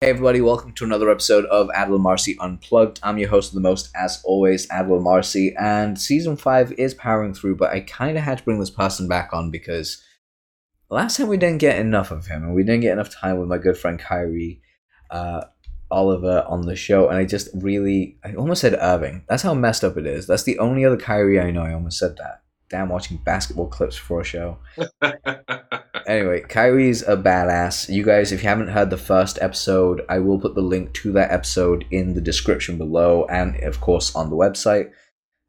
Hey 0.00 0.10
everybody, 0.10 0.40
welcome 0.40 0.72
to 0.74 0.84
another 0.84 1.10
episode 1.10 1.44
of 1.46 1.70
Adler 1.74 1.98
Marcy 1.98 2.36
Unplugged. 2.38 3.00
I'm 3.02 3.18
your 3.18 3.30
host 3.30 3.50
of 3.50 3.56
the 3.56 3.68
most, 3.68 3.90
as 3.96 4.22
always, 4.22 4.70
Adler 4.70 5.00
Marcy, 5.00 5.56
and 5.58 6.00
season 6.00 6.36
5 6.36 6.70
is 6.78 6.94
powering 6.94 7.34
through, 7.34 7.56
but 7.56 7.72
I 7.72 7.80
kind 7.80 8.16
of 8.16 8.22
had 8.22 8.38
to 8.38 8.44
bring 8.44 8.60
this 8.60 8.70
person 8.70 9.08
back 9.08 9.30
on 9.32 9.50
because 9.50 10.00
last 10.88 11.16
time 11.16 11.26
we 11.26 11.36
didn't 11.36 11.58
get 11.58 11.80
enough 11.80 12.12
of 12.12 12.28
him, 12.28 12.44
and 12.44 12.54
we 12.54 12.62
didn't 12.62 12.82
get 12.82 12.92
enough 12.92 13.10
time 13.10 13.40
with 13.40 13.48
my 13.48 13.58
good 13.58 13.76
friend 13.76 13.98
Kyrie 13.98 14.62
uh, 15.10 15.46
Oliver 15.90 16.44
on 16.46 16.62
the 16.62 16.76
show, 16.76 17.08
and 17.08 17.18
I 17.18 17.24
just 17.24 17.48
really, 17.52 18.20
I 18.24 18.34
almost 18.34 18.60
said 18.60 18.78
Irving. 18.80 19.24
That's 19.28 19.42
how 19.42 19.52
messed 19.52 19.82
up 19.82 19.96
it 19.96 20.06
is. 20.06 20.28
That's 20.28 20.44
the 20.44 20.60
only 20.60 20.84
other 20.84 20.96
Kyrie 20.96 21.40
I 21.40 21.50
know, 21.50 21.62
I 21.62 21.74
almost 21.74 21.98
said 21.98 22.16
that. 22.18 22.42
Damn, 22.70 22.88
watching 22.88 23.16
basketball 23.16 23.66
clips 23.66 23.96
for 23.96 24.20
a 24.20 24.24
show. 24.24 24.58
anyway, 26.08 26.40
Kyrie's 26.40 27.02
a 27.02 27.16
badass. 27.16 27.92
You 27.92 28.02
guys, 28.02 28.32
if 28.32 28.42
you 28.42 28.48
haven't 28.48 28.68
heard 28.68 28.90
the 28.90 28.96
first 28.96 29.38
episode, 29.40 30.04
I 30.08 30.18
will 30.18 30.40
put 30.40 30.54
the 30.54 30.62
link 30.62 30.94
to 30.94 31.12
that 31.12 31.30
episode 31.30 31.84
in 31.90 32.14
the 32.14 32.20
description 32.20 32.78
below 32.78 33.26
and, 33.26 33.56
of 33.62 33.80
course, 33.80 34.16
on 34.16 34.30
the 34.30 34.36
website. 34.36 34.90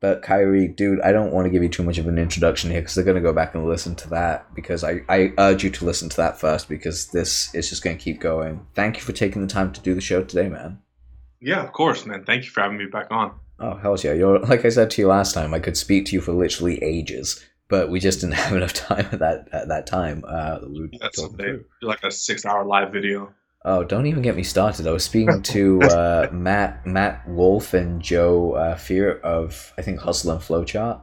But 0.02 0.22
Kyrie, 0.22 0.68
dude, 0.68 1.02
I 1.02 1.12
don't 1.12 1.34
want 1.34 1.46
to 1.46 1.50
give 1.50 1.64
you 1.64 1.70
too 1.70 1.84
much 1.84 1.98
of 1.98 2.08
an 2.08 2.18
introduction 2.18 2.70
here 2.70 2.82
because 2.82 2.96
they're 2.96 3.04
going 3.04 3.16
to 3.16 3.22
go 3.22 3.34
back 3.34 3.56
and 3.56 3.68
listen 3.68 3.96
to 3.96 4.10
that 4.10 4.54
because 4.54 4.84
I, 4.84 5.02
I 5.10 5.34
urge 5.38 5.64
you 5.64 5.70
to 5.72 5.86
listen 5.86 6.08
to 6.10 6.18
that 6.18 6.40
first 6.40 6.70
because 6.70 7.08
this 7.08 7.54
is 7.54 7.70
just 7.70 7.84
going 7.84 7.98
to 7.98 8.04
keep 8.04 8.22
going. 8.22 8.66
Thank 8.76 8.98
you 8.98 9.02
for 9.02 9.12
taking 9.12 9.42
the 9.42 9.52
time 9.52 9.74
to 9.74 9.82
do 9.82 9.94
the 9.94 10.02
show 10.02 10.24
today, 10.24 10.48
man. 10.48 10.80
Yeah, 11.42 11.64
of 11.64 11.74
course, 11.74 12.06
man. 12.06 12.24
Thank 12.24 12.46
you 12.46 12.50
for 12.50 12.62
having 12.62 12.78
me 12.78 12.86
back 12.86 13.08
on. 13.12 13.34
Oh, 13.60 13.76
hell 13.76 13.98
yeah. 14.02 14.14
You're, 14.14 14.40
like 14.40 14.64
I 14.64 14.70
said 14.70 14.90
to 14.92 15.02
you 15.02 15.08
last 15.08 15.34
time, 15.34 15.54
I 15.54 15.60
could 15.60 15.76
speak 15.76 16.06
to 16.06 16.14
you 16.14 16.22
for 16.22 16.32
literally 16.32 16.82
ages 16.82 17.44
but 17.70 17.90
we 17.90 18.00
just 18.00 18.20
didn't 18.20 18.34
have 18.46 18.56
enough 18.56 18.74
time 18.74 19.08
at 19.12 19.20
that 19.20 19.48
at 19.54 19.70
that 19.70 19.88
time. 19.88 20.24
Uh, 20.28 20.60
we 20.68 20.90
That's 21.00 21.20
like 21.82 22.04
a 22.04 22.12
six 22.12 22.46
hour 22.46 22.66
live 22.66 22.92
video. 22.92 23.34
Oh, 23.66 23.84
don't 23.84 24.06
even 24.06 24.22
get 24.22 24.38
me 24.38 24.44
started. 24.44 24.88
I 24.88 24.92
was 24.92 25.04
speaking 25.04 25.42
to 25.54 25.82
uh, 25.84 26.28
Matt 26.32 26.86
Matt 26.86 27.28
Wolfe 27.28 27.74
and 27.74 28.02
Joe 28.02 28.54
uh, 28.54 28.76
Fier 28.76 29.20
of 29.20 29.74
I 29.78 29.82
think 29.82 30.00
Hustle 30.00 30.32
and 30.32 30.42
Flowchart, 30.42 31.02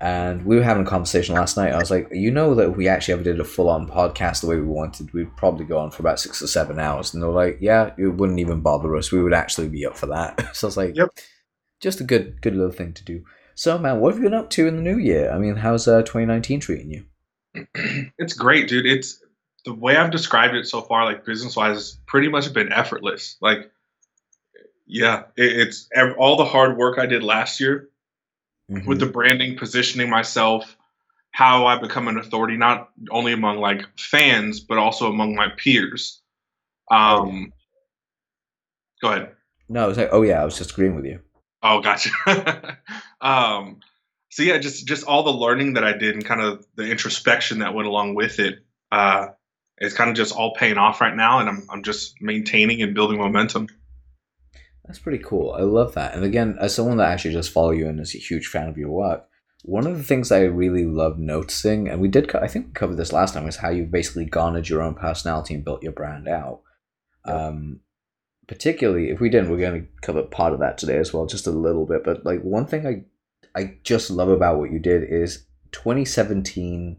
and 0.00 0.44
we 0.44 0.56
were 0.56 0.64
having 0.64 0.84
a 0.84 0.88
conversation 0.88 1.36
last 1.36 1.56
night. 1.56 1.72
I 1.72 1.78
was 1.78 1.90
like, 1.90 2.08
you 2.10 2.32
know 2.32 2.54
that 2.56 2.70
if 2.70 2.76
we 2.76 2.88
actually 2.88 3.14
ever 3.14 3.22
did 3.22 3.38
a 3.38 3.44
full 3.44 3.70
on 3.70 3.88
podcast 3.88 4.40
the 4.40 4.48
way 4.48 4.56
we 4.56 4.66
wanted, 4.66 5.12
we'd 5.12 5.36
probably 5.36 5.64
go 5.64 5.78
on 5.78 5.92
for 5.92 6.02
about 6.02 6.18
six 6.18 6.42
or 6.42 6.48
seven 6.48 6.80
hours. 6.80 7.14
And 7.14 7.22
they're 7.22 7.30
like, 7.30 7.58
yeah, 7.60 7.92
it 7.96 8.08
wouldn't 8.08 8.40
even 8.40 8.62
bother 8.62 8.96
us. 8.96 9.12
We 9.12 9.22
would 9.22 9.32
actually 9.32 9.68
be 9.68 9.86
up 9.86 9.96
for 9.96 10.06
that. 10.06 10.56
so 10.56 10.66
I 10.66 10.68
was 10.68 10.76
like, 10.76 10.96
yep, 10.96 11.10
just 11.78 12.00
a 12.00 12.04
good 12.04 12.42
good 12.42 12.56
little 12.56 12.72
thing 12.72 12.92
to 12.94 13.04
do. 13.04 13.22
So, 13.54 13.78
man, 13.78 14.00
what 14.00 14.14
have 14.14 14.22
you 14.22 14.28
been 14.28 14.38
up 14.38 14.50
to 14.50 14.66
in 14.66 14.76
the 14.76 14.82
new 14.82 14.98
year? 14.98 15.30
I 15.30 15.38
mean, 15.38 15.56
how's 15.56 15.86
uh, 15.86 16.02
2019 16.02 16.60
treating 16.60 16.90
you? 16.90 17.04
it's 18.18 18.34
great, 18.34 18.68
dude. 18.68 18.86
It's 18.86 19.22
the 19.64 19.74
way 19.74 19.96
I've 19.96 20.10
described 20.10 20.54
it 20.54 20.66
so 20.66 20.80
far, 20.80 21.04
like 21.04 21.24
business 21.24 21.56
wise, 21.56 21.76
has 21.76 21.98
pretty 22.06 22.28
much 22.28 22.52
been 22.52 22.72
effortless. 22.72 23.36
Like, 23.40 23.70
yeah, 24.86 25.24
it, 25.36 25.58
it's 25.58 25.88
all 26.18 26.36
the 26.36 26.44
hard 26.44 26.76
work 26.76 26.98
I 26.98 27.06
did 27.06 27.22
last 27.22 27.60
year 27.60 27.88
mm-hmm. 28.70 28.88
with 28.88 29.00
the 29.00 29.06
branding, 29.06 29.56
positioning 29.56 30.10
myself, 30.10 30.76
how 31.30 31.66
I 31.66 31.78
become 31.78 32.08
an 32.08 32.18
authority, 32.18 32.56
not 32.56 32.90
only 33.10 33.32
among 33.32 33.58
like 33.58 33.86
fans, 33.98 34.60
but 34.60 34.78
also 34.78 35.08
among 35.08 35.34
my 35.34 35.48
peers. 35.56 36.20
Um, 36.90 37.52
oh. 37.52 39.06
go 39.06 39.08
ahead. 39.12 39.32
No, 39.68 39.84
I 39.84 39.86
was 39.86 39.96
like, 39.96 40.10
oh 40.12 40.22
yeah, 40.22 40.42
I 40.42 40.44
was 40.44 40.58
just 40.58 40.72
agreeing 40.72 40.94
with 40.94 41.06
you. 41.06 41.20
Oh, 41.62 41.80
gotcha. 41.80 42.10
um, 43.20 43.80
so 44.30 44.42
yeah, 44.42 44.58
just 44.58 44.86
just 44.86 45.04
all 45.04 45.22
the 45.22 45.30
learning 45.30 45.74
that 45.74 45.84
I 45.84 45.92
did 45.92 46.14
and 46.14 46.24
kind 46.24 46.40
of 46.40 46.64
the 46.74 46.90
introspection 46.90 47.60
that 47.60 47.74
went 47.74 47.86
along 47.86 48.14
with 48.14 48.38
it 48.38 48.64
uh, 48.90 49.28
is 49.78 49.94
kind 49.94 50.10
of 50.10 50.16
just 50.16 50.34
all 50.34 50.54
paying 50.54 50.78
off 50.78 51.00
right 51.00 51.14
now, 51.14 51.38
and 51.38 51.48
I'm 51.48 51.66
I'm 51.70 51.82
just 51.82 52.14
maintaining 52.20 52.82
and 52.82 52.94
building 52.94 53.18
momentum. 53.18 53.68
That's 54.84 54.98
pretty 54.98 55.22
cool. 55.22 55.52
I 55.52 55.62
love 55.62 55.94
that. 55.94 56.14
And 56.14 56.24
again, 56.24 56.56
as 56.60 56.74
someone 56.74 56.96
that 56.96 57.10
actually 57.10 57.34
just 57.34 57.52
follow 57.52 57.70
you 57.70 57.88
and 57.88 58.00
is 58.00 58.14
a 58.14 58.18
huge 58.18 58.48
fan 58.48 58.68
of 58.68 58.76
your 58.76 58.90
work, 58.90 59.28
one 59.64 59.86
of 59.86 59.96
the 59.96 60.02
things 60.02 60.32
I 60.32 60.40
really 60.40 60.84
love 60.84 61.18
noticing, 61.18 61.88
and 61.88 62.00
we 62.00 62.08
did, 62.08 62.34
I 62.34 62.48
think 62.48 62.66
we 62.66 62.72
covered 62.72 62.96
this 62.96 63.12
last 63.12 63.34
time, 63.34 63.46
is 63.46 63.56
how 63.56 63.70
you've 63.70 63.92
basically 63.92 64.24
garnered 64.24 64.68
your 64.68 64.82
own 64.82 64.94
personality 64.94 65.54
and 65.54 65.64
built 65.64 65.84
your 65.84 65.92
brand 65.92 66.26
out. 66.26 66.62
Yep. 67.26 67.36
Um, 67.36 67.80
particularly 68.52 69.08
if 69.08 69.18
we 69.18 69.30
didn't, 69.30 69.50
we're 69.50 69.56
going 69.56 69.80
to 69.80 69.88
cover 70.02 70.22
part 70.22 70.52
of 70.52 70.60
that 70.60 70.76
today 70.76 70.98
as 70.98 71.10
well, 71.10 71.24
just 71.24 71.46
a 71.46 71.50
little 71.50 71.86
bit. 71.86 72.04
But 72.04 72.26
like 72.26 72.42
one 72.42 72.66
thing 72.66 72.86
I 72.86 73.04
I 73.58 73.78
just 73.82 74.10
love 74.10 74.28
about 74.28 74.58
what 74.58 74.70
you 74.70 74.78
did 74.78 75.04
is 75.04 75.46
2017. 75.72 76.98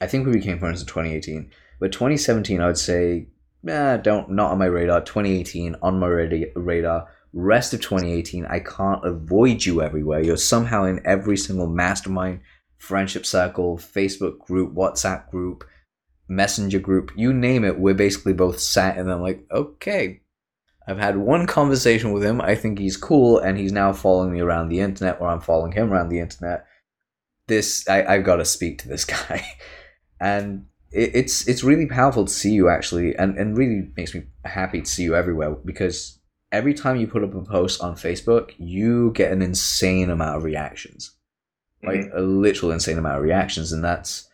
I 0.00 0.06
think 0.06 0.26
we 0.26 0.32
became 0.32 0.58
friends 0.58 0.80
in 0.80 0.86
2018, 0.86 1.50
but 1.80 1.92
2017 1.92 2.62
I 2.62 2.66
would 2.66 2.78
say, 2.78 3.28
eh, 3.68 3.98
don't 3.98 4.30
not 4.30 4.52
on 4.52 4.58
my 4.58 4.64
radar. 4.64 5.02
2018 5.02 5.76
on 5.82 6.00
my 6.00 6.06
radar. 6.06 7.08
Rest 7.34 7.74
of 7.74 7.82
2018, 7.82 8.46
I 8.46 8.60
can't 8.60 9.04
avoid 9.04 9.66
you 9.66 9.82
everywhere. 9.82 10.22
You're 10.22 10.38
somehow 10.38 10.84
in 10.84 11.02
every 11.04 11.36
single 11.36 11.66
mastermind, 11.66 12.40
friendship 12.78 13.26
circle, 13.26 13.76
Facebook 13.76 14.38
group, 14.38 14.72
WhatsApp 14.72 15.30
group, 15.30 15.62
messenger 16.26 16.78
group, 16.78 17.12
you 17.16 17.34
name 17.34 17.64
it. 17.64 17.78
We're 17.78 17.92
basically 17.92 18.32
both 18.32 18.58
sat 18.58 18.96
and 18.96 19.12
I'm 19.12 19.20
like, 19.20 19.44
okay, 19.50 20.22
I've 20.86 20.98
had 20.98 21.16
one 21.16 21.46
conversation 21.46 22.12
with 22.12 22.22
him. 22.22 22.40
I 22.40 22.54
think 22.54 22.78
he's 22.78 22.96
cool, 22.96 23.38
and 23.38 23.58
he's 23.58 23.72
now 23.72 23.92
following 23.92 24.32
me 24.32 24.40
around 24.40 24.68
the 24.68 24.80
internet, 24.80 25.20
or 25.20 25.28
I'm 25.28 25.40
following 25.40 25.72
him 25.72 25.92
around 25.92 26.08
the 26.10 26.20
internet. 26.20 26.66
This 27.48 27.88
I, 27.88 28.04
I've 28.04 28.24
got 28.24 28.36
to 28.36 28.44
speak 28.44 28.78
to 28.78 28.88
this 28.88 29.04
guy, 29.16 29.46
and 30.20 30.66
it, 30.92 31.10
it's 31.14 31.48
it's 31.48 31.64
really 31.64 31.86
powerful 31.86 32.24
to 32.24 32.32
see 32.32 32.52
you 32.52 32.68
actually, 32.68 33.16
and 33.16 33.36
and 33.36 33.56
really 33.56 33.90
makes 33.96 34.14
me 34.14 34.24
happy 34.44 34.80
to 34.80 34.86
see 34.86 35.02
you 35.02 35.16
everywhere 35.16 35.50
because 35.50 36.20
every 36.52 36.74
time 36.74 36.96
you 36.96 37.08
put 37.08 37.24
up 37.24 37.34
a 37.34 37.42
post 37.42 37.80
on 37.82 37.96
Facebook, 37.96 38.52
you 38.58 39.10
get 39.12 39.32
an 39.32 39.42
insane 39.42 40.10
amount 40.10 40.36
of 40.36 40.44
reactions, 40.44 41.16
like 41.82 42.00
mm-hmm. 42.00 42.16
a 42.16 42.20
literal 42.20 42.70
insane 42.70 42.98
amount 42.98 43.18
of 43.18 43.24
reactions, 43.24 43.72
and 43.72 43.82
that's 43.82 44.28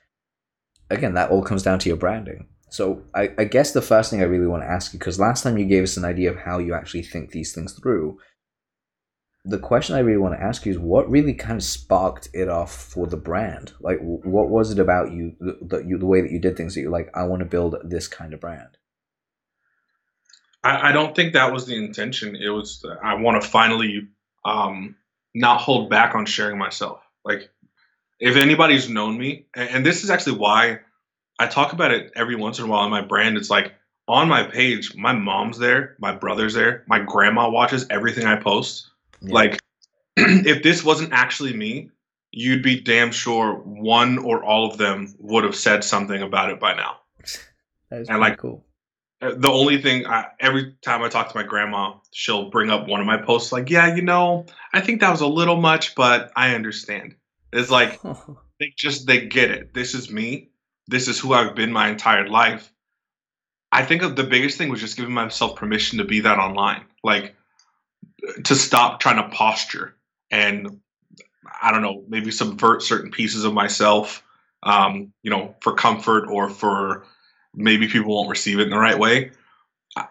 again 0.91 1.15
that 1.15 1.31
all 1.31 1.43
comes 1.43 1.63
down 1.63 1.79
to 1.79 1.89
your 1.89 1.97
branding. 1.97 2.49
So 2.73 3.03
I, 3.15 3.29
I 3.37 3.45
guess 3.45 3.73
the 3.73 3.83
first 3.83 4.11
thing 4.11 4.23
I 4.23 4.25
really 4.25 4.47
want 4.47 4.63
to 4.63 4.69
ask 4.71 4.95
you, 4.95 4.99
because 4.99 5.21
last 5.21 5.43
time 5.43 5.59
you 5.59 5.67
gave 5.67 5.83
us 5.83 5.99
an 5.99 6.07
idea 6.07 6.31
of 6.31 6.39
how 6.39 6.59
you 6.59 6.73
actually 6.73 7.03
think 7.03 7.31
these 7.31 7.53
things 7.53 7.75
through, 7.75 8.19
the 9.45 9.59
question 9.59 9.95
I 9.95 9.99
really 9.99 10.17
want 10.17 10.35
to 10.35 10.43
ask 10.43 10.65
you 10.65 10.73
is 10.73 10.79
what 10.79 11.11
really 11.11 11.35
kind 11.35 11.57
of 11.57 11.63
sparked 11.63 12.31
it 12.33 12.49
off 12.49 12.75
for 12.75 13.07
the 13.07 13.19
brand? 13.19 13.75
Like, 13.79 13.99
what 14.01 14.49
was 14.49 14.71
it 14.71 14.79
about 14.79 15.13
you, 15.13 15.37
the, 15.39 15.85
you, 15.87 15.99
the 15.99 16.07
way 16.07 16.23
that 16.23 16.31
you 16.31 16.39
did 16.39 16.57
things 16.57 16.75
that 16.75 16.81
you're 16.81 16.91
like, 16.91 17.11
I 17.15 17.25
want 17.25 17.41
to 17.41 17.47
build 17.47 17.77
this 17.85 18.09
kind 18.09 18.33
of 18.33 18.41
brand? 18.41 18.79
I, 20.65 20.89
I 20.89 20.93
don't 20.93 21.15
think 21.15 21.35
that 21.35 21.53
was 21.53 21.67
the 21.67 21.77
intention. 21.77 22.37
It 22.37 22.49
was, 22.49 22.83
I 23.05 23.17
want 23.17 23.43
to 23.43 23.47
finally 23.47 24.09
um, 24.47 24.97
not 25.35 25.61
hold 25.61 25.91
back 25.91 26.15
on 26.15 26.25
sharing 26.25 26.57
myself. 26.57 27.01
Like, 27.23 27.51
if 28.19 28.37
anybody's 28.37 28.89
known 28.89 29.19
me, 29.19 29.45
and, 29.55 29.69
and 29.69 29.87
this 29.87 30.05
is 30.05 30.11
actually 30.11 30.39
why 30.39 30.81
I 31.43 31.47
talk 31.49 31.73
about 31.73 31.91
it 31.91 32.13
every 32.15 32.37
once 32.37 32.61
in 32.61 32.67
a 32.67 32.69
while 32.69 32.85
in 32.85 32.91
my 32.91 33.01
brand. 33.01 33.37
It's 33.37 33.51
like 33.51 33.75
on 34.07 34.29
my 34.29 34.45
page, 34.45 34.95
my 34.95 35.13
mom's 35.13 35.59
there, 35.59 35.97
my 35.99 36.15
brother's 36.15 36.55
there, 36.55 36.85
my 36.87 37.01
grandma 37.01 37.51
watches 37.51 37.85
everything 37.91 38.27
I 38.27 38.37
post. 38.37 38.89
Yeah. 39.21 39.35
Like, 39.35 39.61
if 40.17 40.63
this 40.63 40.85
wasn't 40.85 41.13
actually 41.13 41.53
me, 41.53 41.91
you'd 42.31 42.63
be 42.63 42.81
damn 42.81 43.11
sure 43.11 43.55
one 43.55 44.19
or 44.19 44.45
all 44.45 44.71
of 44.71 44.79
them 44.79 45.13
would 45.19 45.43
have 45.43 45.57
said 45.57 45.83
something 45.83 46.23
about 46.23 46.51
it 46.51 46.61
by 46.61 46.75
now. 46.75 46.99
That 47.91 48.01
is 48.01 48.09
and 48.09 48.21
like 48.21 48.39
cool. 48.39 48.65
Uh, 49.21 49.35
the 49.37 49.51
only 49.51 49.83
thing, 49.83 50.07
I, 50.07 50.29
every 50.41 50.77
time 50.81 51.03
I 51.03 51.11
talk 51.11 51.29
to 51.29 51.37
my 51.37 51.43
grandma, 51.43 51.97
she'll 52.11 52.49
bring 52.49 52.71
up 52.71 52.89
one 52.89 53.01
of 53.01 53.07
my 53.07 53.19
posts, 53.19 53.53
like, 53.53 53.69
"Yeah, 53.69 53.95
you 53.95 54.01
know, 54.01 54.47
I 54.73 54.81
think 54.81 55.03
that 55.03 55.11
was 55.11 55.21
a 55.21 55.27
little 55.27 55.61
much, 55.61 55.95
but 55.95 56.33
I 56.35 56.55
understand." 56.55 57.17
It's 57.53 57.71
like 57.71 58.01
they 58.61 58.73
just 58.79 59.07
they 59.07 59.27
get 59.27 59.51
it. 59.51 59.75
This 59.75 59.93
is 59.93 60.11
me 60.11 60.52
this 60.93 61.09
is 61.09 61.19
who 61.19 61.33
I've 61.33 61.55
been 61.55 61.73
my 61.73 61.89
entire 61.89 62.29
life. 62.29 62.71
I 63.73 63.85
think 63.85 64.03
of 64.03 64.15
the 64.15 64.25
biggest 64.25 64.59
thing 64.59 64.69
was 64.69 64.81
just 64.81 64.97
giving 64.97 65.15
myself 65.15 65.57
permission 65.57 65.99
to 65.99 66.05
be 66.05 66.21
that 66.21 66.39
online, 66.39 66.85
like 67.03 67.35
to 68.45 68.55
stop 68.55 69.01
trying 69.01 69.17
to 69.17 69.35
posture 69.35 69.97
and 70.31 70.81
I 71.61 71.73
don't 71.73 71.83
know, 71.83 72.05
maybe 72.09 72.31
subvert 72.31 72.83
certain 72.83 73.11
pieces 73.11 73.45
of 73.45 73.55
myself, 73.55 74.23
um, 74.63 75.13
you 75.23 75.31
know, 75.31 75.55
for 75.61 75.75
comfort 75.75 76.29
or 76.29 76.49
for 76.49 77.07
maybe 77.55 77.89
people 77.89 78.15
won't 78.15 78.29
receive 78.29 78.59
it 78.59 78.65
in 78.65 78.71
the 78.71 78.79
right 78.79 78.99
way. 78.99 79.33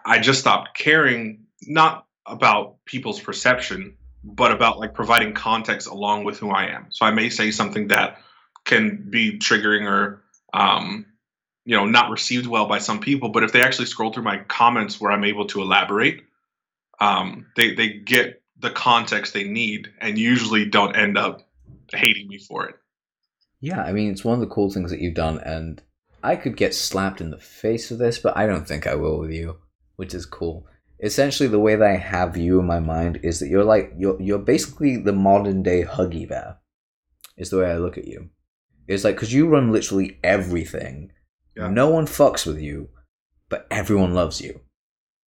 I 0.04 0.18
just 0.18 0.40
stopped 0.40 0.76
caring, 0.76 1.44
not 1.62 2.06
about 2.26 2.84
people's 2.84 3.20
perception, 3.20 3.96
but 4.24 4.52
about 4.52 4.78
like 4.78 4.94
providing 4.94 5.32
context 5.32 5.88
along 5.88 6.24
with 6.24 6.38
who 6.38 6.50
I 6.50 6.66
am. 6.66 6.86
So 6.90 7.06
I 7.06 7.10
may 7.10 7.28
say 7.28 7.50
something 7.50 7.88
that 7.88 8.20
can 8.64 9.08
be 9.10 9.38
triggering 9.38 9.86
or 9.86 10.21
um, 10.52 11.06
you 11.64 11.76
know, 11.76 11.86
not 11.86 12.10
received 12.10 12.46
well 12.46 12.66
by 12.66 12.78
some 12.78 13.00
people. 13.00 13.28
But 13.28 13.44
if 13.44 13.52
they 13.52 13.62
actually 13.62 13.86
scroll 13.86 14.12
through 14.12 14.24
my 14.24 14.38
comments 14.38 15.00
where 15.00 15.12
I'm 15.12 15.24
able 15.24 15.46
to 15.48 15.62
elaborate, 15.62 16.22
um, 17.00 17.46
they 17.56 17.74
they 17.74 17.88
get 17.90 18.42
the 18.58 18.70
context 18.70 19.32
they 19.34 19.44
need, 19.44 19.92
and 20.00 20.18
usually 20.18 20.66
don't 20.66 20.96
end 20.96 21.18
up 21.18 21.48
hating 21.92 22.28
me 22.28 22.38
for 22.38 22.66
it. 22.68 22.76
Yeah, 23.60 23.82
I 23.82 23.92
mean, 23.92 24.10
it's 24.10 24.24
one 24.24 24.34
of 24.34 24.40
the 24.40 24.52
cool 24.54 24.70
things 24.70 24.90
that 24.90 25.00
you've 25.00 25.14
done, 25.14 25.38
and 25.38 25.82
I 26.22 26.36
could 26.36 26.56
get 26.56 26.74
slapped 26.74 27.20
in 27.20 27.30
the 27.30 27.38
face 27.38 27.90
with 27.90 27.98
this, 27.98 28.18
but 28.18 28.36
I 28.36 28.46
don't 28.46 28.66
think 28.66 28.86
I 28.86 28.94
will 28.94 29.18
with 29.18 29.30
you, 29.30 29.58
which 29.96 30.14
is 30.14 30.26
cool. 30.26 30.66
essentially 31.02 31.48
the 31.48 31.58
way 31.58 31.74
that 31.76 31.88
I 31.88 31.96
have 31.96 32.36
you 32.36 32.60
in 32.60 32.66
my 32.66 32.78
mind 32.78 33.20
is 33.22 33.40
that 33.40 33.48
you're 33.48 33.64
like 33.64 33.92
you're 33.98 34.20
you're 34.22 34.38
basically 34.38 34.96
the 34.96 35.12
modern 35.12 35.62
day 35.62 35.84
Huggy 35.84 36.28
Bear. 36.28 36.58
Is 37.36 37.50
the 37.50 37.58
way 37.58 37.70
I 37.70 37.78
look 37.78 37.98
at 37.98 38.06
you. 38.06 38.30
It's 38.88 39.04
like 39.04 39.16
because 39.16 39.32
you 39.32 39.48
run 39.48 39.72
literally 39.72 40.18
everything. 40.24 41.12
Yeah. 41.56 41.68
No 41.68 41.88
one 41.88 42.06
fucks 42.06 42.46
with 42.46 42.58
you, 42.60 42.88
but 43.48 43.66
everyone 43.70 44.14
loves 44.14 44.40
you. 44.40 44.60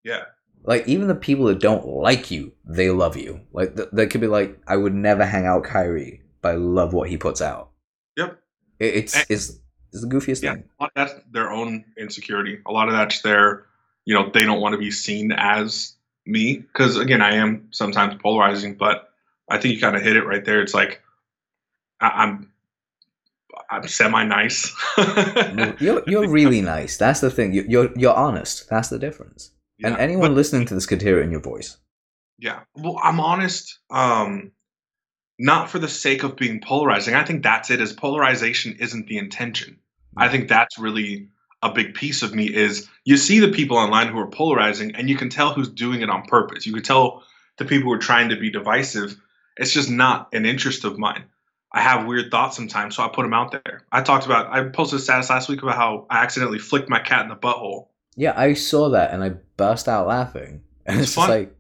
Yeah. 0.03 0.23
Like 0.63 0.87
even 0.87 1.07
the 1.07 1.15
people 1.15 1.45
that 1.45 1.59
don't 1.59 1.85
like 1.85 2.31
you, 2.31 2.53
they 2.65 2.89
love 2.89 3.15
you. 3.15 3.41
Like 3.53 3.75
th- 3.75 3.89
they 3.93 4.07
could 4.07 4.21
be 4.21 4.27
like, 4.27 4.59
I 4.67 4.75
would 4.77 4.93
never 4.93 5.23
hang 5.25 5.45
out 5.45 5.63
Kyrie, 5.63 6.21
but 6.41 6.53
I 6.53 6.55
love 6.57 6.93
what 6.93 7.09
he 7.09 7.17
puts 7.17 7.41
out. 7.41 7.69
Yep. 8.17 8.39
It, 8.79 8.95
it's 8.95 9.15
And- 9.15 9.25
it's 9.29 9.59
it's 9.93 10.01
the 10.01 10.07
goofiest 10.09 10.41
Yeah. 10.43 10.55
thing. 10.55 10.63
a 10.79 10.83
lot- 10.83 10.91
That's 10.95 11.13
their 11.31 11.51
own 11.51 11.85
insecurity. 11.97 12.59
A 12.65 12.71
lot 12.71 12.87
of 12.89 12.93
that's 12.95 13.21
their, 13.21 13.65
you 14.05 14.13
know, 14.13 14.29
they 14.33 14.43
don't 14.43 14.59
want 14.59 14.73
to 14.73 14.79
be 14.79 14.91
seen 14.91 15.31
as 15.31 15.93
me. 16.25 16.57
Because 16.57 16.97
again, 16.97 17.21
I 17.21 17.35
am 17.35 17.67
sometimes 17.71 18.15
polarizing, 18.21 18.75
but 18.75 19.09
I 19.49 19.59
think 19.59 19.75
you 19.75 19.79
kind 19.79 19.95
of 19.95 20.01
hit 20.01 20.17
it 20.17 20.25
right 20.25 20.43
there. 20.43 20.61
It's 20.61 20.73
like 20.73 21.01
I, 22.01 22.07
I'm, 22.09 22.51
I'm 23.75 23.88
semi 23.88 24.24
nice. 24.25 24.74
You're- 25.80 26.04
You're 26.07 26.30
really 26.30 26.62
nice. 26.62 26.98
That's 26.98 27.19
the 27.22 27.30
thing. 27.31 27.54
You- 27.54 27.66
You're 27.68 27.89
you're 27.95 28.16
honest. 28.16 28.69
That's 28.69 28.89
the 28.89 29.00
difference. 29.00 29.51
and 29.83 29.98
anyone 29.98 30.36
listening 30.36 30.66
to 30.68 30.74
this 30.74 30.86
could 30.86 31.01
hear 31.01 31.19
it 31.19 31.24
in 31.24 31.31
your 31.31 31.42
voice. 31.42 31.77
Yeah. 32.39 32.62
Well, 32.75 33.00
I'm 33.04 33.19
honest. 33.19 33.80
Um, 33.89 34.51
not 35.38 35.69
for 35.69 35.80
the 35.80 35.88
sake 35.89 36.24
of 36.24 36.36
being 36.38 36.62
polarizing. 36.62 37.13
I 37.13 37.24
think 37.25 37.44
that's 37.44 37.69
it. 37.69 37.81
Is 37.81 37.92
polarization 37.94 38.77
isn't 38.80 39.07
the 39.07 39.18
intention. 39.18 39.77
I 40.18 40.30
think 40.30 40.48
that's 40.48 40.77
really 40.80 41.27
a 41.62 41.72
big 41.74 41.94
piece 41.94 42.24
of 42.24 42.33
me. 42.33 42.45
Is 42.45 42.88
you 43.04 43.18
see 43.18 43.39
the 43.39 43.50
people 43.51 43.77
online 43.77 44.07
who 44.07 44.19
are 44.19 44.30
polarizing, 44.30 44.95
and 44.95 45.10
you 45.10 45.18
can 45.18 45.30
tell 45.30 45.54
who's 45.54 45.69
doing 45.69 46.01
it 46.01 46.10
on 46.10 46.24
purpose. 46.24 46.66
You 46.66 46.74
can 46.74 46.83
tell 46.83 47.24
the 47.57 47.66
people 47.66 47.89
who 47.89 47.94
are 47.94 47.98
trying 48.00 48.30
to 48.30 48.38
be 48.38 48.50
divisive. 48.50 49.19
It's 49.57 49.74
just 49.74 49.89
not 49.89 50.30
an 50.33 50.45
interest 50.45 50.83
of 50.86 50.98
mine. 50.98 51.25
I 51.75 51.81
have 51.81 52.07
weird 52.07 52.31
thoughts 52.31 52.56
sometimes, 52.56 52.95
so 52.95 53.04
I 53.04 53.10
put 53.10 53.24
them 53.24 53.33
out 53.33 53.51
there. 53.51 53.83
I 53.92 54.01
talked 54.01 54.25
about. 54.25 54.48
I 54.51 54.63
posted 54.69 55.00
a 55.00 55.01
status 55.04 55.30
last 55.30 55.50
week 55.50 55.62
about 55.62 55.75
how 55.75 56.07
I 56.10 56.24
accidentally 56.24 56.57
flicked 56.57 56.89
my 56.89 57.00
cat 57.00 57.24
in 57.24 57.30
the 57.30 57.36
butthole. 57.36 57.89
Yeah, 58.16 58.33
I 58.36 58.54
saw 58.54 58.89
that 58.92 59.12
and 59.13 59.22
I 59.22 59.31
burst 59.57 59.88
out 59.88 60.07
laughing. 60.07 60.62
And 60.88 61.00
It's 61.00 61.07
it's, 61.07 61.16
fun. 61.16 61.30
like, 61.30 61.56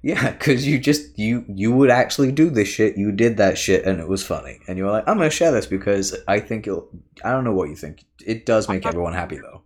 yeah, 0.00 0.30
because 0.30 0.64
you 0.64 0.78
just 0.78 1.18
you 1.18 1.44
you 1.48 1.72
would 1.72 1.90
actually 1.90 2.30
do 2.30 2.50
this 2.50 2.68
shit. 2.68 2.96
You 2.96 3.10
did 3.10 3.36
that 3.38 3.58
shit, 3.58 3.84
and 3.84 4.00
it 4.00 4.08
was 4.08 4.24
funny. 4.24 4.60
And 4.68 4.78
you 4.78 4.84
were 4.84 4.92
like, 4.92 5.08
I'm 5.08 5.16
gonna 5.18 5.28
share 5.28 5.50
this 5.50 5.66
because 5.66 6.16
I 6.28 6.38
think 6.38 6.64
you'll. 6.64 6.88
I 7.24 7.32
don't 7.32 7.42
know 7.42 7.52
what 7.52 7.68
you 7.68 7.74
think. 7.74 8.04
It 8.24 8.46
does 8.46 8.68
make 8.68 8.86
everyone 8.86 9.12
happy 9.12 9.38
though. 9.38 9.62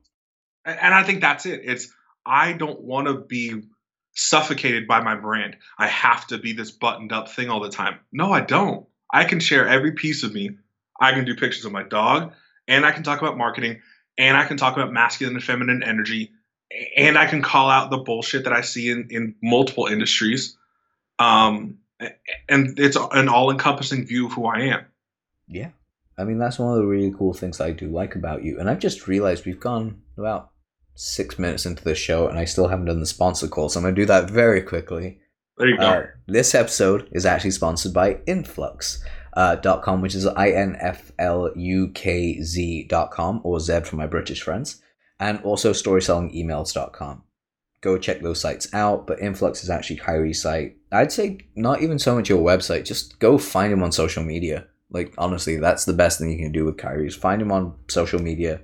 And 0.64 0.78
and 0.80 0.94
I 0.94 1.02
think 1.02 1.20
that's 1.20 1.44
it. 1.44 1.60
It's 1.64 1.92
I 2.24 2.54
don't 2.54 2.80
want 2.80 3.08
to 3.08 3.14
be 3.14 3.62
suffocated 4.14 4.88
by 4.88 5.02
my 5.02 5.16
brand. 5.16 5.56
I 5.78 5.86
have 5.86 6.26
to 6.28 6.38
be 6.38 6.52
this 6.54 6.70
buttoned 6.70 7.12
up 7.12 7.28
thing 7.28 7.50
all 7.50 7.60
the 7.60 7.68
time. 7.70 8.00
No, 8.10 8.32
I 8.32 8.40
don't. 8.40 8.86
I 9.12 9.24
can 9.24 9.40
share 9.40 9.66
every 9.66 9.92
piece 9.92 10.22
of 10.22 10.32
me. 10.32 10.50
I 11.00 11.12
can 11.12 11.24
do 11.24 11.34
pictures 11.34 11.64
of 11.64 11.72
my 11.72 11.82
dog, 11.82 12.32
and 12.66 12.84
I 12.84 12.92
can 12.92 13.02
talk 13.02 13.20
about 13.20 13.38
marketing, 13.38 13.80
and 14.18 14.36
I 14.36 14.44
can 14.44 14.56
talk 14.56 14.76
about 14.76 14.92
masculine 14.92 15.36
and 15.36 15.44
feminine 15.44 15.82
energy, 15.82 16.32
and 16.96 17.16
I 17.16 17.26
can 17.26 17.40
call 17.42 17.70
out 17.70 17.90
the 17.90 17.98
bullshit 17.98 18.44
that 18.44 18.52
I 18.52 18.62
see 18.62 18.90
in, 18.90 19.08
in 19.10 19.34
multiple 19.42 19.86
industries. 19.86 20.56
Um, 21.18 21.78
and 22.48 22.78
it's 22.78 22.96
an 22.96 23.28
all 23.28 23.50
encompassing 23.50 24.06
view 24.06 24.26
of 24.26 24.32
who 24.32 24.46
I 24.46 24.60
am. 24.60 24.86
Yeah, 25.48 25.70
I 26.16 26.24
mean 26.24 26.38
that's 26.38 26.58
one 26.58 26.72
of 26.72 26.78
the 26.78 26.86
really 26.86 27.12
cool 27.16 27.32
things 27.32 27.60
I 27.60 27.70
do 27.70 27.88
like 27.88 28.14
about 28.14 28.44
you. 28.44 28.58
And 28.58 28.68
I've 28.68 28.78
just 28.78 29.08
realized 29.08 29.46
we've 29.46 29.58
gone 29.58 30.02
about 30.16 30.50
six 30.94 31.38
minutes 31.38 31.64
into 31.64 31.82
the 31.82 31.94
show, 31.94 32.28
and 32.28 32.38
I 32.38 32.44
still 32.44 32.68
haven't 32.68 32.86
done 32.86 33.00
the 33.00 33.06
sponsor 33.06 33.48
call, 33.48 33.68
so 33.68 33.80
I'm 33.80 33.84
gonna 33.84 33.96
do 33.96 34.06
that 34.06 34.30
very 34.30 34.62
quickly. 34.62 35.20
There 35.58 35.68
you 35.68 35.76
go. 35.76 35.84
Uh, 35.84 36.06
this 36.26 36.54
episode 36.54 37.08
is 37.12 37.26
actually 37.26 37.50
sponsored 37.50 37.92
by 37.92 38.20
Influx. 38.26 39.02
Uh, 39.34 39.54
dot 39.54 39.82
com, 39.82 40.00
which 40.00 40.16
is 40.16 40.26
I 40.26 40.50
N 40.50 40.76
F 40.80 41.12
L 41.18 41.50
U 41.54 41.88
K 41.94 42.42
Z 42.42 42.86
dot 42.88 43.12
com 43.12 43.40
or 43.44 43.60
Z 43.60 43.80
for 43.84 43.94
my 43.94 44.06
British 44.06 44.42
friends, 44.42 44.82
and 45.20 45.40
also 45.42 45.72
storytellingemails.com. 45.72 47.22
Go 47.80 47.98
check 47.98 48.20
those 48.20 48.40
sites 48.40 48.72
out. 48.74 49.06
But 49.06 49.20
Influx 49.20 49.62
is 49.62 49.70
actually 49.70 49.96
Kyrie's 49.96 50.42
site. 50.42 50.76
I'd 50.90 51.12
say 51.12 51.38
not 51.54 51.82
even 51.82 52.00
so 52.00 52.16
much 52.16 52.28
your 52.28 52.44
website, 52.44 52.84
just 52.84 53.20
go 53.20 53.38
find 53.38 53.72
him 53.72 53.82
on 53.82 53.92
social 53.92 54.24
media. 54.24 54.66
Like, 54.90 55.14
honestly, 55.18 55.56
that's 55.58 55.84
the 55.84 55.92
best 55.92 56.18
thing 56.18 56.30
you 56.30 56.38
can 56.38 56.50
do 56.50 56.64
with 56.64 56.78
Kyrie 56.78 57.06
is 57.06 57.14
find 57.14 57.40
him 57.40 57.52
on 57.52 57.76
social 57.88 58.20
media. 58.20 58.60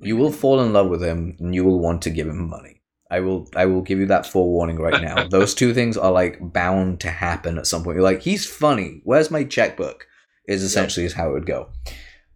You 0.00 0.16
will 0.16 0.32
fall 0.32 0.60
in 0.60 0.72
love 0.72 0.88
with 0.88 1.02
him 1.02 1.36
and 1.38 1.54
you 1.54 1.64
will 1.64 1.78
want 1.78 2.02
to 2.02 2.10
give 2.10 2.26
him 2.26 2.48
money. 2.48 2.79
I 3.10 3.20
will 3.20 3.48
I 3.56 3.66
will 3.66 3.82
give 3.82 3.98
you 3.98 4.06
that 4.06 4.26
forewarning 4.26 4.76
right 4.78 5.02
now. 5.02 5.24
Those 5.28 5.54
two 5.54 5.74
things 5.74 5.96
are 5.96 6.12
like 6.12 6.38
bound 6.52 7.00
to 7.00 7.10
happen 7.10 7.58
at 7.58 7.66
some 7.66 7.82
point. 7.82 7.96
You're 7.96 8.04
like, 8.04 8.22
he's 8.22 8.46
funny. 8.46 9.00
Where's 9.04 9.30
my 9.30 9.44
checkbook? 9.44 10.06
Is 10.46 10.62
essentially 10.62 11.06
is 11.06 11.12
how 11.12 11.30
it 11.30 11.32
would 11.32 11.46
go. 11.46 11.68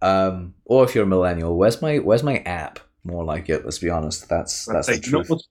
Um, 0.03 0.55
or 0.65 0.85
if 0.85 0.95
you're 0.95 1.05
a 1.05 1.07
millennial, 1.07 1.57
where's 1.57 1.81
my 1.83 1.99
where's 1.99 2.23
my 2.23 2.39
app? 2.39 2.79
More 3.05 3.25
like 3.25 3.49
it. 3.49 3.65
Let's 3.65 3.79
be 3.79 3.91
honest. 3.91 4.29
That's 4.29 4.67
that's 4.67 4.87
the 4.87 4.95
Like, 4.95 5.07
you, 5.07 5.13
know, 5.13 5.23
truth. 5.23 5.43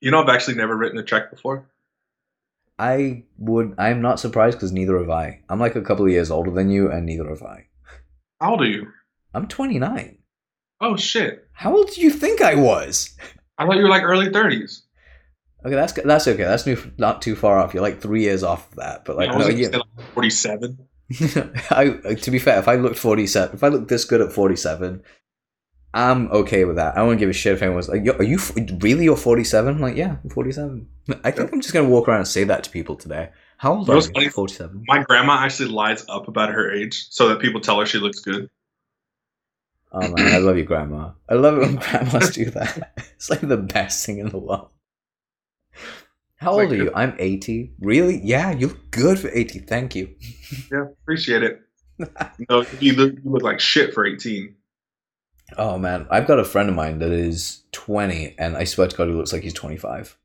you 0.00 0.10
know, 0.10 0.22
I've 0.22 0.28
actually 0.28 0.56
never 0.56 0.76
written 0.76 0.98
a 0.98 1.02
check 1.04 1.30
before. 1.30 1.68
I 2.78 3.24
would. 3.38 3.74
I'm 3.78 4.02
not 4.02 4.18
surprised 4.20 4.56
because 4.58 4.72
neither 4.72 4.98
have 4.98 5.10
I. 5.10 5.40
I'm 5.48 5.60
like 5.60 5.76
a 5.76 5.82
couple 5.82 6.04
of 6.04 6.10
years 6.10 6.30
older 6.30 6.50
than 6.50 6.70
you, 6.70 6.90
and 6.90 7.06
neither 7.06 7.28
have 7.28 7.42
I. 7.42 7.66
How 8.40 8.52
old 8.52 8.62
are 8.62 8.66
you? 8.66 8.88
I'm 9.32 9.46
29. 9.48 10.18
Oh 10.80 10.96
shit! 10.96 11.48
How 11.52 11.74
old 11.76 11.90
do 11.92 12.00
you 12.00 12.10
think 12.10 12.40
I 12.42 12.54
was? 12.56 13.16
I 13.58 13.66
thought 13.66 13.76
you 13.76 13.82
were 13.82 13.88
like 13.88 14.02
early 14.02 14.30
thirties. 14.30 14.82
Okay, 15.64 15.74
that's 15.74 15.92
that's 15.92 16.28
okay. 16.28 16.44
That's 16.44 16.66
new, 16.66 16.76
not 16.98 17.22
too 17.22 17.34
far 17.34 17.58
off. 17.58 17.72
You're 17.72 17.82
like 17.82 18.00
three 18.00 18.22
years 18.22 18.42
off 18.42 18.70
of 18.70 18.76
that, 18.76 19.04
but 19.04 19.16
like 19.16 19.30
I 19.30 19.36
was 19.36 19.46
no, 19.46 19.52
gonna 19.52 19.62
yeah. 19.62 19.70
say, 19.70 19.76
like 19.78 20.12
forty-seven. 20.12 20.78
I 21.70 21.98
uh, 22.04 22.14
to 22.14 22.30
be 22.30 22.38
fair, 22.38 22.58
if 22.58 22.68
I 22.68 22.76
looked 22.76 22.98
47, 22.98 23.56
if 23.56 23.62
I 23.62 23.68
looked 23.68 23.88
this 23.88 24.04
good 24.04 24.20
at 24.20 24.32
47, 24.32 25.02
I'm 25.92 26.28
okay 26.32 26.64
with 26.64 26.76
that. 26.76 26.96
I 26.96 27.02
wouldn't 27.02 27.20
give 27.20 27.28
a 27.28 27.32
shit 27.32 27.52
if 27.52 27.62
anyone 27.62 27.76
was 27.76 27.88
like, 27.88 28.04
Yo, 28.04 28.12
"Are 28.12 28.22
you 28.22 28.38
really? 28.80 29.04
You're 29.04 29.16
47?" 29.16 29.74
I'm 29.74 29.80
like, 29.80 29.96
yeah, 29.96 30.16
I'm 30.22 30.30
47. 30.30 30.88
I 31.22 31.30
think 31.30 31.52
I'm 31.52 31.60
just 31.60 31.72
gonna 31.72 31.88
walk 31.88 32.08
around 32.08 32.18
and 32.18 32.28
say 32.28 32.44
that 32.44 32.64
to 32.64 32.70
people 32.70 32.96
today. 32.96 33.30
How 33.58 33.74
old 33.74 33.88
You 33.88 33.94
are 33.94 34.22
you? 34.22 34.30
47. 34.30 34.84
My 34.86 35.02
grandma 35.02 35.38
actually 35.38 35.70
lies 35.70 36.04
up 36.08 36.28
about 36.28 36.50
her 36.50 36.70
age 36.72 37.06
so 37.10 37.28
that 37.28 37.40
people 37.40 37.60
tell 37.60 37.78
her 37.80 37.86
she 37.86 37.98
looks 37.98 38.20
good. 38.20 38.50
Oh 39.94 40.08
man, 40.08 40.34
I 40.34 40.38
love 40.38 40.56
you, 40.58 40.64
grandma. 40.64 41.12
I 41.28 41.34
love 41.34 41.56
it 41.56 41.60
when 41.60 41.76
grandmas 41.76 42.30
do 42.32 42.50
that. 42.50 42.92
It's 43.14 43.30
like 43.30 43.40
the 43.40 43.56
best 43.56 44.04
thing 44.04 44.18
in 44.18 44.28
the 44.28 44.38
world. 44.38 44.70
How 46.36 46.56
Like 46.56 46.64
old 46.64 46.72
are 46.72 46.76
you? 46.76 46.92
I'm 46.94 47.14
80. 47.18 47.74
Really? 47.80 48.20
Yeah, 48.22 48.50
you 48.50 48.66
look 48.68 48.90
good 48.90 49.18
for 49.18 49.30
80. 49.30 49.60
Thank 49.60 49.94
you. 49.94 50.14
Yeah, 50.70 50.86
appreciate 51.02 51.42
it. 51.42 51.62
no, 52.50 52.66
you 52.80 52.94
look, 52.94 53.14
you 53.14 53.30
look 53.30 53.42
like 53.42 53.60
shit 53.60 53.94
for 53.94 54.04
eighteen. 54.04 54.56
Oh 55.56 55.78
man, 55.78 56.06
I've 56.10 56.26
got 56.26 56.40
a 56.40 56.44
friend 56.44 56.68
of 56.68 56.74
mine 56.74 56.98
that 56.98 57.12
is 57.12 57.62
20, 57.72 58.34
and 58.38 58.56
I 58.56 58.64
swear 58.64 58.88
to 58.88 58.96
God, 58.96 59.08
he 59.08 59.14
looks 59.14 59.32
like 59.32 59.42
he's 59.42 59.54
25. 59.54 60.18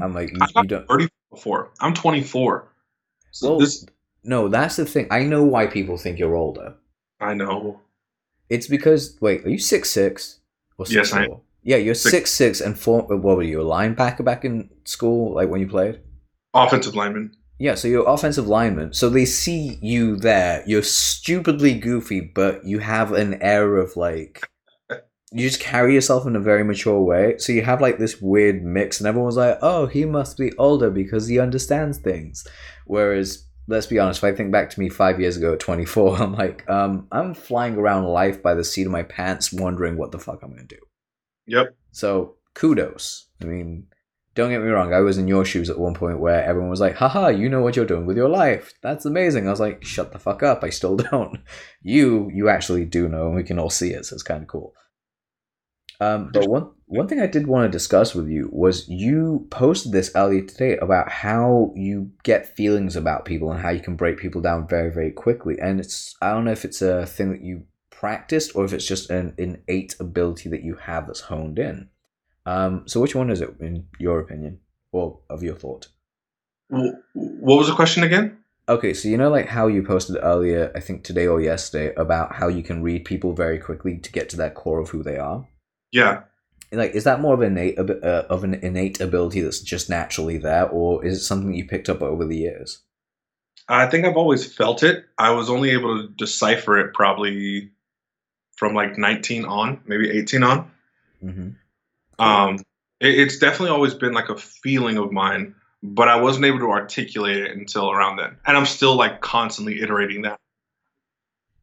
I'm 0.00 0.14
like, 0.14 0.30
you, 0.30 0.40
you 0.62 0.68
don't. 0.68 0.86
thirty 0.86 1.08
before. 1.32 1.70
I'm 1.80 1.94
twenty-four. 1.94 2.68
So 3.32 3.48
Well, 3.50 3.60
this 3.60 3.86
no, 4.22 4.48
that's 4.48 4.76
the 4.76 4.84
thing. 4.84 5.08
I 5.10 5.24
know 5.24 5.42
why 5.42 5.66
people 5.66 5.96
think 5.96 6.18
you're 6.18 6.36
older. 6.36 6.74
I 7.20 7.34
know. 7.34 7.80
It's 8.50 8.66
because 8.66 9.16
wait, 9.20 9.46
are 9.46 9.48
you 9.48 9.58
six 9.58 9.90
six 9.90 10.40
or 10.76 10.84
six 10.86 10.94
Yes, 10.96 11.12
I 11.12 11.24
am. 11.24 11.40
Yeah, 11.62 11.76
you're 11.76 11.94
Six- 11.94 12.10
six 12.10 12.30
six 12.30 12.60
and 12.60 12.78
four. 12.78 13.10
Uh, 13.12 13.16
what 13.16 13.36
were 13.36 13.42
you, 13.42 13.60
a 13.60 13.64
linebacker 13.64 14.24
back 14.24 14.44
in 14.44 14.70
school, 14.84 15.34
like 15.34 15.48
when 15.48 15.60
you 15.60 15.68
played? 15.68 16.00
Offensive 16.54 16.94
lineman. 16.96 17.36
Yeah, 17.58 17.74
so 17.74 17.88
you're 17.88 18.08
offensive 18.08 18.48
lineman. 18.48 18.94
So 18.94 19.10
they 19.10 19.26
see 19.26 19.78
you 19.82 20.16
there. 20.16 20.64
You're 20.66 20.82
stupidly 20.82 21.78
goofy, 21.78 22.20
but 22.34 22.64
you 22.64 22.78
have 22.78 23.12
an 23.12 23.40
air 23.42 23.76
of 23.76 23.96
like 23.96 24.48
you 25.32 25.46
just 25.46 25.60
carry 25.60 25.94
yourself 25.94 26.26
in 26.26 26.34
a 26.34 26.40
very 26.40 26.64
mature 26.64 27.00
way. 27.00 27.36
So 27.38 27.52
you 27.52 27.62
have 27.62 27.80
like 27.80 27.98
this 27.98 28.20
weird 28.20 28.64
mix, 28.64 28.98
and 28.98 29.06
everyone's 29.06 29.36
like, 29.36 29.58
"Oh, 29.62 29.86
he 29.86 30.04
must 30.04 30.38
be 30.38 30.56
older 30.56 30.90
because 30.90 31.28
he 31.28 31.38
understands 31.38 31.98
things." 31.98 32.46
Whereas, 32.86 33.44
let's 33.70 33.86
be 33.86 33.98
honest, 33.98 34.18
if 34.18 34.24
I 34.24 34.34
think 34.34 34.50
back 34.50 34.68
to 34.70 34.80
me 34.80 34.88
five 34.88 35.20
years 35.20 35.36
ago 35.36 35.54
at 35.54 35.60
24, 35.60 36.16
I'm 36.20 36.34
like, 36.34 36.68
um, 36.68 37.06
I'm 37.12 37.34
flying 37.34 37.76
around 37.76 38.04
life 38.04 38.42
by 38.42 38.54
the 38.54 38.64
seat 38.64 38.86
of 38.86 38.92
my 38.92 39.04
pants, 39.04 39.52
wondering 39.52 39.96
what 39.96 40.12
the 40.12 40.18
fuck 40.18 40.42
I'm 40.42 40.50
gonna 40.50 40.64
do. 40.64 40.76
Yep. 41.46 41.76
So 41.92 42.36
kudos. 42.54 43.28
I 43.40 43.46
mean, 43.46 43.86
don't 44.34 44.50
get 44.50 44.62
me 44.62 44.68
wrong. 44.68 44.92
I 44.92 45.00
was 45.00 45.18
in 45.18 45.28
your 45.28 45.44
shoes 45.44 45.70
at 45.70 45.78
one 45.78 45.94
point 45.94 46.20
where 46.20 46.44
everyone 46.44 46.70
was 46.70 46.80
like, 46.80 46.96
haha, 46.96 47.28
you 47.28 47.48
know 47.48 47.62
what 47.62 47.76
you're 47.76 47.84
doing 47.84 48.06
with 48.06 48.16
your 48.16 48.28
life. 48.28 48.74
That's 48.82 49.04
amazing. 49.04 49.46
I 49.46 49.50
was 49.50 49.60
like, 49.60 49.84
shut 49.84 50.12
the 50.12 50.18
fuck 50.18 50.42
up. 50.42 50.62
I 50.62 50.70
still 50.70 50.96
don't. 51.10 51.38
You, 51.82 52.30
you 52.32 52.48
actually 52.48 52.84
do 52.84 53.08
know, 53.08 53.26
and 53.26 53.36
we 53.36 53.44
can 53.44 53.58
all 53.58 53.70
see 53.70 53.90
it, 53.90 54.06
so 54.06 54.14
it's 54.14 54.22
kind 54.22 54.42
of 54.42 54.48
cool. 54.48 54.74
Um, 56.00 56.30
but 56.32 56.48
one 56.48 56.70
one 56.86 57.06
thing 57.08 57.20
I 57.20 57.26
did 57.26 57.46
want 57.46 57.70
to 57.70 57.76
discuss 57.76 58.14
with 58.14 58.28
you 58.28 58.48
was 58.52 58.88
you 58.88 59.46
posted 59.50 59.92
this 59.92 60.10
earlier 60.14 60.42
today 60.42 60.76
about 60.78 61.10
how 61.10 61.72
you 61.76 62.10
get 62.22 62.56
feelings 62.56 62.96
about 62.96 63.26
people 63.26 63.52
and 63.52 63.60
how 63.60 63.70
you 63.70 63.80
can 63.80 63.96
break 63.96 64.18
people 64.18 64.40
down 64.40 64.66
very 64.66 64.90
very 64.90 65.10
quickly. 65.10 65.58
And 65.60 65.78
it's 65.78 66.14
I 66.22 66.32
don't 66.32 66.44
know 66.44 66.52
if 66.52 66.64
it's 66.64 66.82
a 66.82 67.06
thing 67.06 67.30
that 67.32 67.42
you 67.42 67.64
practiced 67.90 68.56
or 68.56 68.64
if 68.64 68.72
it's 68.72 68.86
just 68.86 69.10
an 69.10 69.34
innate 69.36 69.94
ability 70.00 70.48
that 70.48 70.62
you 70.62 70.76
have 70.76 71.06
that's 71.06 71.20
honed 71.20 71.58
in. 71.58 71.90
Um, 72.46 72.88
so 72.88 73.00
which 73.00 73.14
one 73.14 73.30
is 73.30 73.42
it 73.42 73.50
in 73.60 73.86
your 73.98 74.18
opinion? 74.18 74.60
or 74.92 75.20
of 75.28 75.42
your 75.42 75.54
thought? 75.54 75.88
What 76.68 76.94
was 77.58 77.68
the 77.68 77.74
question 77.74 78.02
again? 78.02 78.38
Okay, 78.68 78.94
so 78.94 79.08
you 79.08 79.16
know, 79.16 79.30
like 79.30 79.48
how 79.48 79.66
you 79.66 79.82
posted 79.82 80.16
earlier, 80.22 80.70
I 80.74 80.80
think 80.80 81.02
today 81.02 81.26
or 81.26 81.40
yesterday, 81.40 81.92
about 81.96 82.36
how 82.36 82.46
you 82.48 82.62
can 82.62 82.82
read 82.82 83.04
people 83.04 83.32
very 83.32 83.58
quickly 83.58 83.98
to 83.98 84.12
get 84.12 84.28
to 84.30 84.36
their 84.36 84.50
core 84.50 84.80
of 84.80 84.90
who 84.90 85.02
they 85.02 85.16
are. 85.16 85.48
Yeah. 85.92 86.22
Like, 86.72 86.92
is 86.92 87.04
that 87.04 87.20
more 87.20 87.34
of 87.34 87.40
an 87.40 87.56
innate 87.58 87.78
uh, 87.78 88.24
of 88.30 88.44
an 88.44 88.54
innate 88.54 89.00
ability 89.00 89.40
that's 89.40 89.60
just 89.60 89.90
naturally 89.90 90.38
there, 90.38 90.68
or 90.68 91.04
is 91.04 91.18
it 91.18 91.22
something 91.22 91.52
you 91.52 91.66
picked 91.66 91.88
up 91.88 92.00
over 92.00 92.24
the 92.24 92.36
years? 92.36 92.82
I 93.68 93.86
think 93.86 94.04
I've 94.04 94.16
always 94.16 94.52
felt 94.52 94.82
it. 94.82 95.04
I 95.18 95.30
was 95.30 95.50
only 95.50 95.70
able 95.70 96.02
to 96.02 96.08
decipher 96.08 96.78
it 96.78 96.94
probably 96.94 97.70
from 98.56 98.74
like 98.74 98.98
19 98.98 99.44
on, 99.46 99.80
maybe 99.86 100.10
18 100.10 100.42
on. 100.42 100.70
Mm-hmm. 101.22 102.24
Um, 102.24 102.56
it, 103.00 103.18
it's 103.18 103.38
definitely 103.38 103.70
always 103.70 103.94
been 103.94 104.12
like 104.12 104.28
a 104.28 104.36
feeling 104.36 104.96
of 104.96 105.10
mine 105.10 105.54
but 105.82 106.08
I 106.08 106.20
wasn't 106.20 106.44
able 106.44 106.58
to 106.60 106.70
articulate 106.70 107.38
it 107.38 107.56
until 107.56 107.90
around 107.90 108.16
then. 108.16 108.36
And 108.46 108.56
I'm 108.56 108.66
still 108.66 108.96
like 108.96 109.20
constantly 109.20 109.80
iterating 109.80 110.22
that. 110.22 110.38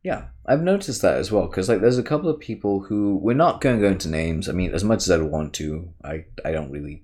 Yeah, 0.08 0.28
I've 0.46 0.62
noticed 0.62 1.02
that 1.02 1.18
as 1.18 1.34
well 1.34 1.48
because 1.48 1.68
like 1.68 1.82
there's 1.82 1.98
a 1.98 2.12
couple 2.12 2.30
of 2.30 2.40
people 2.40 2.80
who 2.80 3.18
we're 3.18 3.34
not 3.34 3.60
going 3.60 3.76
to 3.76 3.82
go 3.82 3.92
into 3.92 4.08
names. 4.08 4.48
I 4.48 4.54
mean, 4.54 4.74
as 4.74 4.86
much 4.86 5.00
as 5.00 5.12
I 5.12 5.18
want 5.18 5.54
to, 5.56 5.90
I 6.02 6.24
I 6.46 6.54
don't 6.54 6.72
really, 6.72 7.04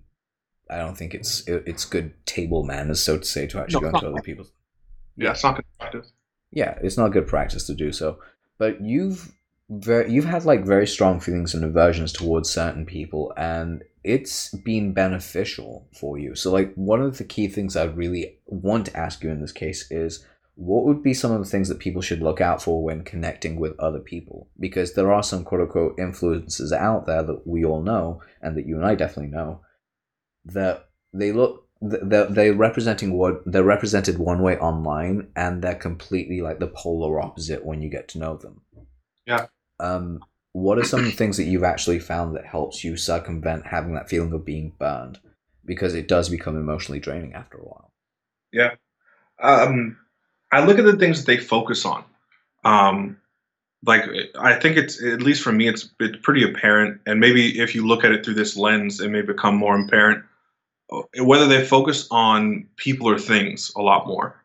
I 0.72 0.78
don't 0.78 0.98
think 0.98 1.14
it's 1.14 1.46
it, 1.46 1.64
it's 1.66 1.84
good 1.84 2.14
table 2.26 2.64
manners, 2.64 3.04
so 3.04 3.18
to 3.18 3.26
say, 3.26 3.46
to 3.48 3.60
actually 3.60 3.82
no, 3.82 3.92
go 3.92 3.98
into 3.98 4.10
other 4.10 4.22
people's. 4.22 4.54
Yeah, 5.18 5.32
it's 5.32 5.44
not 5.44 5.58
good 5.58 5.66
practice. 5.78 6.14
Yeah, 6.52 6.80
it's 6.82 6.98
not 6.98 7.10
good 7.10 7.28
practice 7.28 7.68
to 7.68 7.74
do 7.74 7.92
so. 7.92 8.20
But 8.58 8.82
you've 8.82 9.34
very 9.70 10.10
you've 10.10 10.24
had 10.24 10.46
like 10.46 10.64
very 10.64 10.88
strong 10.88 11.20
feelings 11.20 11.54
and 11.54 11.66
aversions 11.66 12.14
towards 12.14 12.50
certain 12.50 12.86
people, 12.86 13.34
and 13.36 13.84
it's 14.06 14.52
been 14.52 14.94
beneficial 14.94 15.90
for 16.00 16.18
you. 16.18 16.36
So, 16.36 16.54
like, 16.54 16.74
one 16.76 17.02
of 17.02 17.18
the 17.18 17.26
key 17.26 17.50
things 17.50 17.76
I 17.76 17.84
really 17.84 18.38
want 18.46 18.86
to 18.86 18.98
ask 18.98 19.22
you 19.24 19.30
in 19.30 19.42
this 19.42 19.52
case 19.52 19.92
is 19.92 20.26
what 20.56 20.86
would 20.86 21.02
be 21.02 21.14
some 21.14 21.32
of 21.32 21.40
the 21.40 21.50
things 21.50 21.68
that 21.70 21.80
people 21.80 22.02
should 22.02 22.22
look 22.22 22.40
out 22.40 22.62
for 22.62 22.84
when 22.84 23.04
connecting 23.04 23.60
with 23.60 23.80
other 23.80 24.00
people? 24.00 24.50
Because 24.60 24.94
there 24.94 25.12
are 25.12 25.24
some 25.24 25.44
quote 25.44 25.62
unquote 25.62 26.00
influences 26.00 26.72
out 26.72 27.06
there 27.06 27.24
that 27.24 27.48
we 27.48 27.66
all 27.66 27.82
know, 27.82 28.22
and 28.42 28.56
that 28.58 28.68
you 28.68 28.76
and 28.76 28.86
I 28.86 28.96
definitely 28.96 29.32
know, 29.32 29.62
that 30.46 30.90
they 31.14 31.32
look 31.32 31.68
they're, 31.86 32.28
they're 32.28 32.54
representing 32.54 33.12
what 33.18 33.42
they're 33.46 33.62
represented 33.62 34.18
one 34.18 34.42
way 34.42 34.58
online 34.58 35.28
and 35.36 35.62
they're 35.62 35.76
completely 35.76 36.40
like 36.40 36.60
the 36.60 36.68
polar 36.68 37.20
opposite 37.20 37.66
when 37.66 37.82
you 37.82 37.90
get 37.90 38.08
to 38.08 38.18
know 38.18 38.38
them 38.38 38.62
yeah 39.26 39.48
um 39.82 40.22
what 40.54 40.78
are 40.78 40.84
some 40.84 41.00
of 41.00 41.06
the 41.08 41.12
things 41.12 41.38
that 41.38 41.46
you've 41.46 41.64
actually 41.64 42.00
found 42.00 42.36
that 42.36 42.46
helps 42.46 42.84
you 42.84 42.96
circumvent 42.96 43.68
having 43.68 43.96
that 43.96 44.08
feeling 44.08 44.32
of 44.34 44.46
being 44.46 44.74
burned? 44.80 45.20
Because 45.66 45.96
it 45.96 46.08
does 46.08 46.30
become 46.30 46.56
emotionally 46.56 47.00
draining 47.00 47.34
after 47.34 47.58
a 47.58 47.64
while. 47.64 47.92
Yeah. 48.52 48.76
Um, 49.42 49.98
I 50.54 50.64
look 50.66 50.78
at 50.78 50.86
the 50.86 50.98
things 50.98 51.20
that 51.20 51.26
they 51.26 51.38
focus 51.38 51.84
on. 51.86 52.04
Um, 52.64 53.18
like 53.86 54.04
I 54.40 54.60
think 54.60 54.78
it's 54.78 55.04
at 55.04 55.22
least 55.22 55.42
for 55.42 55.52
me, 55.52 55.68
it's 55.68 55.90
it's 56.00 56.18
pretty 56.22 56.44
apparent, 56.44 57.02
and 57.06 57.20
maybe 57.20 57.60
if 57.60 57.76
you 57.76 57.86
look 57.86 58.04
at 58.04 58.12
it 58.12 58.24
through 58.24 58.36
this 58.36 58.56
lens, 58.56 59.02
it 59.02 59.10
may 59.10 59.22
become 59.22 59.56
more 59.56 59.78
apparent 59.80 60.24
uh, 60.92 61.02
whether 61.18 61.48
they 61.48 61.66
focus 61.66 62.08
on 62.12 62.68
people 62.78 63.10
or 63.10 63.18
things 63.18 63.72
a 63.76 63.82
lot 63.82 64.08
more. 64.08 64.40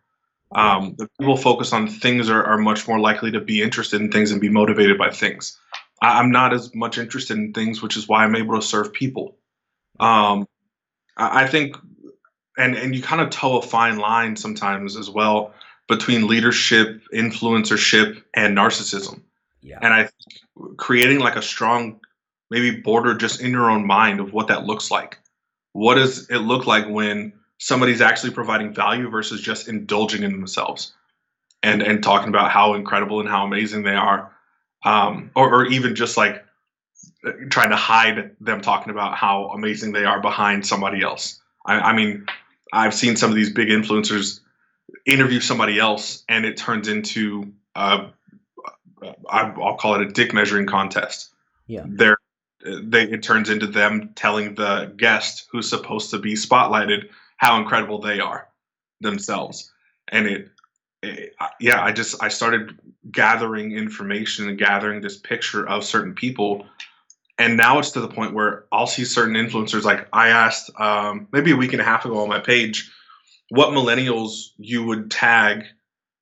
Um, 0.53 0.95
the 0.97 1.09
people 1.19 1.37
focus 1.37 1.75
on 1.75 1.89
things 1.89 2.31
are, 2.31 2.43
are 2.43 2.57
much 2.57 2.89
more 2.89 2.99
likely 2.99 3.31
to 3.33 3.41
be 3.41 3.61
interested 3.61 4.01
in 4.01 4.11
things 4.11 4.33
and 4.33 4.41
be 4.41 4.49
motivated 4.49 4.97
by 4.97 5.11
things. 5.11 5.59
I'm 6.01 6.31
not 6.31 6.55
as 6.55 6.75
much 6.75 6.97
interested 6.97 7.37
in 7.37 7.53
things, 7.53 7.83
which 7.83 7.99
is 7.99 8.09
why 8.09 8.25
I'm 8.25 8.35
able 8.35 8.59
to 8.59 8.67
serve 8.67 8.93
people. 8.95 9.37
Um, 10.01 10.49
I 11.19 11.47
think, 11.47 11.77
and 12.57 12.77
and 12.77 12.95
you 12.95 13.03
kind 13.03 13.21
of 13.21 13.31
toe 13.31 13.59
a 13.59 13.63
fine 13.63 13.99
line 13.99 14.37
sometimes 14.37 14.97
as 14.97 15.11
well 15.11 15.53
between 15.89 16.27
leadership, 16.27 17.03
influencership, 17.13 18.23
and 18.35 18.57
narcissism. 18.57 19.23
Yeah. 19.63 19.79
And 19.83 19.93
I 19.93 20.05
think 20.05 20.77
creating 20.77 21.19
like 21.19 21.37
a 21.37 21.43
strong, 21.43 22.01
maybe 22.51 22.81
border 22.81 23.15
just 23.15 23.41
in 23.41 23.51
your 23.51 23.71
own 23.71 23.87
mind 23.87 24.21
of 24.21 24.33
what 24.33 24.49
that 24.49 24.65
looks 24.65 24.91
like. 24.91 25.19
What 25.73 25.95
does 25.95 26.29
it 26.31 26.39
look 26.39 26.67
like 26.67 26.89
when 26.89 27.33
somebody's 27.59 28.01
actually 28.01 28.33
providing 28.33 28.73
value 28.73 29.09
versus 29.09 29.41
just 29.41 29.69
indulging 29.69 30.23
in 30.23 30.33
themselves 30.33 30.93
and 31.63 31.83
and 31.83 32.03
talking 32.03 32.29
about 32.29 32.51
how 32.51 32.75
incredible 32.75 33.21
and 33.21 33.29
how 33.29 33.45
amazing 33.45 33.83
they 33.83 33.95
are 33.95 34.33
um, 34.85 35.31
or, 35.35 35.53
or 35.53 35.67
even 35.67 35.95
just 35.95 36.17
like 36.17 36.45
trying 37.51 37.71
to 37.71 37.77
hide 37.77 38.31
them 38.41 38.61
talking 38.61 38.91
about 38.91 39.15
how 39.15 39.49
amazing 39.49 39.93
they 39.93 40.05
are 40.05 40.21
behind 40.21 40.67
somebody 40.67 41.03
else. 41.03 41.41
I, 41.67 41.81
I 41.81 41.93
mean, 41.93 42.27
I've 42.73 42.95
seen 42.95 43.17
some 43.17 43.31
of 43.31 43.37
these 43.37 43.53
big 43.53 43.69
influencers 43.69 44.41
interview 45.09 45.41
somebody 45.41 45.79
else, 45.81 46.23
and 46.29 46.45
it 46.45 46.57
turns 46.57 46.87
into 46.87 47.53
uh, 47.75 48.09
I'll 49.29 49.77
call 49.77 49.95
it 49.95 50.03
a 50.03 50.11
dick 50.11 50.33
measuring 50.33 50.67
contest. 50.67 51.31
Yeah, 51.67 51.85
they're 51.87 52.19
they 52.65 53.05
it 53.05 53.23
turns 53.23 53.51
into 53.51 53.67
them 53.67 54.13
telling 54.15 54.55
the 54.55 54.93
guest 54.97 55.49
who's 55.51 55.69
supposed 55.69 56.11
to 56.11 56.19
be 56.19 56.35
spotlighted 56.35 57.09
how 57.39 57.59
incredible 57.59 58.01
they 58.01 58.21
are 58.21 58.49
themselves, 59.01 59.73
and 60.09 60.27
it 60.27 60.51
yeah, 61.61 61.83
I 61.83 61.93
just 61.93 62.23
I 62.23 62.29
started 62.29 62.79
gathering 63.11 63.73
information 63.73 64.49
and 64.49 64.59
gathering 64.59 65.01
this 65.01 65.17
picture 65.17 65.67
of 65.67 65.85
certain 65.85 66.15
people, 66.15 66.67
and 67.39 67.57
now 67.57 67.79
it's 67.79 67.93
to 67.93 68.01
the 68.01 68.09
point 68.09 68.35
where 68.35 68.65
I'll 68.73 68.89
see 68.89 69.05
certain 69.05 69.35
influencers. 69.35 69.85
Like 69.85 70.09
I 70.13 70.29
asked 70.29 70.71
um, 70.79 71.29
maybe 71.33 71.53
a 71.53 71.57
week 71.57 71.73
and 71.73 71.81
a 71.81 71.85
half 71.85 72.05
ago 72.05 72.19
on 72.19 72.29
my 72.29 72.41
page, 72.41 72.91
what 73.51 73.71
millennials 73.71 74.51
you 74.59 74.85
would 74.85 75.11
tag, 75.11 75.65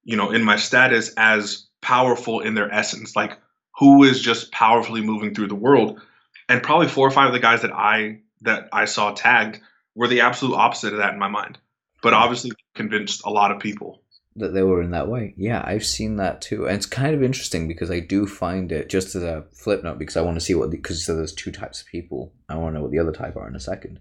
you 0.04 0.16
know, 0.16 0.30
in 0.30 0.42
my 0.42 0.56
status 0.56 1.12
as 1.16 1.66
powerful 1.82 2.40
in 2.40 2.54
their 2.54 2.72
essence, 2.72 3.16
like 3.16 3.38
who 3.78 4.04
is 4.04 4.20
just 4.20 4.52
powerfully 4.52 5.02
moving 5.02 5.34
through 5.34 5.48
the 5.48 5.54
world, 5.54 6.00
and 6.48 6.62
probably 6.62 6.88
four 6.88 7.06
or 7.06 7.10
five 7.10 7.28
of 7.28 7.32
the 7.32 7.40
guys 7.40 7.62
that 7.62 7.72
I 7.72 8.20
that 8.42 8.68
I 8.72 8.84
saw 8.84 9.12
tagged 9.12 9.60
were 9.94 10.08
the 10.08 10.20
absolute 10.20 10.54
opposite 10.54 10.92
of 10.92 10.98
that 10.98 11.14
in 11.14 11.18
my 11.18 11.28
mind, 11.28 11.58
but 12.02 12.14
obviously 12.14 12.52
convinced 12.74 13.22
a 13.24 13.30
lot 13.30 13.50
of 13.50 13.60
people 13.60 14.02
that 14.36 14.52
they 14.52 14.62
were 14.62 14.82
in 14.82 14.90
that 14.90 15.08
way. 15.08 15.34
Yeah, 15.36 15.62
I've 15.64 15.84
seen 15.84 16.16
that 16.16 16.42
too, 16.42 16.66
and 16.66 16.76
it's 16.76 16.86
kind 16.86 17.14
of 17.14 17.22
interesting 17.22 17.66
because 17.66 17.90
I 17.90 18.00
do 18.00 18.26
find 18.26 18.70
it 18.70 18.88
just 18.88 19.14
as 19.14 19.22
a 19.22 19.46
flip 19.52 19.82
note 19.82 19.98
because 19.98 20.16
I 20.16 20.22
want 20.22 20.36
to 20.36 20.44
see 20.44 20.54
what 20.54 20.70
because 20.70 21.04
so 21.04 21.16
there's 21.16 21.32
two 21.32 21.50
types 21.50 21.80
of 21.80 21.86
people. 21.88 22.32
I 22.48 22.56
want 22.56 22.74
to 22.74 22.78
know 22.78 22.82
what 22.82 22.92
the 22.92 22.98
other 22.98 23.12
type 23.12 23.36
are 23.36 23.48
in 23.48 23.56
a 23.56 23.60
second. 23.60 24.00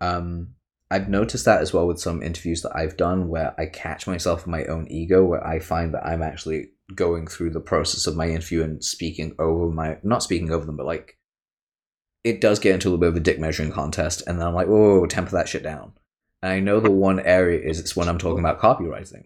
Um, 0.00 0.54
I've 0.90 1.08
noticed 1.08 1.44
that 1.44 1.60
as 1.60 1.72
well 1.72 1.86
with 1.86 2.00
some 2.00 2.22
interviews 2.22 2.62
that 2.62 2.74
I've 2.74 2.96
done 2.96 3.28
where 3.28 3.54
I 3.58 3.66
catch 3.66 4.06
myself 4.06 4.44
in 4.44 4.50
my 4.50 4.64
own 4.64 4.88
ego, 4.88 5.24
where 5.24 5.46
I 5.46 5.60
find 5.60 5.94
that 5.94 6.04
I'm 6.04 6.22
actually 6.22 6.70
going 6.94 7.26
through 7.26 7.50
the 7.50 7.60
process 7.60 8.06
of 8.06 8.16
my 8.16 8.28
interview 8.28 8.64
and 8.64 8.82
speaking 8.82 9.34
over 9.38 9.70
my 9.70 9.98
not 10.02 10.22
speaking 10.22 10.50
over 10.50 10.66
them, 10.66 10.76
but 10.76 10.86
like 10.86 11.16
it 12.24 12.40
does 12.40 12.58
get 12.58 12.74
into 12.74 12.88
a 12.88 12.90
little 12.90 13.00
bit 13.00 13.08
of 13.08 13.16
a 13.16 13.20
dick 13.20 13.38
measuring 13.38 13.72
contest, 13.72 14.22
and 14.26 14.38
then 14.38 14.46
I'm 14.46 14.54
like, 14.54 14.66
whoa, 14.66 15.00
whoa 15.00 15.06
temper 15.06 15.32
that 15.32 15.48
shit 15.48 15.62
down. 15.62 15.92
And 16.42 16.52
I 16.52 16.60
know 16.60 16.80
the 16.80 16.90
one 16.90 17.20
area 17.20 17.60
is 17.60 17.78
it's 17.78 17.94
when 17.94 18.08
I'm 18.08 18.18
talking 18.18 18.40
about 18.40 18.60
copywriting 18.60 19.24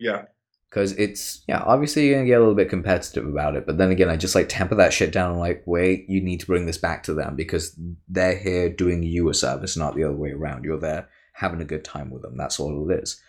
yeah. 0.00 0.22
Because 0.70 0.92
it's, 0.92 1.42
yeah, 1.48 1.62
obviously 1.66 2.06
you're 2.06 2.20
to 2.20 2.26
get 2.26 2.36
a 2.36 2.38
little 2.38 2.54
bit 2.54 2.68
competitive 2.68 3.26
about 3.26 3.56
it. 3.56 3.66
But 3.66 3.76
then 3.76 3.90
again, 3.90 4.08
I 4.08 4.16
just 4.16 4.36
like 4.36 4.48
temper 4.48 4.76
that 4.76 4.92
shit 4.92 5.12
down. 5.12 5.36
Like, 5.36 5.64
wait, 5.66 6.08
you 6.08 6.20
need 6.20 6.38
to 6.40 6.46
bring 6.46 6.66
this 6.66 6.78
back 6.78 7.02
to 7.04 7.14
them 7.14 7.34
because 7.34 7.76
they're 8.08 8.38
here 8.38 8.68
doing 8.68 9.02
you 9.02 9.28
a 9.28 9.34
service, 9.34 9.76
not 9.76 9.96
the 9.96 10.04
other 10.04 10.16
way 10.16 10.30
around. 10.30 10.64
You're 10.64 10.78
there 10.78 11.08
having 11.32 11.60
a 11.60 11.64
good 11.64 11.84
time 11.84 12.10
with 12.10 12.22
them. 12.22 12.36
That's 12.36 12.60
all 12.60 12.88
it 12.88 13.02
is. 13.02 13.20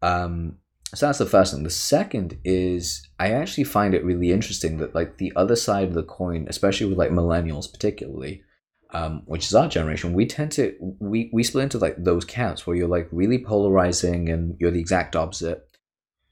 Um, 0.00 0.56
so 0.94 1.06
that's 1.06 1.18
the 1.18 1.26
first 1.26 1.52
thing. 1.52 1.64
The 1.64 1.70
second 1.70 2.38
is 2.44 3.06
I 3.18 3.32
actually 3.32 3.64
find 3.64 3.94
it 3.94 4.04
really 4.04 4.32
interesting 4.32 4.78
that 4.78 4.94
like 4.94 5.18
the 5.18 5.32
other 5.36 5.56
side 5.56 5.88
of 5.88 5.94
the 5.94 6.02
coin, 6.02 6.46
especially 6.48 6.86
with 6.86 6.98
like 6.98 7.10
millennials 7.10 7.70
particularly, 7.70 8.42
um, 8.90 9.22
which 9.26 9.46
is 9.46 9.54
our 9.54 9.68
generation, 9.68 10.14
we 10.14 10.26
tend 10.26 10.52
to 10.52 10.74
we 11.00 11.28
we 11.32 11.42
split 11.42 11.64
into 11.64 11.78
like 11.78 11.96
those 11.98 12.24
camps 12.24 12.66
where 12.66 12.76
you're 12.76 12.88
like 12.88 13.08
really 13.10 13.38
polarizing 13.38 14.28
and 14.28 14.56
you're 14.60 14.70
the 14.70 14.80
exact 14.80 15.16
opposite, 15.16 15.68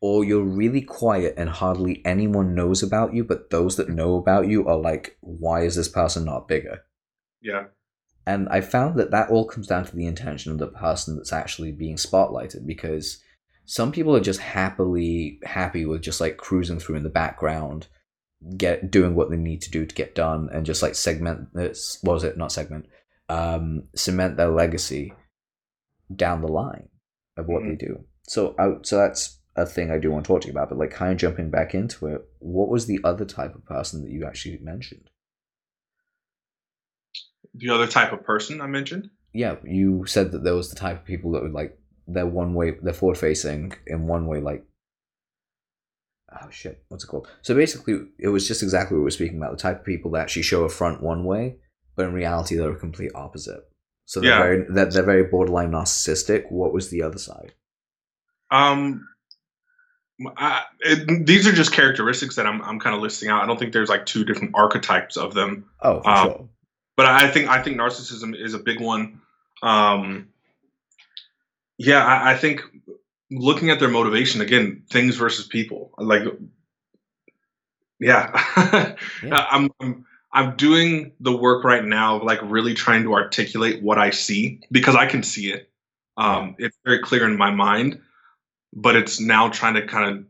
or 0.04 0.22
you're 0.22 0.44
really 0.44 0.82
quiet 0.82 1.32
and 1.38 1.48
hardly 1.48 2.02
anyone 2.04 2.54
knows 2.54 2.82
about 2.82 3.14
you, 3.14 3.24
but 3.24 3.48
those 3.48 3.76
that 3.76 3.88
know 3.88 4.16
about 4.16 4.46
you 4.46 4.68
are 4.68 4.76
like, 4.76 5.16
why 5.22 5.62
is 5.62 5.76
this 5.76 5.88
person 5.88 6.26
not 6.26 6.46
bigger? 6.46 6.82
Yeah. 7.40 7.68
And 8.26 8.46
I 8.50 8.60
found 8.60 8.98
that 8.98 9.12
that 9.12 9.30
all 9.30 9.46
comes 9.46 9.66
down 9.66 9.86
to 9.86 9.96
the 9.96 10.04
intention 10.04 10.52
of 10.52 10.58
the 10.58 10.66
person 10.66 11.16
that's 11.16 11.32
actually 11.32 11.72
being 11.72 11.96
spotlighted 11.96 12.66
because 12.66 13.22
some 13.64 13.92
people 13.92 14.14
are 14.14 14.20
just 14.20 14.40
happily 14.40 15.38
happy 15.42 15.86
with 15.86 16.02
just 16.02 16.20
like 16.20 16.36
cruising 16.36 16.78
through 16.78 16.96
in 16.96 17.02
the 17.02 17.08
background, 17.08 17.86
get 18.58 18.90
doing 18.90 19.14
what 19.14 19.30
they 19.30 19.38
need 19.38 19.62
to 19.62 19.70
do 19.70 19.86
to 19.86 19.94
get 19.94 20.14
done 20.14 20.50
and 20.52 20.66
just 20.66 20.82
like 20.82 20.96
segment 20.96 21.48
this 21.54 21.96
what 22.02 22.12
was 22.12 22.24
it, 22.24 22.36
not 22.36 22.52
segment, 22.52 22.84
um, 23.30 23.84
cement 23.96 24.36
their 24.36 24.50
legacy 24.50 25.14
down 26.14 26.42
the 26.42 26.46
line 26.46 26.90
of 27.38 27.46
what 27.46 27.62
mm-hmm. 27.62 27.70
they 27.70 27.76
do. 27.76 28.04
So 28.28 28.54
out 28.58 28.86
so 28.86 28.98
that's 28.98 29.40
a 29.56 29.64
thing 29.66 29.90
I 29.90 29.98
do 29.98 30.10
want 30.10 30.24
to 30.24 30.28
talk 30.28 30.40
to 30.42 30.48
you 30.48 30.52
about, 30.52 30.68
but 30.68 30.78
like 30.78 30.90
kind 30.90 31.12
of 31.12 31.18
jumping 31.18 31.50
back 31.50 31.74
into 31.74 32.06
it, 32.06 32.22
what 32.40 32.68
was 32.68 32.86
the 32.86 33.00
other 33.04 33.24
type 33.24 33.54
of 33.54 33.64
person 33.64 34.02
that 34.02 34.10
you 34.10 34.24
actually 34.26 34.58
mentioned? 34.58 35.10
The 37.54 37.70
other 37.70 37.86
type 37.86 38.12
of 38.12 38.24
person 38.24 38.60
I 38.60 38.66
mentioned? 38.66 39.10
yeah, 39.32 39.56
you 39.64 40.06
said 40.06 40.30
that 40.32 40.44
there 40.44 40.54
was 40.54 40.70
the 40.70 40.76
type 40.76 41.00
of 41.00 41.04
people 41.04 41.32
that 41.32 41.42
would 41.42 41.52
like 41.52 41.76
they're 42.06 42.26
one 42.26 42.54
way, 42.54 42.72
they're 42.82 42.92
forward 42.92 43.18
facing 43.18 43.72
in 43.86 44.06
one 44.06 44.26
way, 44.26 44.40
like 44.40 44.64
oh 46.42 46.50
shit, 46.50 46.84
what's 46.88 47.04
it 47.04 47.08
called? 47.08 47.28
So 47.42 47.54
basically, 47.54 48.06
it 48.18 48.28
was 48.28 48.46
just 48.48 48.62
exactly 48.62 48.96
what 48.96 49.00
we 49.00 49.04
were 49.04 49.10
speaking 49.10 49.36
about 49.38 49.52
the 49.52 49.56
type 49.62 49.80
of 49.80 49.86
people 49.86 50.10
that 50.12 50.22
actually 50.22 50.42
show 50.42 50.64
a 50.64 50.68
front 50.68 51.02
one 51.02 51.24
way, 51.24 51.56
but 51.96 52.06
in 52.06 52.12
reality, 52.12 52.56
they're 52.56 52.72
a 52.72 52.76
complete 52.78 53.12
opposite. 53.14 53.60
So 54.06 54.20
they're 54.20 54.30
Yeah. 54.30 54.38
very 54.38 54.64
they're, 54.68 54.86
they're 54.86 55.02
very 55.02 55.24
borderline 55.24 55.70
narcissistic. 55.72 56.50
What 56.50 56.72
was 56.72 56.90
the 56.90 57.02
other 57.02 57.18
side? 57.18 57.54
Um, 58.50 59.06
I, 60.36 60.62
it, 60.80 61.26
these 61.26 61.46
are 61.46 61.52
just 61.52 61.72
characteristics 61.72 62.36
that 62.36 62.46
I'm 62.46 62.62
I'm 62.62 62.78
kind 62.78 62.94
of 62.94 63.02
listing 63.02 63.28
out. 63.28 63.42
I 63.42 63.46
don't 63.46 63.58
think 63.58 63.72
there's 63.72 63.88
like 63.88 64.06
two 64.06 64.24
different 64.24 64.52
archetypes 64.54 65.16
of 65.16 65.34
them, 65.34 65.64
Oh, 65.82 66.02
Um, 66.04 66.26
sure. 66.26 66.48
but 66.96 67.06
I 67.06 67.28
think 67.30 67.48
I 67.48 67.62
think 67.62 67.76
narcissism 67.76 68.34
is 68.40 68.54
a 68.54 68.58
big 68.58 68.80
one. 68.80 69.20
Um, 69.62 70.28
yeah, 71.78 72.04
I, 72.04 72.32
I 72.32 72.36
think 72.36 72.62
looking 73.30 73.70
at 73.70 73.80
their 73.80 73.88
motivation 73.88 74.40
again, 74.40 74.84
things 74.90 75.16
versus 75.16 75.46
people. 75.46 75.90
Like, 75.98 76.22
yeah, 78.00 78.94
Yeah. 79.22 79.46
I'm, 79.50 79.70
I'm 79.80 80.06
I'm 80.32 80.56
doing 80.56 81.12
the 81.20 81.36
work 81.36 81.64
right 81.64 81.84
now, 81.84 82.22
like 82.22 82.40
really 82.42 82.74
trying 82.74 83.04
to 83.04 83.14
articulate 83.14 83.82
what 83.82 83.98
I 83.98 84.10
see 84.10 84.60
because 84.70 84.96
I 84.96 85.06
can 85.06 85.22
see 85.22 85.52
it. 85.52 85.70
Um, 86.16 86.54
it's 86.58 86.76
very 86.84 87.00
clear 87.00 87.24
in 87.28 87.36
my 87.36 87.50
mind, 87.50 88.00
but 88.74 88.96
it's 88.96 89.20
now 89.20 89.48
trying 89.48 89.74
to 89.74 89.86
kind 89.86 90.10
of 90.10 90.24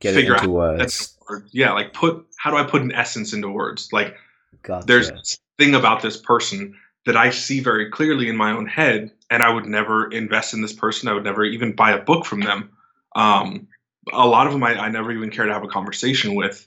Get 0.00 0.14
figure 0.14 0.32
into 0.32 0.44
out 0.44 0.50
words. 0.50 1.16
words. 1.28 1.50
Yeah, 1.52 1.72
like 1.72 1.92
put 1.92 2.26
how 2.38 2.50
do 2.50 2.56
I 2.56 2.64
put 2.64 2.82
an 2.82 2.92
essence 2.92 3.32
into 3.32 3.48
words? 3.48 3.92
Like 3.92 4.16
Gotcha. 4.62 4.86
there's 4.86 5.10
this 5.10 5.38
thing 5.58 5.74
about 5.74 6.02
this 6.02 6.16
person 6.16 6.74
that 7.06 7.16
I 7.16 7.30
see 7.30 7.60
very 7.60 7.90
clearly 7.90 8.28
in 8.28 8.36
my 8.36 8.52
own 8.52 8.66
head, 8.66 9.12
and 9.30 9.42
I 9.42 9.50
would 9.50 9.66
never 9.66 10.10
invest 10.10 10.54
in 10.54 10.62
this 10.62 10.72
person. 10.72 11.08
I 11.08 11.12
would 11.12 11.24
never 11.24 11.44
even 11.44 11.74
buy 11.74 11.92
a 11.92 12.02
book 12.02 12.24
from 12.24 12.40
them. 12.40 12.70
Um, 13.14 13.68
a 14.12 14.26
lot 14.26 14.46
of 14.46 14.52
them 14.52 14.62
I, 14.64 14.74
I 14.74 14.88
never 14.88 15.12
even 15.12 15.30
care 15.30 15.46
to 15.46 15.52
have 15.52 15.64
a 15.64 15.68
conversation 15.68 16.34
with. 16.34 16.66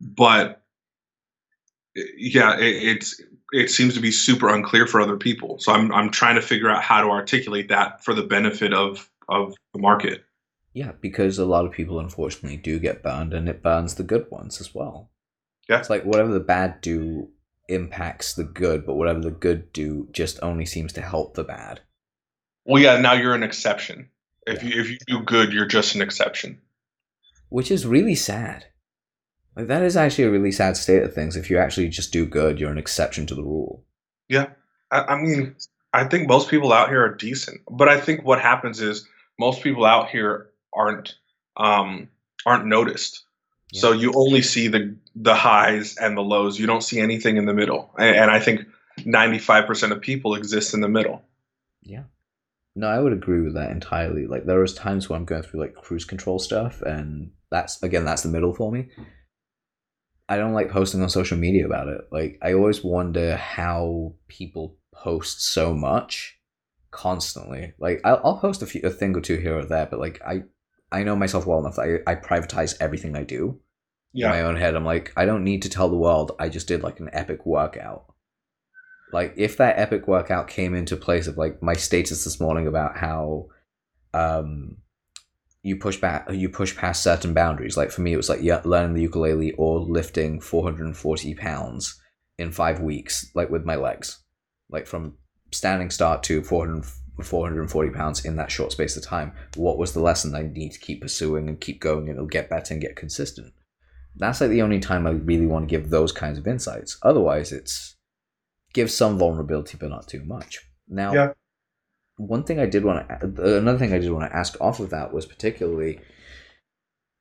But 0.00 0.62
yeah, 1.94 2.58
it, 2.58 2.82
it's 2.82 3.20
it 3.52 3.70
seems 3.70 3.94
to 3.94 4.00
be 4.00 4.10
super 4.10 4.48
unclear 4.48 4.86
for 4.86 5.00
other 5.00 5.18
people. 5.18 5.58
So 5.58 5.72
I'm 5.72 5.92
I'm 5.92 6.10
trying 6.10 6.36
to 6.36 6.42
figure 6.42 6.70
out 6.70 6.82
how 6.82 7.02
to 7.02 7.10
articulate 7.10 7.68
that 7.68 8.02
for 8.02 8.14
the 8.14 8.22
benefit 8.22 8.72
of 8.72 9.10
of 9.32 9.54
the 9.72 9.80
market. 9.80 10.24
Yeah, 10.74 10.92
because 11.00 11.38
a 11.38 11.44
lot 11.44 11.66
of 11.66 11.72
people 11.72 12.00
unfortunately 12.00 12.56
do 12.56 12.78
get 12.78 13.02
burned, 13.02 13.34
and 13.34 13.48
it 13.48 13.62
burns 13.62 13.94
the 13.94 14.02
good 14.02 14.26
ones 14.30 14.60
as 14.60 14.74
well. 14.74 15.10
Yeah. 15.68 15.78
It's 15.78 15.90
like 15.90 16.04
whatever 16.04 16.32
the 16.32 16.40
bad 16.40 16.80
do 16.80 17.28
impacts 17.68 18.34
the 18.34 18.44
good, 18.44 18.86
but 18.86 18.94
whatever 18.94 19.20
the 19.20 19.30
good 19.30 19.72
do 19.72 20.08
just 20.12 20.38
only 20.42 20.66
seems 20.66 20.92
to 20.94 21.00
help 21.02 21.34
the 21.34 21.44
bad. 21.44 21.80
Well, 22.64 22.82
yeah, 22.82 22.98
now 23.00 23.12
you're 23.12 23.34
an 23.34 23.42
exception. 23.42 24.08
If 24.46 24.62
Yeah. 24.62 24.70
you 24.70 24.80
if 24.80 24.90
you 24.90 24.98
do 25.06 25.20
good, 25.22 25.52
you're 25.52 25.66
just 25.66 25.94
an 25.94 26.02
exception. 26.02 26.60
Which 27.48 27.70
is 27.70 27.86
really 27.86 28.14
sad. 28.14 28.66
Like 29.54 29.66
that 29.66 29.82
is 29.82 29.96
actually 29.96 30.24
a 30.24 30.30
really 30.30 30.52
sad 30.52 30.76
state 30.76 31.02
of 31.02 31.14
things. 31.14 31.36
If 31.36 31.50
you 31.50 31.58
actually 31.58 31.88
just 31.88 32.12
do 32.12 32.24
good, 32.24 32.58
you're 32.58 32.70
an 32.72 32.78
exception 32.78 33.26
to 33.26 33.34
the 33.34 33.42
rule. 33.44 33.84
Yeah, 34.28 34.46
I, 34.90 35.00
I 35.02 35.20
mean, 35.20 35.54
I 35.92 36.04
think 36.04 36.26
most 36.28 36.48
people 36.48 36.72
out 36.72 36.88
here 36.88 37.02
are 37.04 37.14
decent, 37.14 37.60
but 37.70 37.88
I 37.88 38.00
think 38.00 38.24
what 38.24 38.40
happens 38.40 38.80
is 38.80 39.06
most 39.38 39.62
people 39.62 39.84
out 39.84 40.10
here 40.10 40.50
aren't 40.72 41.14
um, 41.56 42.08
aren't 42.46 42.66
noticed. 42.66 43.24
So 43.74 43.92
you 43.92 44.12
only 44.14 44.42
see 44.42 44.68
the 44.68 44.96
the 45.14 45.34
highs 45.34 45.96
and 45.96 46.16
the 46.16 46.22
lows. 46.22 46.58
You 46.58 46.66
don't 46.66 46.82
see 46.82 47.00
anything 47.00 47.38
in 47.38 47.46
the 47.46 47.54
middle, 47.54 47.90
and, 47.98 48.16
and 48.16 48.30
I 48.30 48.38
think 48.38 48.66
ninety 49.04 49.38
five 49.38 49.66
percent 49.66 49.92
of 49.92 50.00
people 50.00 50.34
exist 50.34 50.74
in 50.74 50.82
the 50.82 50.88
middle. 50.88 51.22
Yeah. 51.82 52.04
No, 52.74 52.88
I 52.88 52.98
would 53.00 53.12
agree 53.12 53.42
with 53.42 53.54
that 53.54 53.70
entirely. 53.70 54.26
Like 54.26 54.44
there 54.46 54.60
was 54.60 54.74
times 54.74 55.08
when 55.08 55.20
I'm 55.20 55.24
going 55.24 55.42
through 55.42 55.60
like 55.60 55.74
cruise 55.74 56.04
control 56.04 56.38
stuff 56.38 56.80
and 56.82 57.32
that's 57.50 57.82
again 57.82 58.04
that's 58.04 58.22
the 58.22 58.30
middle 58.30 58.54
for 58.54 58.72
me. 58.72 58.88
I 60.28 60.36
don't 60.36 60.54
like 60.54 60.70
posting 60.70 61.02
on 61.02 61.10
social 61.10 61.36
media 61.36 61.66
about 61.66 61.88
it. 61.88 62.02
Like 62.10 62.38
I 62.42 62.54
always 62.54 62.82
wonder 62.82 63.36
how 63.36 64.14
people 64.28 64.78
post 64.94 65.42
so 65.42 65.74
much 65.74 66.38
constantly. 66.92 67.72
Like 67.78 68.00
I'll, 68.04 68.20
I'll 68.22 68.38
post 68.38 68.62
a 68.62 68.66
few 68.66 68.82
a 68.84 68.90
thing 68.90 69.16
or 69.16 69.20
two 69.20 69.38
here 69.38 69.58
or 69.58 69.64
there, 69.64 69.86
but 69.86 69.98
like 69.98 70.22
I 70.24 70.44
I 70.92 71.02
know 71.02 71.16
myself 71.16 71.46
well 71.46 71.58
enough 71.58 71.76
that 71.76 72.02
I, 72.06 72.12
I 72.12 72.14
privatize 72.14 72.76
everything 72.80 73.16
I 73.16 73.24
do 73.24 73.58
in 74.14 74.28
my 74.28 74.42
own 74.42 74.56
head. 74.56 74.76
I'm 74.76 74.84
like, 74.84 75.12
I 75.16 75.24
don't 75.24 75.42
need 75.42 75.62
to 75.62 75.70
tell 75.70 75.88
the 75.88 75.96
world 75.96 76.32
I 76.38 76.48
just 76.48 76.68
did 76.68 76.82
like 76.82 77.00
an 77.00 77.10
epic 77.12 77.44
workout. 77.46 78.12
Like 79.12 79.34
if 79.36 79.56
that 79.56 79.78
epic 79.78 80.06
workout 80.06 80.48
came 80.48 80.74
into 80.74 80.96
place 80.96 81.26
of 81.26 81.36
like 81.36 81.62
my 81.62 81.74
status 81.74 82.24
this 82.24 82.40
morning 82.40 82.66
about 82.66 82.96
how 82.96 83.48
um 84.14 84.76
you 85.62 85.76
push 85.76 85.96
back 85.96 86.26
you 86.30 86.48
push 86.48 86.76
past 86.76 87.02
certain 87.02 87.34
boundaries. 87.34 87.76
Like 87.76 87.90
for 87.90 88.02
me 88.02 88.12
it 88.12 88.18
was 88.18 88.28
like 88.28 88.42
yeah, 88.42 88.60
learning 88.64 88.94
the 88.94 89.02
ukulele 89.02 89.52
or 89.52 89.80
lifting 89.80 90.40
440 90.40 91.34
pounds 91.34 92.00
in 92.38 92.52
five 92.52 92.80
weeks, 92.80 93.30
like 93.34 93.50
with 93.50 93.64
my 93.64 93.76
legs. 93.76 94.18
Like 94.70 94.86
from 94.86 95.16
standing 95.52 95.90
start 95.90 96.22
to 96.24 96.42
400 96.42 96.84
440 97.22 97.90
pounds 97.90 98.24
in 98.24 98.36
that 98.36 98.50
short 98.50 98.72
space 98.72 98.96
of 98.96 99.04
time. 99.04 99.32
What 99.54 99.78
was 99.78 99.92
the 99.92 100.00
lesson 100.00 100.34
I 100.34 100.42
need 100.42 100.72
to 100.72 100.78
keep 100.80 101.02
pursuing 101.02 101.48
and 101.48 101.60
keep 101.60 101.80
going 101.80 102.08
and 102.08 102.16
it'll 102.16 102.26
get 102.26 102.48
better 102.50 102.72
and 102.74 102.82
get 102.82 102.96
consistent? 102.96 103.52
that's 104.16 104.40
like 104.42 104.50
the 104.50 104.60
only 104.62 104.78
time 104.78 105.06
I 105.06 105.10
really 105.10 105.46
want 105.46 105.66
to 105.68 105.70
give 105.74 105.88
those 105.88 106.12
kinds 106.12 106.38
of 106.38 106.46
insights. 106.46 106.98
Otherwise, 107.02 107.50
it's 107.50 107.96
give 108.74 108.90
some 108.90 109.18
vulnerability, 109.18 109.78
but 109.78 109.88
not 109.88 110.06
too 110.08 110.22
much. 110.24 110.58
Now, 110.88 111.14
Yeah. 111.14 111.32
one 112.16 112.44
thing 112.44 112.58
I 112.58 112.66
did 112.66 112.84
want 112.84 113.08
to, 113.08 113.56
another 113.56 113.78
thing 113.78 113.92
I 113.92 113.98
did 113.98 114.10
want 114.12 114.30
to 114.30 114.36
ask 114.36 114.60
off 114.60 114.80
of 114.80 114.90
that 114.90 115.14
was 115.14 115.24
particularly, 115.24 116.00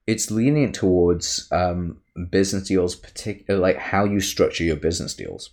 it's 0.06 0.32
lenient 0.32 0.76
towards 0.76 1.48
um, 1.52 2.02
business 2.30 2.68
deals, 2.68 2.96
particular 2.96 3.60
like 3.60 3.78
how 3.78 4.04
you 4.04 4.20
structure 4.20 4.64
your 4.64 4.76
business 4.76 5.14
deals. 5.14 5.52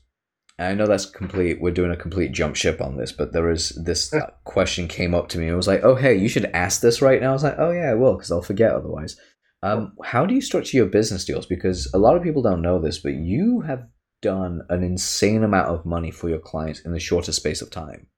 I 0.59 0.75
know 0.75 0.87
that's 0.87 1.07
complete. 1.07 1.61
We're 1.61 1.71
doing 1.71 1.92
a 1.92 1.97
complete 1.97 2.33
jump 2.33 2.57
ship 2.57 2.81
on 2.81 2.97
this, 2.97 3.12
but 3.12 3.33
there 3.33 3.49
is 3.51 3.71
this 3.85 4.12
question 4.44 4.88
came 4.88 5.14
up 5.14 5.29
to 5.29 5.38
me. 5.38 5.44
and 5.44 5.53
it 5.53 5.57
was 5.57 5.68
like, 5.68 5.85
"Oh, 5.85 5.94
hey, 5.94 6.16
you 6.16 6.29
should 6.29 6.47
ask 6.47 6.81
this 6.81 7.01
right 7.01 7.21
now." 7.21 7.31
I 7.31 7.33
was 7.33 7.44
like, 7.44 7.59
"Oh 7.59 7.71
yeah, 7.71 7.90
I 7.90 7.94
will, 7.94 8.14
because 8.14 8.33
I'll 8.33 8.42
forget 8.42 8.73
otherwise." 8.73 9.16
Um, 9.62 9.97
how 10.05 10.27
do 10.27 10.35
you 10.35 10.40
structure 10.40 10.77
your 10.77 10.87
business 10.87 11.25
deals? 11.25 11.47
Because 11.47 11.90
a 11.92 11.99
lot 11.99 12.16
of 12.16 12.23
people 12.23 12.42
don't 12.42 12.62
know 12.62 12.81
this, 12.81 12.99
but 12.99 13.14
you 13.14 13.61
have 13.61 13.87
done 14.21 14.62
an 14.68 14.83
insane 14.83 15.44
amount 15.44 15.68
of 15.68 15.87
money 15.87 16.11
for 16.11 16.29
your 16.29 16.38
clients 16.40 16.81
in 16.81 16.92
the 16.92 17.01
shortest 17.01 17.38
space 17.38 17.62
of 17.62 17.71
time. 17.71 18.09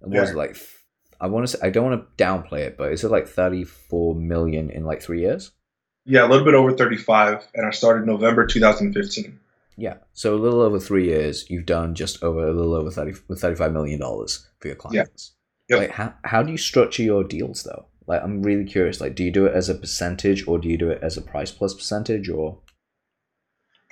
And 0.00 0.12
what 0.12 0.20
was 0.20 0.30
it 0.30 0.36
like? 0.36 0.56
I 1.20 1.26
want 1.26 1.48
to 1.48 1.56
say 1.56 1.66
I 1.66 1.70
don't 1.70 1.90
want 1.90 2.16
to 2.16 2.24
downplay 2.24 2.60
it, 2.60 2.76
but 2.78 2.92
is 2.92 3.02
it 3.02 3.10
like 3.10 3.26
thirty-four 3.26 4.14
million 4.14 4.70
in 4.70 4.84
like 4.84 5.02
three 5.02 5.20
years? 5.20 5.50
Yeah, 6.04 6.26
a 6.26 6.28
little 6.28 6.44
bit 6.44 6.54
over 6.54 6.72
35, 6.72 7.48
and 7.54 7.66
I 7.66 7.70
started 7.70 8.06
November 8.06 8.46
2015. 8.46 9.38
Yeah, 9.80 9.98
so 10.12 10.34
a 10.34 10.36
little 10.36 10.60
over 10.60 10.80
three 10.80 11.06
years, 11.06 11.48
you've 11.48 11.66
done 11.66 11.94
just 11.94 12.20
over 12.24 12.48
a 12.48 12.52
little 12.52 12.74
over 12.74 12.90
thirty 12.90 13.12
thirty-five 13.12 13.72
million 13.72 14.00
dollars 14.00 14.44
for 14.58 14.66
your 14.66 14.76
clients. 14.76 15.34
Yeah. 15.68 15.76
Yep. 15.76 15.88
Like 15.88 15.96
how 15.96 16.14
how 16.24 16.42
do 16.42 16.50
you 16.50 16.58
structure 16.58 17.04
your 17.04 17.22
deals 17.22 17.62
though? 17.62 17.86
Like 18.08 18.22
I'm 18.22 18.42
really 18.42 18.64
curious. 18.64 19.00
Like, 19.00 19.14
do 19.14 19.22
you 19.22 19.30
do 19.30 19.46
it 19.46 19.54
as 19.54 19.68
a 19.68 19.76
percentage 19.76 20.48
or 20.48 20.58
do 20.58 20.68
you 20.68 20.78
do 20.78 20.90
it 20.90 21.00
as 21.02 21.16
a 21.16 21.22
price 21.22 21.52
plus 21.52 21.74
percentage 21.74 22.28
or? 22.28 22.58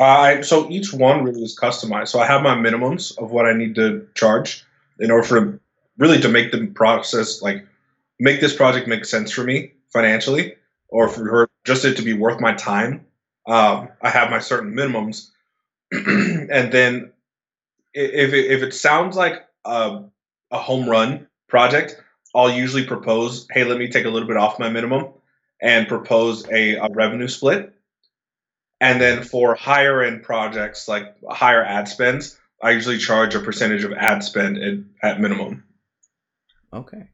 I 0.01 0.41
so 0.41 0.69
each 0.71 0.93
one 0.93 1.23
really 1.23 1.43
is 1.43 1.57
customized. 1.57 2.09
So 2.09 2.19
I 2.19 2.27
have 2.27 2.43
my 2.43 2.57
minimums 2.57 3.17
of 3.19 3.31
what 3.31 3.47
I 3.47 3.53
need 3.53 3.77
to 3.77 4.09
charge 4.15 4.65
in 4.99 5.11
order 5.11 5.27
for 5.27 5.61
really 5.99 6.21
to 6.21 6.29
make 6.29 6.51
the 6.51 6.67
process 6.67 7.43
like 7.43 7.65
make 8.19 8.41
this 8.41 8.57
project 8.57 8.89
make 8.89 9.05
sense 9.05 9.31
for 9.31 9.45
me 9.45 9.73
financially, 9.93 10.55
or 10.89 11.09
for 11.09 11.49
just 11.65 11.85
it 11.85 11.97
to 11.97 12.03
be 12.03 12.13
worth 12.13 12.41
my 12.41 12.55
time. 12.55 13.07
Um, 13.47 13.89
I 14.03 14.11
have 14.11 14.31
my 14.31 14.41
certain 14.41 14.75
minimums, 14.75 15.31
and 15.93 16.73
then 16.73 17.13
if 17.95 18.33
it, 18.33 18.51
if 18.51 18.63
it 18.63 18.75
sounds 18.75 19.17
like 19.17 19.47
a, 19.65 20.03
a 20.51 20.59
home 20.59 20.89
run 20.89 21.27
project, 21.49 22.01
I'll 22.35 22.51
usually 22.51 22.85
propose, 22.85 23.47
hey, 23.51 23.65
let 23.65 23.79
me 23.79 23.89
take 23.89 24.05
a 24.05 24.11
little 24.11 24.29
bit 24.29 24.37
off 24.37 24.59
my 24.59 24.69
minimum 24.69 25.09
and 25.61 25.89
propose 25.89 26.47
a, 26.51 26.75
a 26.77 26.89
revenue 26.91 27.29
split. 27.29 27.73
And 28.81 29.01
then 29.01 29.23
for 29.23 29.55
higher 29.55 30.03
end 30.03 30.23
projects 30.23 30.87
like 30.87 31.17
higher 31.31 31.65
ad 31.65 31.89
spends, 31.89 32.39
I 32.63 32.73
usually 32.73 32.99
charge 32.99 33.35
a 33.35 33.41
percentage 33.41 33.85
of 33.85 33.93
ad 33.93 34.23
spend 34.23 34.59
at, 34.59 34.79
at 35.03 35.21
minimum. 35.21 35.65
Okay. 36.73 37.09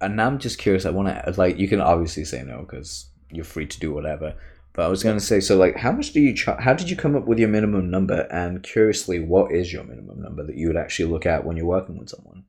And 0.00 0.16
now 0.16 0.28
I'm 0.28 0.38
just 0.38 0.58
curious. 0.58 0.86
I 0.86 0.90
want 0.90 1.08
to 1.08 1.34
like 1.36 1.58
you 1.58 1.66
can 1.66 1.80
obviously 1.80 2.24
say 2.24 2.42
no 2.44 2.60
because 2.60 3.10
you're 3.32 3.44
free 3.44 3.66
to 3.66 3.80
do 3.80 3.92
whatever. 3.92 4.36
But 4.72 4.84
I 4.84 4.88
was 4.88 5.02
gonna 5.02 5.20
say 5.20 5.40
so 5.40 5.56
like 5.56 5.76
how 5.76 5.90
much 5.92 6.12
do 6.12 6.20
you 6.20 6.34
char- 6.34 6.60
how 6.60 6.72
did 6.74 6.88
you 6.88 6.96
come 6.96 7.16
up 7.16 7.26
with 7.26 7.38
your 7.38 7.48
minimum 7.48 7.90
number? 7.90 8.28
And 8.30 8.62
curiously, 8.62 9.18
what 9.20 9.50
is 9.52 9.72
your 9.72 9.84
minimum 9.84 10.22
number 10.22 10.44
that 10.44 10.56
you 10.56 10.68
would 10.68 10.76
actually 10.76 11.10
look 11.10 11.26
at 11.26 11.44
when 11.44 11.56
you're 11.56 11.66
working 11.66 11.98
with 11.98 12.10
someone? 12.10 12.44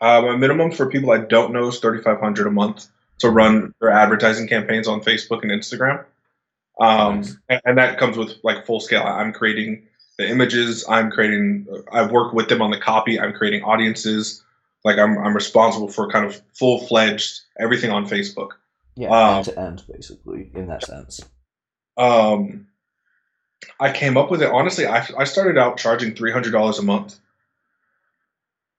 Uh, 0.00 0.20
my 0.22 0.36
minimum 0.36 0.70
for 0.70 0.88
people 0.88 1.10
I 1.10 1.18
don't 1.18 1.52
know 1.52 1.68
is 1.68 1.80
thirty 1.80 2.02
five 2.02 2.20
hundred 2.20 2.46
a 2.46 2.50
month 2.50 2.86
to 3.18 3.30
run 3.30 3.74
their 3.80 3.90
advertising 3.90 4.46
campaigns 4.46 4.86
on 4.86 5.00
Facebook 5.00 5.42
and 5.42 5.50
Instagram. 5.50 6.04
Um, 6.78 7.16
Nice. 7.22 7.36
and, 7.48 7.60
and 7.64 7.78
that 7.78 7.98
comes 7.98 8.16
with 8.18 8.34
like 8.44 8.66
full 8.66 8.80
scale. 8.80 9.02
I'm 9.02 9.32
creating 9.32 9.86
the 10.18 10.28
images. 10.28 10.84
I'm 10.88 11.10
creating. 11.10 11.66
I've 11.90 12.10
worked 12.12 12.34
with 12.34 12.48
them 12.48 12.60
on 12.62 12.70
the 12.70 12.78
copy. 12.78 13.18
I'm 13.18 13.32
creating 13.32 13.62
audiences. 13.64 14.44
Like 14.84 14.98
I'm 14.98 15.18
I'm 15.18 15.34
responsible 15.34 15.88
for 15.88 16.08
kind 16.10 16.26
of 16.26 16.40
full 16.52 16.86
fledged 16.86 17.40
everything 17.58 17.90
on 17.90 18.06
Facebook. 18.06 18.50
Yeah, 18.94 19.08
Um, 19.08 19.36
end 19.36 19.44
to 19.46 19.58
end, 19.60 19.82
basically, 19.90 20.50
in 20.54 20.68
that 20.68 20.84
sense. 20.84 21.20
Um, 21.96 22.66
I 23.80 23.92
came 23.92 24.16
up 24.16 24.30
with 24.30 24.42
it 24.42 24.50
honestly. 24.50 24.86
I 24.86 25.06
I 25.16 25.24
started 25.24 25.58
out 25.58 25.78
charging 25.78 26.14
three 26.14 26.32
hundred 26.32 26.52
dollars 26.52 26.78
a 26.78 26.82
month, 26.82 27.18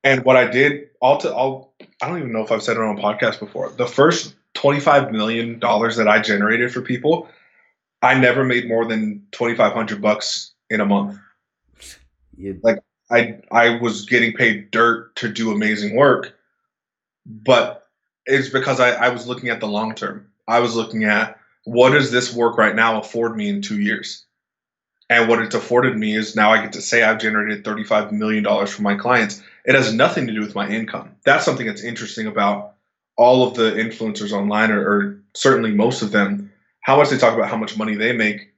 and 0.03 0.23
what 0.23 0.35
I 0.35 0.47
did, 0.47 0.89
all 1.01 1.17
to 1.19 1.33
all, 1.33 1.73
I 2.01 2.07
don't 2.07 2.19
even 2.19 2.31
know 2.31 2.43
if 2.43 2.51
I've 2.51 2.63
said 2.63 2.77
it 2.77 2.83
on 2.83 2.97
a 2.97 3.01
podcast 3.01 3.39
before. 3.39 3.71
The 3.71 3.87
first 3.87 4.35
twenty 4.53 4.79
five 4.79 5.11
million 5.11 5.59
dollars 5.59 5.97
that 5.97 6.07
I 6.07 6.19
generated 6.19 6.73
for 6.73 6.81
people, 6.81 7.27
I 8.01 8.19
never 8.19 8.43
made 8.43 8.67
more 8.67 8.85
than 8.85 9.25
twenty 9.31 9.55
five 9.55 9.73
hundred 9.73 10.01
bucks 10.01 10.53
in 10.69 10.81
a 10.81 10.85
month. 10.85 11.17
Like 12.63 12.79
I 13.11 13.39
I 13.51 13.77
was 13.79 14.05
getting 14.05 14.33
paid 14.33 14.71
dirt 14.71 15.15
to 15.17 15.29
do 15.29 15.51
amazing 15.51 15.95
work, 15.95 16.37
but 17.25 17.87
it's 18.25 18.49
because 18.49 18.79
I, 18.79 18.91
I 18.91 19.09
was 19.09 19.27
looking 19.27 19.49
at 19.49 19.59
the 19.59 19.67
long 19.67 19.95
term. 19.95 20.27
I 20.47 20.59
was 20.59 20.75
looking 20.75 21.03
at 21.03 21.36
what 21.67 21.89
does 21.89 22.11
this 22.11 22.33
work 22.33 22.57
right 22.57 22.73
now 22.73 22.97
afford 22.97 23.35
me 23.35 23.49
in 23.49 23.61
two 23.61 23.81
years? 23.81 24.25
And 25.09 25.27
what 25.27 25.41
it's 25.41 25.53
afforded 25.53 25.97
me 25.97 26.15
is 26.15 26.33
now 26.33 26.51
I 26.51 26.61
get 26.61 26.71
to 26.73 26.81
say 26.81 27.03
I've 27.03 27.19
generated 27.19 27.65
$35 27.65 28.13
million 28.13 28.65
from 28.65 28.83
my 28.83 28.95
clients. 28.95 29.43
It 29.65 29.75
has 29.75 29.93
nothing 29.93 30.27
to 30.27 30.33
do 30.33 30.39
with 30.39 30.55
my 30.55 30.69
income. 30.69 31.17
That's 31.25 31.43
something 31.43 31.67
that's 31.67 31.83
interesting 31.83 32.25
about 32.25 32.75
all 33.17 33.45
of 33.45 33.55
the 33.55 33.71
influencers 33.71 34.31
online, 34.31 34.71
or, 34.71 34.79
or 34.79 35.21
certainly 35.33 35.71
most 35.71 36.01
of 36.01 36.13
them, 36.13 36.53
how 36.79 36.95
much 36.95 37.09
they 37.09 37.17
talk 37.17 37.33
about 37.33 37.49
how 37.49 37.57
much 37.57 37.77
money 37.77 37.95
they 37.95 38.13
make. 38.13 38.53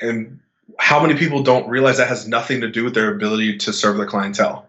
And 0.00 0.38
how 0.78 1.04
many 1.04 1.18
people 1.18 1.42
don't 1.42 1.68
realize 1.68 1.96
that 1.96 2.08
has 2.08 2.28
nothing 2.28 2.60
to 2.60 2.68
do 2.68 2.84
with 2.84 2.94
their 2.94 3.12
ability 3.12 3.58
to 3.58 3.72
serve 3.72 3.96
their 3.96 4.06
clientele? 4.06 4.68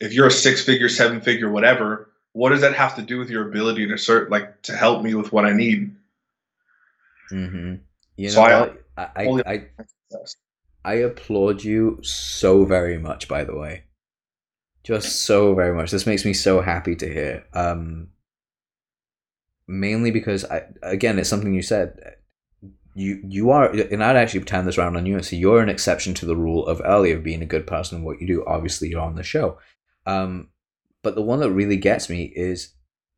If 0.00 0.12
you're 0.14 0.26
a 0.26 0.32
six 0.32 0.64
figure, 0.64 0.88
seven 0.88 1.20
figure, 1.20 1.48
whatever, 1.48 2.08
what 2.32 2.50
does 2.50 2.60
that 2.62 2.74
have 2.74 2.96
to 2.96 3.02
do 3.02 3.18
with 3.18 3.30
your 3.30 3.48
ability 3.48 3.86
to 3.88 3.98
serve, 3.98 4.30
like 4.30 4.62
to 4.62 4.76
help 4.76 5.02
me 5.02 5.14
with 5.14 5.32
what 5.32 5.44
I 5.44 5.52
need? 5.52 5.94
Mm-hmm. 7.30 7.74
You 8.16 8.26
know 8.28 8.32
So 8.34 8.42
I- 8.42 8.76
I, 8.94 9.08
I, 9.16 9.42
I, 9.46 9.66
I 10.84 10.94
applaud 10.94 11.64
you 11.64 11.98
so 12.02 12.64
very 12.66 12.98
much, 12.98 13.26
by 13.26 13.42
the 13.44 13.56
way. 13.56 13.84
Just 14.84 15.24
so 15.24 15.54
very 15.54 15.74
much. 15.74 15.90
This 15.90 16.06
makes 16.06 16.24
me 16.24 16.34
so 16.34 16.60
happy 16.60 16.94
to 16.96 17.06
hear. 17.10 17.46
Um, 17.54 18.08
mainly 19.66 20.10
because 20.10 20.44
I, 20.44 20.64
again, 20.82 21.18
it's 21.18 21.28
something 21.30 21.54
you 21.54 21.62
said. 21.62 22.16
You 22.94 23.22
you 23.26 23.50
are, 23.50 23.70
and 23.70 24.04
I'd 24.04 24.16
actually 24.16 24.40
turn 24.44 24.66
this 24.66 24.76
around 24.76 24.96
on 24.96 25.06
you 25.06 25.14
and 25.14 25.24
say 25.24 25.36
you're 25.38 25.62
an 25.62 25.70
exception 25.70 26.12
to 26.14 26.26
the 26.26 26.36
rule 26.36 26.66
of 26.66 26.82
earlier 26.84 27.16
of 27.16 27.24
being 27.24 27.40
a 27.40 27.46
good 27.46 27.66
person 27.66 27.98
in 27.98 28.04
what 28.04 28.20
you 28.20 28.26
do. 28.26 28.44
Obviously, 28.46 28.88
you're 28.90 29.00
on 29.00 29.14
the 29.14 29.22
show. 29.22 29.56
Um, 30.04 30.48
but 31.02 31.14
the 31.14 31.22
one 31.22 31.40
that 31.40 31.50
really 31.50 31.76
gets 31.76 32.08
me 32.08 32.32
is 32.34 32.74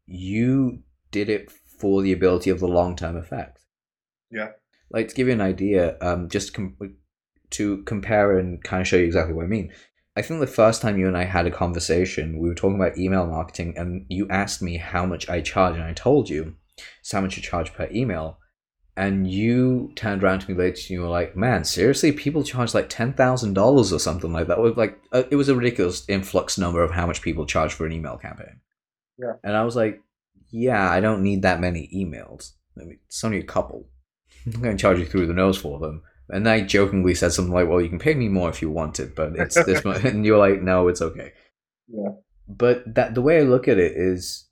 you 0.06 0.82
did 1.10 1.28
it 1.28 1.50
for 1.50 2.02
the 2.02 2.12
ability 2.12 2.50
of 2.50 2.60
the 2.60 2.68
long 2.68 2.96
term 2.96 3.16
effect. 3.16 3.60
Yeah. 4.30 4.50
Like 4.90 5.08
to 5.08 5.14
give 5.14 5.26
you 5.26 5.32
an 5.32 5.40
idea, 5.40 5.96
um, 6.00 6.28
just 6.28 6.54
com- 6.54 6.76
to 7.50 7.82
compare 7.84 8.38
and 8.38 8.62
kind 8.62 8.80
of 8.80 8.88
show 8.88 8.96
you 8.96 9.04
exactly 9.04 9.34
what 9.34 9.44
I 9.44 9.48
mean. 9.48 9.72
I 10.16 10.22
think 10.22 10.40
the 10.40 10.46
first 10.46 10.80
time 10.80 10.98
you 10.98 11.08
and 11.08 11.16
I 11.16 11.24
had 11.24 11.46
a 11.46 11.50
conversation, 11.50 12.38
we 12.38 12.48
were 12.48 12.54
talking 12.54 12.76
about 12.76 12.96
email 12.96 13.26
marketing, 13.26 13.74
and 13.76 14.06
you 14.08 14.28
asked 14.28 14.62
me 14.62 14.76
how 14.76 15.04
much 15.06 15.28
I 15.28 15.40
charge, 15.40 15.74
and 15.74 15.82
I 15.82 15.92
told 15.92 16.28
you 16.28 16.54
it's 17.00 17.12
how 17.12 17.20
much 17.20 17.36
you 17.36 17.42
charge 17.42 17.72
per 17.74 17.88
email. 17.92 18.38
And 18.96 19.28
you 19.28 19.92
turned 19.96 20.22
around 20.22 20.40
to 20.40 20.50
me 20.50 20.56
later, 20.56 20.76
and 20.76 20.90
you 20.90 21.00
were 21.00 21.08
like, 21.08 21.36
"Man, 21.36 21.64
seriously, 21.64 22.12
people 22.12 22.44
charge 22.44 22.74
like 22.74 22.88
ten 22.88 23.12
thousand 23.12 23.54
dollars 23.54 23.92
or 23.92 23.98
something 23.98 24.32
like 24.32 24.46
that." 24.46 24.76
Like 24.76 25.00
uh, 25.10 25.24
it 25.30 25.36
was 25.36 25.48
a 25.48 25.56
ridiculous 25.56 26.04
influx 26.08 26.58
number 26.58 26.82
of 26.82 26.92
how 26.92 27.06
much 27.06 27.20
people 27.20 27.44
charge 27.44 27.72
for 27.72 27.86
an 27.86 27.92
email 27.92 28.16
campaign. 28.16 28.60
Yeah. 29.18 29.32
And 29.42 29.56
I 29.56 29.64
was 29.64 29.74
like, 29.74 30.00
"Yeah, 30.50 30.88
I 30.88 31.00
don't 31.00 31.24
need 31.24 31.42
that 31.42 31.60
many 31.60 31.90
emails. 31.92 32.52
I 32.80 32.84
mean, 32.84 33.00
it's 33.06 33.24
only 33.24 33.38
a 33.40 33.44
couple. 33.44 33.88
I'm 34.46 34.62
going 34.62 34.76
to 34.76 34.80
charge 34.80 34.98
you 34.98 35.06
through 35.06 35.26
the 35.26 35.34
nose 35.34 35.58
for 35.58 35.80
them." 35.80 36.02
And 36.28 36.48
I 36.48 36.60
jokingly 36.62 37.14
said 37.14 37.32
something 37.32 37.52
like, 37.52 37.68
"Well, 37.68 37.80
you 37.80 37.88
can 37.88 37.98
pay 37.98 38.14
me 38.14 38.28
more 38.28 38.48
if 38.48 38.62
you 38.62 38.70
want 38.70 39.00
it, 39.00 39.16
but 39.16 39.36
it's 39.36 39.62
this 39.64 39.84
much." 39.84 40.04
And 40.04 40.24
you're 40.24 40.38
like, 40.38 40.62
"No, 40.62 40.88
it's 40.88 41.02
okay." 41.02 41.32
Yeah. 41.86 42.12
But 42.48 42.94
that 42.94 43.14
the 43.14 43.20
way 43.20 43.40
I 43.40 43.42
look 43.42 43.68
at 43.68 43.78
it 43.78 43.92
is, 43.92 44.48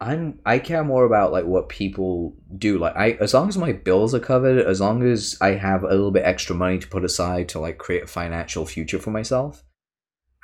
I'm 0.00 0.38
I 0.46 0.60
care 0.60 0.84
more 0.84 1.04
about 1.04 1.32
like 1.32 1.44
what 1.44 1.68
people 1.68 2.36
do. 2.56 2.78
Like 2.78 2.94
I, 2.96 3.12
as 3.20 3.34
long 3.34 3.48
as 3.48 3.58
my 3.58 3.72
bills 3.72 4.14
are 4.14 4.20
covered, 4.20 4.64
as 4.64 4.80
long 4.80 5.02
as 5.02 5.36
I 5.40 5.48
have 5.50 5.82
a 5.82 5.88
little 5.88 6.12
bit 6.12 6.24
extra 6.24 6.54
money 6.54 6.78
to 6.78 6.86
put 6.88 7.04
aside 7.04 7.48
to 7.50 7.58
like 7.58 7.78
create 7.78 8.04
a 8.04 8.06
financial 8.06 8.64
future 8.64 9.00
for 9.00 9.10
myself, 9.10 9.64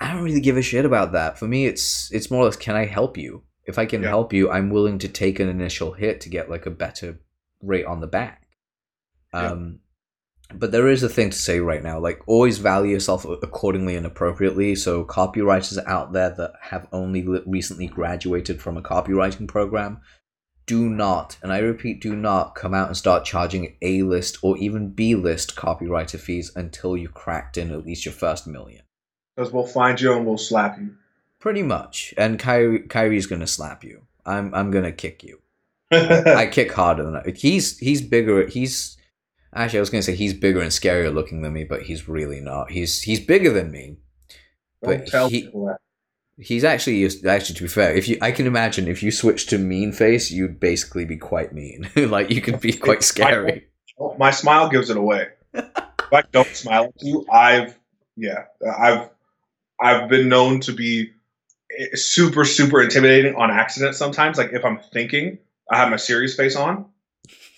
I 0.00 0.12
don't 0.12 0.24
really 0.24 0.40
give 0.40 0.56
a 0.56 0.62
shit 0.62 0.84
about 0.84 1.12
that. 1.12 1.38
For 1.38 1.46
me, 1.46 1.66
it's 1.66 2.10
it's 2.12 2.30
more 2.32 2.42
or 2.42 2.46
less, 2.46 2.56
can 2.56 2.74
I 2.74 2.86
help 2.86 3.16
you? 3.16 3.44
If 3.64 3.78
I 3.78 3.86
can 3.86 4.02
Yeah. 4.02 4.08
help 4.08 4.32
you, 4.32 4.50
I'm 4.50 4.70
willing 4.70 4.98
to 4.98 5.08
take 5.08 5.38
an 5.38 5.48
initial 5.48 5.92
hit 5.92 6.20
to 6.22 6.28
get 6.28 6.50
like 6.50 6.66
a 6.66 6.70
better 6.70 7.20
rate 7.62 7.86
on 7.86 8.00
the 8.00 8.08
back. 8.08 8.48
Yeah. 9.32 9.52
Um, 9.52 9.78
But 10.58 10.72
there 10.72 10.88
is 10.88 11.02
a 11.02 11.08
thing 11.08 11.30
to 11.30 11.36
say 11.36 11.60
right 11.60 11.82
now 11.82 11.98
like 11.98 12.22
always 12.26 12.58
value 12.58 12.92
yourself 12.92 13.24
accordingly 13.24 13.96
and 13.96 14.06
appropriately 14.06 14.74
so 14.76 15.04
copywriters 15.04 15.78
out 15.86 16.12
there 16.12 16.30
that 16.30 16.52
have 16.60 16.88
only 16.92 17.26
recently 17.46 17.86
graduated 17.86 18.60
from 18.60 18.76
a 18.76 18.82
copywriting 18.82 19.46
program 19.48 20.00
do 20.66 20.88
not 20.88 21.36
and 21.42 21.52
i 21.52 21.58
repeat 21.58 22.00
do 22.00 22.16
not 22.16 22.54
come 22.54 22.72
out 22.72 22.88
and 22.88 22.96
start 22.96 23.24
charging 23.24 23.76
a 23.82 24.02
list 24.02 24.38
or 24.42 24.56
even 24.58 24.88
b 24.88 25.14
list 25.14 25.56
copywriter 25.56 26.18
fees 26.18 26.50
until 26.56 26.96
you 26.96 27.08
cracked 27.08 27.56
in 27.58 27.70
at 27.70 27.84
least 27.84 28.04
your 28.06 28.14
first 28.14 28.46
million 28.46 28.82
Because 29.36 29.52
we'll 29.52 29.66
find 29.66 30.00
you 30.00 30.14
and 30.14 30.24
we'll 30.24 30.38
slap 30.38 30.78
you. 30.78 30.94
pretty 31.38 31.62
much 31.62 32.14
and 32.16 32.38
Kyrie, 32.38 32.80
kyrie's 32.80 33.26
gonna 33.26 33.46
slap 33.46 33.84
you 33.84 34.06
i'm 34.24 34.54
i'm 34.54 34.70
gonna 34.70 34.92
kick 34.92 35.22
you 35.22 35.40
I 35.92 36.46
kick 36.50 36.72
harder 36.72 37.04
than 37.04 37.12
that. 37.12 37.36
He's 37.36 37.78
he's 37.78 38.00
bigger. 38.00 38.46
He's 38.48 38.96
actually 39.54 39.78
I 39.78 39.80
was 39.80 39.90
gonna 39.90 40.02
say 40.02 40.14
he's 40.14 40.34
bigger 40.34 40.60
and 40.60 40.70
scarier 40.70 41.12
looking 41.12 41.42
than 41.42 41.52
me, 41.52 41.64
but 41.64 41.82
he's 41.82 42.08
really 42.08 42.40
not. 42.40 42.70
He's 42.70 43.02
he's 43.02 43.20
bigger 43.20 43.50
than 43.50 43.70
me. 43.70 43.96
But 44.80 45.08
he-. 45.30 45.50
He's 46.36 46.64
actually 46.64 47.04
actually 47.04 47.54
to 47.54 47.62
be 47.62 47.68
fair, 47.68 47.94
if 47.94 48.08
you 48.08 48.18
I 48.20 48.32
can 48.32 48.46
imagine 48.46 48.88
if 48.88 49.02
you 49.02 49.12
switch 49.12 49.46
to 49.46 49.58
mean 49.58 49.92
face, 49.92 50.30
you'd 50.30 50.58
basically 50.58 51.04
be 51.04 51.16
quite 51.16 51.52
mean. 51.52 51.88
like 51.96 52.30
you 52.30 52.40
could 52.40 52.60
be 52.60 52.72
quite 52.72 53.02
scary. 53.02 53.68
Oh, 53.98 54.16
My 54.18 54.32
smile 54.32 54.68
gives 54.68 54.90
it 54.90 54.96
away. 54.96 55.28
if 55.54 56.12
I 56.12 56.22
don't 56.32 56.48
smile 56.48 56.86
at 56.86 57.02
you, 57.02 57.24
I've 57.32 57.78
yeah, 58.16 58.44
I've 58.78 59.10
I've 59.80 60.08
been 60.08 60.28
known 60.28 60.60
to 60.60 60.72
be 60.72 61.12
eh, 61.78 61.94
super 61.94 62.44
super 62.44 62.82
intimidating 62.82 63.36
on 63.36 63.52
accident 63.52 63.94
sometimes. 63.94 64.36
Like 64.36 64.52
if 64.52 64.64
I'm 64.64 64.80
thinking, 64.92 65.38
I 65.70 65.76
have 65.76 65.90
my 65.90 65.96
serious 65.96 66.34
face 66.34 66.56
on. 66.56 66.86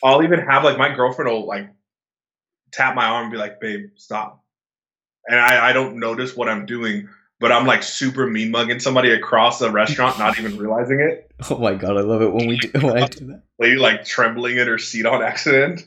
I'll 0.04 0.22
even 0.22 0.40
have 0.40 0.64
like 0.64 0.76
my 0.76 0.94
girlfriend 0.94 1.30
will 1.30 1.46
like 1.46 1.70
tap 2.72 2.94
my 2.94 3.06
arm 3.06 3.24
and 3.24 3.32
be 3.32 3.38
like, 3.38 3.60
"Babe, 3.60 3.90
stop," 3.96 4.44
and 5.28 5.38
I 5.38 5.70
I 5.70 5.72
don't 5.72 5.98
notice 5.98 6.36
what 6.36 6.48
I'm 6.48 6.66
doing. 6.66 7.08
But 7.38 7.52
I'm 7.52 7.66
like 7.66 7.82
super 7.82 8.26
mean 8.26 8.50
mugging 8.50 8.80
somebody 8.80 9.10
across 9.10 9.58
the 9.58 9.70
restaurant, 9.70 10.18
not 10.18 10.38
even 10.38 10.56
realizing 10.58 11.00
it. 11.00 11.30
Oh 11.50 11.58
my 11.58 11.74
god, 11.74 11.98
I 11.98 12.00
love 12.00 12.22
it 12.22 12.32
when 12.32 12.48
we 12.48 12.56
do 12.56 12.70
when 12.80 13.02
I 13.02 13.06
do 13.08 13.26
that. 13.26 13.42
Lady 13.58 13.76
like 13.76 14.04
trembling 14.06 14.56
in 14.56 14.66
her 14.66 14.78
seat 14.78 15.04
on 15.04 15.22
accident. 15.22 15.86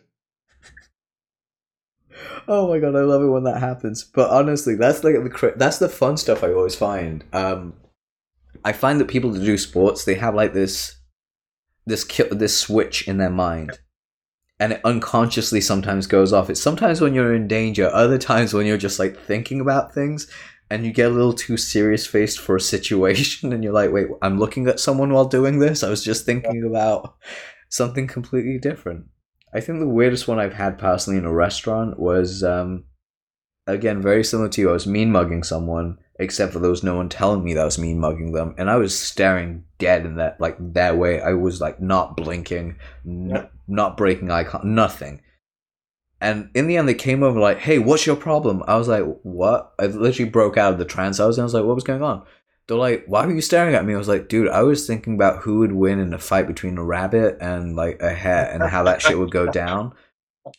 Oh 2.47 2.67
my 2.67 2.79
god, 2.79 2.95
I 2.95 3.01
love 3.01 3.21
it 3.21 3.27
when 3.27 3.43
that 3.43 3.59
happens. 3.59 4.03
But 4.03 4.29
honestly, 4.31 4.75
that's 4.75 5.03
like 5.03 5.15
the 5.15 5.53
that's 5.55 5.77
the 5.77 5.89
fun 5.89 6.17
stuff 6.17 6.43
I 6.43 6.51
always 6.51 6.75
find. 6.75 7.23
Um, 7.33 7.73
I 8.65 8.73
find 8.73 8.99
that 8.99 9.07
people 9.07 9.31
that 9.31 9.43
do 9.43 9.57
sports, 9.57 10.03
they 10.03 10.15
have 10.15 10.35
like 10.35 10.53
this 10.53 10.97
this 11.85 12.05
this 12.31 12.57
switch 12.57 13.07
in 13.07 13.17
their 13.17 13.29
mind, 13.29 13.79
and 14.59 14.73
it 14.73 14.81
unconsciously 14.83 15.61
sometimes 15.61 16.05
goes 16.05 16.33
off. 16.33 16.49
It's 16.49 16.61
sometimes 16.61 16.99
when 16.99 17.13
you're 17.13 17.33
in 17.33 17.47
danger, 17.47 17.89
other 17.93 18.17
times 18.17 18.53
when 18.53 18.65
you're 18.65 18.77
just 18.77 18.99
like 18.99 19.17
thinking 19.17 19.61
about 19.61 19.93
things, 19.93 20.29
and 20.69 20.85
you 20.85 20.91
get 20.91 21.11
a 21.11 21.13
little 21.13 21.33
too 21.33 21.57
serious 21.57 22.05
faced 22.05 22.39
for 22.39 22.55
a 22.55 22.61
situation, 22.61 23.53
and 23.53 23.63
you're 23.63 23.73
like, 23.73 23.91
wait, 23.91 24.07
I'm 24.21 24.37
looking 24.37 24.67
at 24.67 24.79
someone 24.79 25.13
while 25.13 25.25
doing 25.25 25.59
this. 25.59 25.83
I 25.83 25.89
was 25.89 26.03
just 26.03 26.25
thinking 26.25 26.63
about 26.65 27.15
something 27.69 28.07
completely 28.07 28.59
different. 28.59 29.05
I 29.53 29.61
think 29.61 29.79
the 29.79 29.87
weirdest 29.87 30.27
one 30.27 30.39
I've 30.39 30.53
had 30.53 30.77
personally 30.77 31.17
in 31.17 31.25
a 31.25 31.33
restaurant 31.33 31.99
was, 31.99 32.43
um, 32.43 32.85
again, 33.65 34.01
very 34.01 34.23
similar 34.23 34.49
to 34.49 34.61
you. 34.61 34.69
I 34.69 34.73
was 34.73 34.85
mean 34.85 35.11
mugging 35.11 35.43
someone, 35.43 35.97
except 36.19 36.53
for 36.53 36.60
there 36.60 36.69
was 36.69 36.84
no 36.84 36.95
one 36.95 37.10
telling 37.10 37.43
me 37.43 37.53
that 37.53 37.63
was 37.65 37.79
mean 37.79 37.99
mugging 37.99 38.34
them, 38.34 38.53
and 38.58 38.69
I 38.69 38.75
was 38.75 38.97
staring 38.97 39.63
dead 39.77 40.05
in 40.05 40.15
that 40.17 40.39
like 40.39 40.55
their 40.60 40.95
way. 40.95 41.21
I 41.21 41.34
was 41.34 41.60
like 41.62 41.82
not 41.82 42.15
blinking, 42.17 42.75
n- 43.05 43.29
Yeah. 43.29 43.45
not 43.67 43.97
breaking 43.97 44.29
eye 44.29 44.43
contact, 44.43 44.65
nothing. 44.65 45.21
And 46.21 46.49
in 46.53 46.67
the 46.67 46.75
end, 46.75 46.88
they 46.89 46.93
came 46.93 47.23
over 47.23 47.39
like, 47.39 47.60
"Hey, 47.60 47.79
what's 47.79 48.05
your 48.05 48.17
problem?" 48.17 48.62
I 48.67 48.75
was 48.77 48.89
like, 48.89 49.05
"What?" 49.23 49.73
I 49.79 49.86
literally 49.86 50.29
broke 50.29 50.58
out 50.58 50.73
of 50.73 50.77
the 50.79 50.86
trance 50.86 51.19
I 51.19 51.25
was 51.25 51.38
in. 51.38 51.43
I 51.43 51.45
was 51.45 51.53
like, 51.53 51.63
"What 51.63 51.75
was 51.75 51.84
going 51.86 52.03
on?" 52.03 52.23
They're 52.67 52.77
like, 52.77 53.05
"Why 53.08 53.25
were 53.25 53.32
you 53.34 53.41
staring 53.41 53.73
at 53.73 53.86
me?" 53.86 53.93
I 53.93 53.97
was 53.97 54.10
like, 54.10 54.27
"Dude, 54.27 54.49
I 54.49 54.62
was 54.63 54.86
thinking 54.86 55.13
about 55.15 55.43
who 55.43 55.60
would 55.60 55.71
win 55.71 55.97
in 55.99 56.13
a 56.13 56.19
fight 56.19 56.45
between 56.45 56.77
a 56.77 56.84
rabbit 56.84 57.38
and 57.39 57.75
like 57.75 58.01
a 58.01 58.13
hare, 58.13 58.49
and 58.51 58.62
how 58.63 58.84
that 58.84 59.01
shit 59.01 59.17
would 59.17 59.32
go 59.32 59.47
down." 59.47 59.93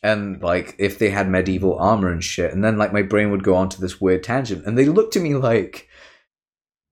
And 0.03 0.41
like 0.41 0.75
if 0.77 0.99
they 0.99 1.09
had 1.09 1.29
medieval 1.29 1.77
armor 1.79 2.11
and 2.11 2.23
shit, 2.23 2.51
and 2.53 2.63
then 2.63 2.77
like 2.77 2.93
my 2.93 3.01
brain 3.01 3.31
would 3.31 3.43
go 3.43 3.55
on 3.55 3.69
to 3.69 3.81
this 3.81 3.99
weird 4.01 4.23
tangent, 4.23 4.65
and 4.65 4.77
they 4.77 4.85
looked 4.85 5.15
at 5.15 5.21
me 5.23 5.35
like, 5.35 5.87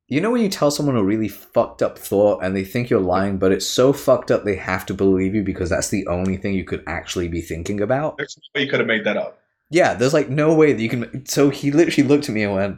You 0.08 0.22
know 0.22 0.32
when 0.32 0.42
you 0.42 0.50
tell 0.50 0.72
someone 0.72 0.96
a 0.98 1.04
really 1.04 1.28
fucked 1.28 1.82
up 1.82 1.98
thought 1.98 2.44
and 2.44 2.56
they 2.56 2.64
think 2.64 2.90
you're 2.90 3.00
lying, 3.00 3.38
but 3.38 3.52
it's 3.52 3.68
so 3.68 3.94
fucked 3.94 4.32
up 4.32 4.44
they 4.44 4.56
have 4.56 4.86
to 4.88 4.94
believe 4.94 5.36
you 5.36 5.44
because 5.44 5.70
that's 5.70 5.90
the 5.90 6.08
only 6.08 6.36
thing 6.38 6.54
you 6.56 6.64
could 6.64 6.84
actually 6.88 7.28
be 7.28 7.42
thinking 7.42 7.80
about? 7.82 8.18
There's 8.18 8.38
no 8.38 8.60
way 8.60 8.66
you 8.66 8.70
could 8.72 8.80
have 8.80 8.88
made 8.88 9.06
that 9.06 9.18
up. 9.18 9.40
Yeah, 9.70 9.94
there's 9.94 10.14
like 10.16 10.30
no 10.30 10.54
way 10.56 10.74
that 10.74 10.82
you 10.82 10.90
can. 10.90 11.26
So 11.28 11.50
he 11.52 11.70
literally 11.72 12.08
looked 12.08 12.28
at 12.28 12.34
me 12.34 12.42
and 12.44 12.56
went, 12.56 12.78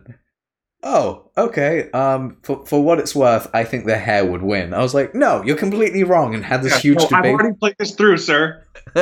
"Oh, 0.84 1.32
okay. 1.38 1.90
Um, 1.92 2.38
for 2.44 2.66
for 2.66 2.84
what 2.84 3.00
it's 3.00 3.16
worth, 3.16 3.48
I 3.54 3.64
think 3.64 3.86
the 3.86 3.98
hair 3.98 4.26
would 4.26 4.42
win." 4.42 4.74
I 4.74 4.82
was 4.82 4.94
like, 4.94 5.16
"No, 5.16 5.42
you're 5.44 5.56
completely 5.56 6.04
wrong," 6.04 6.36
and 6.36 6.44
had 6.44 6.64
this 6.64 6.74
Yeah, 6.74 6.80
huge 6.80 6.98
no, 6.98 7.04
I've 7.14 7.24
debate. 7.24 7.34
already 7.34 7.56
played 7.56 7.76
this 7.80 7.96
through, 7.96 8.18
sir. 8.18 8.66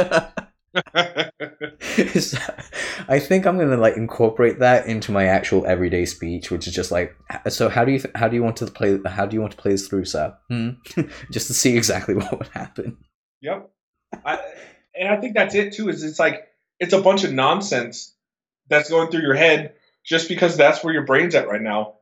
I 3.07 3.19
think 3.19 3.45
I'm 3.45 3.57
gonna 3.57 3.77
like 3.77 3.97
incorporate 3.97 4.59
that 4.59 4.85
into 4.85 5.11
my 5.11 5.25
actual 5.25 5.65
everyday 5.65 6.05
speech, 6.05 6.51
which 6.51 6.67
is 6.67 6.73
just 6.73 6.91
like, 6.91 7.15
so 7.47 7.69
how 7.69 7.83
do 7.83 7.91
you 7.91 8.01
how 8.15 8.27
do 8.27 8.35
you 8.35 8.43
want 8.43 8.57
to 8.57 8.67
play 8.67 8.99
how 9.05 9.25
do 9.25 9.35
you 9.35 9.41
want 9.41 9.51
to 9.51 9.57
play 9.57 9.71
this 9.71 9.87
through, 9.87 10.05
sir? 10.05 10.35
Hmm? 10.49 10.69
just 11.31 11.47
to 11.47 11.53
see 11.53 11.75
exactly 11.75 12.15
what 12.15 12.37
would 12.37 12.49
happen. 12.49 12.97
Yep. 13.41 13.69
I, 14.25 14.39
and 14.99 15.09
I 15.09 15.17
think 15.17 15.35
that's 15.35 15.55
it 15.55 15.73
too. 15.73 15.89
Is 15.89 16.03
it's 16.03 16.19
like 16.19 16.47
it's 16.79 16.93
a 16.93 17.01
bunch 17.01 17.23
of 17.23 17.33
nonsense 17.33 18.15
that's 18.69 18.89
going 18.89 19.09
through 19.09 19.21
your 19.21 19.35
head 19.35 19.73
just 20.05 20.29
because 20.29 20.55
that's 20.55 20.83
where 20.83 20.93
your 20.93 21.05
brain's 21.05 21.35
at 21.35 21.47
right 21.47 21.61
now. 21.61 21.95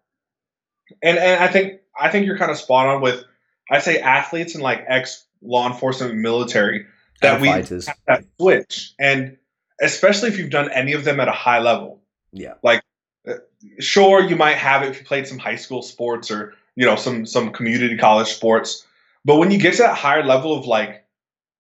And 1.02 1.18
and 1.18 1.44
I 1.44 1.48
think 1.48 1.82
I 2.00 2.10
think 2.10 2.26
you're 2.26 2.38
kind 2.38 2.52
of 2.52 2.58
spot 2.58 2.88
on 2.88 3.02
with 3.02 3.24
I 3.70 3.80
say 3.80 4.00
athletes 4.00 4.56
and 4.56 4.64
like 4.64 4.86
ex 4.88 5.26
law 5.42 5.68
enforcement 5.68 6.14
and 6.14 6.22
military 6.22 6.86
that 7.22 7.42
we 7.42 7.48
fighters. 7.48 7.88
have 7.88 7.98
that 8.08 8.24
switch 8.40 8.94
and 9.00 9.38
especially 9.82 10.30
if 10.30 10.38
you've 10.38 10.50
done 10.50 10.70
any 10.72 10.94
of 10.94 11.04
them 11.04 11.20
at 11.20 11.28
a 11.28 11.32
high 11.32 11.60
level. 11.60 12.02
Yeah. 12.32 12.54
Like 12.64 12.82
uh, 13.28 13.36
sure, 13.80 14.22
you 14.22 14.36
might 14.36 14.56
have 14.58 14.84
it 14.84 14.90
if 14.90 15.00
you 15.00 15.06
played 15.06 15.28
some 15.28 15.38
high 15.38 15.56
school 15.56 15.82
sports 15.82 16.32
or 16.32 16.54
you 16.76 16.86
know 16.86 16.96
some 16.96 17.26
some 17.26 17.52
community 17.52 17.98
college 17.98 18.28
sports, 18.28 18.86
but 19.26 19.38
when 19.38 19.52
you 19.52 19.58
get 19.60 19.74
to 19.74 19.84
that 19.84 19.96
higher 19.98 20.24
level 20.24 20.58
of 20.58 20.66
like 20.66 21.04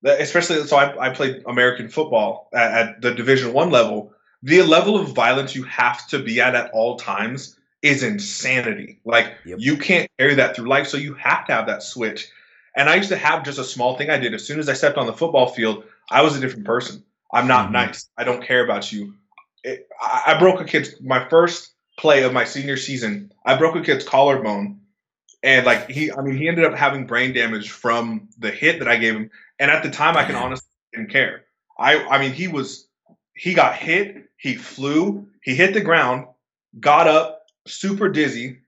especially 0.03 0.63
so 0.67 0.77
I, 0.77 1.07
I 1.07 1.09
played 1.09 1.43
american 1.47 1.89
football 1.89 2.49
at, 2.53 2.71
at 2.71 3.01
the 3.01 3.13
division 3.13 3.51
one 3.51 3.71
level 3.71 4.13
the 4.43 4.61
level 4.61 4.95
of 4.95 5.09
violence 5.15 5.55
you 5.55 5.63
have 5.63 6.07
to 6.09 6.19
be 6.19 6.39
at 6.39 6.53
at 6.53 6.69
all 6.71 6.97
times 6.97 7.57
is 7.81 8.03
insanity 8.03 8.99
like 9.05 9.33
Yep. 9.45 9.57
you 9.59 9.75
can't 9.75 10.09
carry 10.19 10.35
that 10.35 10.55
through 10.55 10.69
life 10.69 10.87
so 10.87 10.97
you 10.97 11.15
have 11.15 11.47
to 11.47 11.53
have 11.53 11.65
that 11.65 11.81
switch 11.81 12.29
and 12.77 12.89
i 12.89 12.95
used 12.95 13.09
to 13.09 13.17
have 13.17 13.43
just 13.43 13.59
a 13.59 13.63
small 13.65 13.97
thing 13.97 14.09
i 14.09 14.17
did. 14.17 14.33
As 14.33 14.45
soon 14.47 14.59
as 14.59 14.69
i 14.69 14.73
stepped 14.73 14.97
on 14.97 15.07
the 15.07 15.13
football 15.13 15.47
field 15.47 15.83
i 16.09 16.21
was 16.21 16.37
a 16.37 16.39
different 16.39 16.65
person. 16.65 17.03
I'm 17.33 17.47
not 17.47 17.67
Mhm. 17.69 17.73
nice. 17.73 18.09
I 18.17 18.23
don't 18.23 18.41
care 18.41 18.63
about 18.63 18.89
you. 18.93 19.13
It, 19.63 19.89
I, 20.01 20.33
I 20.35 20.39
broke 20.39 20.61
a 20.61 20.65
kid's 20.65 21.01
my 21.01 21.27
first 21.27 21.73
play 21.99 22.23
of 22.23 22.31
my 22.31 22.45
senior 22.45 22.77
season 22.77 23.33
i 23.45 23.55
broke 23.57 23.75
a 23.75 23.81
kid's 23.81 24.05
collarbone. 24.05 24.79
And 25.43 25.65
like 25.65 25.89
he 25.89 26.11
i 26.11 26.21
mean 26.21 26.37
he 26.37 26.47
ended 26.47 26.63
up 26.65 26.73
having 26.75 27.05
brain 27.05 27.33
damage 27.33 27.69
from 27.71 28.29
the 28.37 28.51
hit 28.51 28.79
that 28.79 28.87
i 28.87 28.95
gave 28.95 29.15
him. 29.15 29.29
And 29.59 29.71
at 29.71 29.81
the 29.83 29.89
time, 29.89 30.15
I 30.15 30.23
can 30.23 30.35
honestly 30.35 30.67
didn't 30.93 31.09
care. 31.11 31.45
I 31.79 32.03
I 32.03 32.19
mean, 32.19 32.31
he 32.31 32.47
was 32.47 32.87
he 33.33 33.53
got 33.53 33.75
hit, 33.75 34.29
he 34.37 34.55
flew, 34.55 35.27
he 35.41 35.55
hit 35.55 35.73
the 35.73 35.81
ground, 35.81 36.27
got 36.79 37.07
up, 37.07 37.43
super 37.67 38.07
dizzy, 38.09 38.59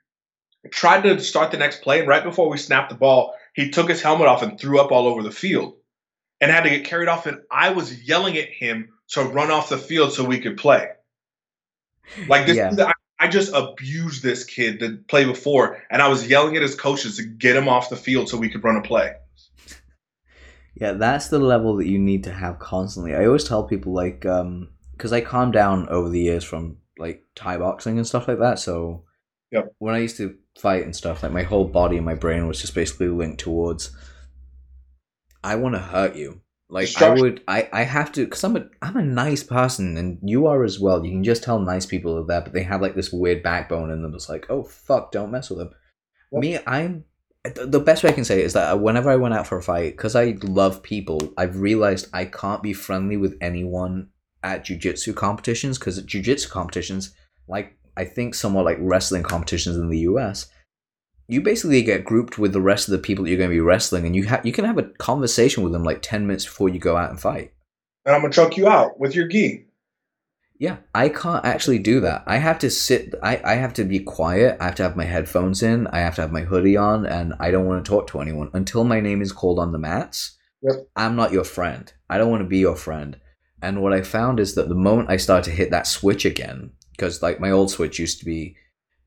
tried 0.72 1.04
to 1.04 1.20
start 1.20 1.52
the 1.52 1.58
next 1.58 1.82
play, 1.82 2.00
and 2.00 2.08
right 2.08 2.24
before 2.24 2.50
we 2.50 2.58
snapped 2.58 2.90
the 2.90 2.96
ball, 2.96 3.34
he 3.60 3.70
took 3.70 3.90
his 3.90 4.02
helmet 4.02 4.28
off 4.28 4.42
and 4.42 4.60
threw 4.60 4.80
up 4.80 4.92
all 4.92 5.08
over 5.08 5.22
the 5.22 5.32
field, 5.32 5.76
and 6.40 6.50
had 6.50 6.64
to 6.64 6.70
get 6.70 6.86
carried 6.86 7.10
off. 7.10 7.26
And 7.26 7.42
I 7.52 7.72
was 7.72 8.08
yelling 8.08 8.38
at 8.38 8.48
him 8.50 8.90
to 9.10 9.24
run 9.24 9.52
off 9.52 9.70
the 9.70 9.78
field 9.78 10.14
so 10.14 10.24
we 10.24 10.40
could 10.40 10.56
play. 10.58 10.88
Like 12.28 12.46
this, 12.48 12.56
Yeah. 12.56 12.74
I, 12.80 12.94
I 13.26 13.28
just 13.28 13.54
abused 13.54 14.24
this 14.24 14.46
kid 14.46 14.80
to 14.80 14.98
play 15.10 15.26
before, 15.26 15.84
and 15.92 16.02
I 16.02 16.08
was 16.08 16.28
yelling 16.28 16.56
at 16.56 16.62
his 16.62 16.76
coaches 16.76 17.18
to 17.18 17.24
get 17.24 17.56
him 17.56 17.68
off 17.68 17.90
the 17.90 17.98
field 17.98 18.30
so 18.30 18.38
we 18.38 18.50
could 18.50 18.64
run 18.64 18.78
a 18.78 18.82
play. 18.82 19.12
Yeah, 20.76 20.94
that's 20.94 21.28
the 21.28 21.40
level 21.40 21.76
that 21.78 21.88
you 21.88 22.00
need 22.00 22.24
to 22.24 22.32
have 22.32 22.60
constantly. 22.60 23.14
I 23.14 23.26
always 23.26 23.44
tell 23.44 23.64
people 23.66 23.94
like 23.94 24.26
um 24.26 24.70
because 24.94 25.12
I 25.12 25.22
calmed 25.22 25.54
down 25.54 25.90
over 25.90 26.08
the 26.10 26.22
years 26.22 26.44
from 26.46 26.78
like 26.98 27.26
Thai 27.36 27.58
boxing 27.58 27.98
and 27.98 28.08
stuff 28.08 28.28
like 28.28 28.40
that. 28.40 28.60
So 28.60 29.04
Yep. 29.52 29.74
when 29.80 29.96
I 29.96 30.00
used 30.00 30.18
to 30.18 30.36
fight 30.60 30.84
and 30.84 30.96
stuff, 30.96 31.24
like 31.24 31.32
my 31.32 31.44
whole 31.44 31.66
body 31.66 31.98
and 31.98 32.06
my 32.06 32.16
brain 32.16 32.48
was 32.48 32.62
just 32.62 32.76
basically 32.76 33.08
linked 33.08 33.40
towards 33.40 33.92
I 35.44 35.56
want 35.56 35.76
to 35.76 35.80
hurt 35.80 36.16
you. 36.16 36.42
Like 36.72 37.02
I 37.02 37.10
would, 37.10 37.42
I, 37.48 37.68
I 37.74 37.82
have 37.84 38.12
to, 38.12 38.28
cause 38.28 38.44
I'm 38.44 38.56
a, 38.56 38.66
I'm 38.82 38.96
a 38.96 39.02
nice 39.02 39.42
person, 39.42 39.98
and 39.98 40.20
you 40.22 40.46
are 40.46 40.64
as 40.64 40.80
well. 40.80 41.04
You 41.04 41.12
can 41.12 41.24
just 41.24 41.42
tell 41.42 41.58
nice 41.60 41.88
people 41.88 42.16
are 42.18 42.26
there, 42.26 42.42
but 42.42 42.54
they 42.54 42.62
have 42.62 42.82
like 42.82 42.94
this 42.94 43.12
weird 43.12 43.42
backbone 43.42 43.90
in 43.90 44.04
them. 44.04 44.14
It's 44.14 44.30
like, 44.30 44.46
oh 44.50 44.64
fuck, 44.64 45.12
don't 45.12 45.32
mess 45.32 45.50
with 45.50 45.60
them. 45.60 45.72
Yep. 46.32 46.42
Me, 46.42 46.60
I'm 46.68 47.06
the 47.56 47.80
best 47.80 48.04
way 48.04 48.12
I 48.12 48.14
can 48.14 48.26
say 48.26 48.42
it 48.42 48.46
is 48.46 48.54
that 48.54 48.80
whenever 48.80 49.10
I 49.10 49.16
went 49.16 49.34
out 49.34 49.48
for 49.48 49.58
a 49.58 49.64
fight, 49.64 49.98
because 49.98 50.16
I 50.16 50.38
love 50.44 50.84
people, 50.84 51.34
I've 51.38 51.60
realized 51.60 52.10
I 52.14 52.26
can't 52.26 52.62
be 52.62 52.74
friendly 52.74 53.18
with 53.18 53.36
anyone 53.42 54.10
at 54.44 54.66
jujitsu 54.66 55.16
competitions 55.16 55.80
because 55.80 55.98
at 55.98 56.06
jujitsu 56.06 56.50
competitions, 56.50 57.16
like 57.48 57.79
I 58.00 58.06
think 58.06 58.34
somewhat 58.34 58.64
like 58.64 58.78
wrestling 58.80 59.24
competitions 59.24 59.76
in 59.76 59.90
the 59.90 60.00
US, 60.00 60.48
you 61.28 61.42
basically 61.42 61.82
get 61.82 62.06
grouped 62.06 62.40
with 62.40 62.54
the 62.54 62.62
rest 62.62 62.88
of 62.88 62.94
the 62.94 62.98
people 62.98 63.26
that 63.26 63.30
you're 63.30 63.38
going 63.38 63.50
to 63.50 63.56
be 63.56 63.60
wrestling, 63.60 64.06
and 64.06 64.16
you 64.16 64.26
ha- 64.26 64.40
you 64.46 64.54
can 64.54 64.64
have 64.64 64.78
a 64.78 64.84
conversation 64.84 65.64
with 65.64 65.74
them 65.74 65.84
like 65.84 66.02
ten 66.02 66.26
minutes 66.26 66.46
before 66.46 66.70
you 66.70 66.80
go 66.80 66.96
out 66.96 67.10
and 67.10 67.20
fight. 67.20 67.52
And 68.06 68.16
I'm 68.16 68.22
gonna 68.22 68.32
choke 68.34 68.56
you 68.56 68.70
out 68.70 68.98
with 69.02 69.16
your 69.16 69.28
gi. 69.28 69.66
Yeah, 70.58 70.78
I 70.96 71.10
can't 71.10 71.44
actually 71.44 71.80
do 71.80 72.00
that. 72.00 72.24
I 72.26 72.38
have 72.38 72.58
to 72.60 72.70
sit. 72.70 73.16
I, 73.22 73.42
I 73.44 73.56
have 73.56 73.74
to 73.74 73.84
be 73.84 74.00
quiet. 74.00 74.58
I 74.62 74.66
have 74.66 74.76
to 74.76 74.84
have 74.84 74.96
my 74.96 75.04
headphones 75.04 75.62
in. 75.62 75.86
I 75.88 76.00
have 76.00 76.16
to 76.16 76.22
have 76.22 76.32
my 76.32 76.42
hoodie 76.42 76.78
on, 76.78 77.06
and 77.06 77.34
I 77.38 77.52
don't 77.52 77.66
want 77.66 77.84
to 77.84 77.90
talk 77.90 78.08
to 78.08 78.22
anyone 78.22 78.50
until 78.54 78.86
my 78.86 79.02
name 79.02 79.22
is 79.22 79.34
called 79.34 79.60
on 79.60 79.74
the 79.74 79.78
mats. 79.78 80.38
Yep. 80.62 80.88
I'm 80.96 81.18
not 81.18 81.34
your 81.34 81.44
friend. 81.44 81.92
I 82.10 82.18
don't 82.18 82.32
want 82.32 82.44
to 82.44 82.48
be 82.48 82.60
your 82.60 82.78
friend. 82.78 83.20
And 83.62 83.82
what 83.82 83.92
I 83.92 84.04
found 84.04 84.40
is 84.40 84.56
that 84.56 84.70
the 84.70 84.76
moment 84.76 85.10
I 85.10 85.18
start 85.18 85.44
to 85.44 85.52
hit 85.52 85.70
that 85.72 85.86
switch 85.86 86.24
again, 86.24 86.72
because 87.00 87.22
like 87.22 87.40
my 87.40 87.50
old 87.50 87.72
switch 87.72 87.98
used 87.98 88.20
to 88.20 88.26
be 88.26 88.58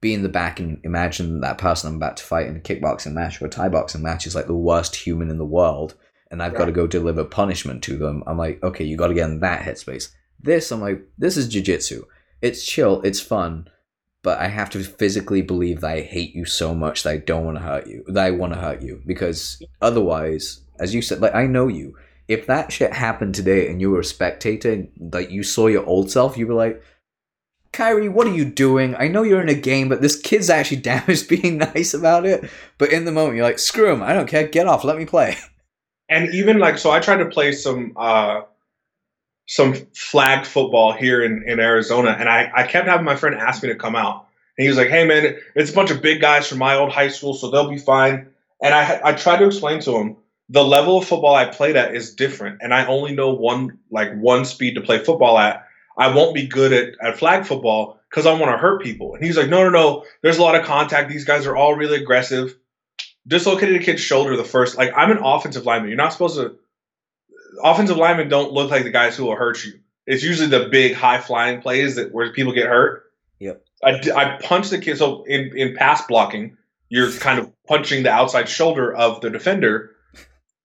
be 0.00 0.14
in 0.14 0.22
the 0.22 0.28
back 0.28 0.59
and 0.59 0.81
imagine 0.83 1.40
that 1.40 1.59
person 1.59 1.88
I'm 1.88 1.96
about 1.96 2.16
to 2.16 2.24
fight 2.24 2.46
in 2.46 2.57
a 2.57 2.61
kickboxing 2.61 3.12
match 3.12 3.40
or 3.40 3.46
a 3.46 3.50
Thai 3.50 3.68
boxing 3.68 4.02
match 4.02 4.26
is 4.26 4.35
like 4.35 4.46
the 4.46 4.55
worst 4.55 4.96
human 4.96 5.31
in 5.31 5.38
the 5.38 5.44
world, 5.44 5.94
and 6.31 6.42
I've 6.42 6.57
got 6.57 6.64
to 6.64 6.72
go 6.72 6.88
deliver 6.88 7.24
punishment 7.24 7.85
to 7.85 7.96
them. 7.96 8.24
I'm 8.26 8.37
like, 8.37 8.61
okay, 8.64 8.85
you 8.85 8.96
got 8.96 9.09
to 9.09 9.14
get 9.14 9.31
in 9.31 9.40
that 9.40 9.62
headspace. 9.62 10.11
This, 10.40 10.72
I'm 10.72 10.81
like, 10.81 11.07
this 11.18 11.37
is 11.37 11.55
jujitsu. 11.55 12.02
It's 12.40 12.66
chill, 12.66 13.00
it's 13.02 13.20
fun, 13.20 13.68
but 14.24 14.40
I 14.40 14.48
have 14.48 14.70
to 14.70 14.83
physically 14.83 15.42
believe 15.42 15.83
that 15.83 15.90
I 15.92 16.00
hate 16.00 16.35
you 16.35 16.46
so 16.46 16.74
much 16.74 17.05
that 17.05 17.11
I 17.11 17.18
don't 17.18 17.44
want 17.44 17.59
to 17.59 17.62
hurt 17.62 17.87
you, 17.87 18.02
that 18.09 18.26
I 18.26 18.33
want 18.33 18.55
to 18.55 18.59
hurt 18.59 18.83
you, 18.83 19.02
because 19.07 19.62
otherwise, 19.81 20.62
as 20.81 20.92
you 20.92 21.00
said, 21.00 21.20
like 21.20 21.37
I 21.37 21.46
know 21.46 21.68
you. 21.68 21.94
If 22.26 22.46
that 22.46 22.72
shit 22.72 22.92
happened 22.92 23.37
today 23.37 23.68
and 23.68 23.81
you 23.81 23.90
were 23.90 24.00
a 24.00 24.05
spectator, 24.05 24.87
like 24.98 25.31
you 25.31 25.44
saw 25.44 25.68
your 25.68 25.87
old 25.87 26.11
self, 26.11 26.37
you 26.37 26.46
were 26.48 26.55
like, 26.55 26.83
Kyrie, 27.73 28.09
what 28.09 28.27
are 28.27 28.35
you 28.35 28.45
doing? 28.45 28.95
I 28.97 29.09
know 29.09 29.23
you're 29.23 29.41
in 29.41 29.49
a 29.49 29.55
game, 29.55 29.89
but 29.89 30.03
this 30.03 30.21
kid's 30.21 30.51
actually 30.51 30.77
damaged 30.83 31.29
being 31.29 31.59
nice 31.59 31.95
about 31.95 32.27
it. 32.27 32.51
But 32.79 32.93
in 32.93 33.05
the 33.05 33.13
moment, 33.13 33.37
you're 33.37 33.47
like, 33.47 33.59
screw 33.59 33.93
him. 33.93 34.03
I 34.03 34.13
don't 34.13 34.29
care. 34.29 34.47
Get 34.47 34.67
off. 34.67 34.85
Let 34.85 34.99
me 34.99 35.07
play. 35.07 35.37
and 36.13 36.33
even 36.35 36.59
like 36.59 36.79
so 36.79 36.91
i 36.91 37.01
tried 37.01 37.17
to 37.17 37.27
play 37.27 37.53
some 37.53 37.93
uh 37.97 38.43
some 39.49 39.75
flag 39.95 40.45
football 40.45 40.93
here 40.93 41.23
in 41.23 41.43
in 41.47 41.59
arizona 41.59 42.17
and 42.19 42.29
i 42.29 42.51
i 42.55 42.67
kept 42.67 42.87
having 42.87 43.05
my 43.05 43.17
friend 43.17 43.35
ask 43.37 43.63
me 43.63 43.69
to 43.69 43.75
come 43.75 43.97
out 43.97 44.27
and 44.57 44.65
he 44.65 44.69
was 44.69 44.77
like 44.77 44.89
hey 44.89 45.05
man 45.05 45.37
it's 45.55 45.71
a 45.71 45.75
bunch 45.75 45.91
of 45.91 46.03
big 46.03 46.21
guys 46.21 46.47
from 46.47 46.59
my 46.59 46.77
old 46.77 46.93
high 46.93 47.09
school 47.09 47.35
so 47.35 47.51
they'll 47.51 47.71
be 47.71 47.79
fine 47.79 48.29
and 48.63 48.75
i 48.75 49.01
i 49.05 49.13
tried 49.13 49.39
to 49.39 49.47
explain 49.47 49.81
to 49.81 49.97
him 49.97 50.17
the 50.49 50.65
level 50.65 50.99
of 50.99 51.07
football 51.07 51.35
i 51.35 51.47
played 51.47 51.77
at 51.77 51.95
is 51.95 52.15
different 52.15 52.59
and 52.61 52.75
i 52.75 52.87
only 52.87 53.15
know 53.15 53.33
one 53.33 53.79
like 53.91 54.15
one 54.17 54.45
speed 54.45 54.75
to 54.75 54.81
play 54.81 54.99
football 54.99 55.39
at 55.39 55.67
i 55.98 56.12
won't 56.14 56.35
be 56.35 56.46
good 56.46 56.72
at, 56.72 56.94
at 57.02 57.18
flag 57.18 57.44
football 57.44 57.98
because 58.11 58.26
i 58.26 58.33
want 58.33 58.52
to 58.52 58.59
hurt 58.59 58.83
people 58.83 59.14
and 59.14 59.24
he's 59.24 59.37
like 59.37 59.48
no 59.48 59.62
no 59.64 59.70
no 59.70 60.05
there's 60.22 60.38
a 60.38 60.42
lot 60.42 60.55
of 60.55 60.64
contact 60.64 61.09
these 61.09 61.24
guys 61.24 61.46
are 61.46 61.57
all 61.57 61.74
really 61.74 62.00
aggressive 62.00 62.57
dislocated 63.26 63.81
a 63.81 63.85
kid's 63.85 64.00
shoulder 64.00 64.37
the 64.37 64.44
first 64.44 64.76
like 64.76 64.92
I'm 64.96 65.11
an 65.11 65.18
offensive 65.18 65.66
lineman. 65.66 65.88
You're 65.88 65.96
not 65.96 66.12
supposed 66.12 66.37
to 66.37 66.57
offensive 67.62 67.96
linemen 67.96 68.28
don't 68.28 68.52
look 68.52 68.70
like 68.70 68.85
the 68.85 68.90
guys 68.90 69.16
who 69.16 69.24
will 69.24 69.37
hurt 69.37 69.64
you. 69.64 69.74
It's 70.07 70.22
usually 70.22 70.48
the 70.48 70.68
big 70.68 70.94
high 70.94 71.20
flying 71.20 71.61
plays 71.61 71.96
that 71.96 72.12
where 72.12 72.33
people 72.33 72.52
get 72.52 72.66
hurt. 72.66 73.05
Yep. 73.38 73.64
I 73.85 74.38
punched 74.42 74.70
the 74.70 74.78
kid 74.78 74.98
so 74.98 75.24
in, 75.24 75.57
in 75.57 75.76
pass 75.76 76.07
blocking, 76.07 76.57
you're 76.88 77.11
kind 77.12 77.38
of 77.38 77.50
punching 77.66 78.05
the 78.05 78.11
outside 78.11 78.48
shoulder 78.48 78.92
of 78.92 79.20
the 79.20 79.31
defender. 79.31 79.90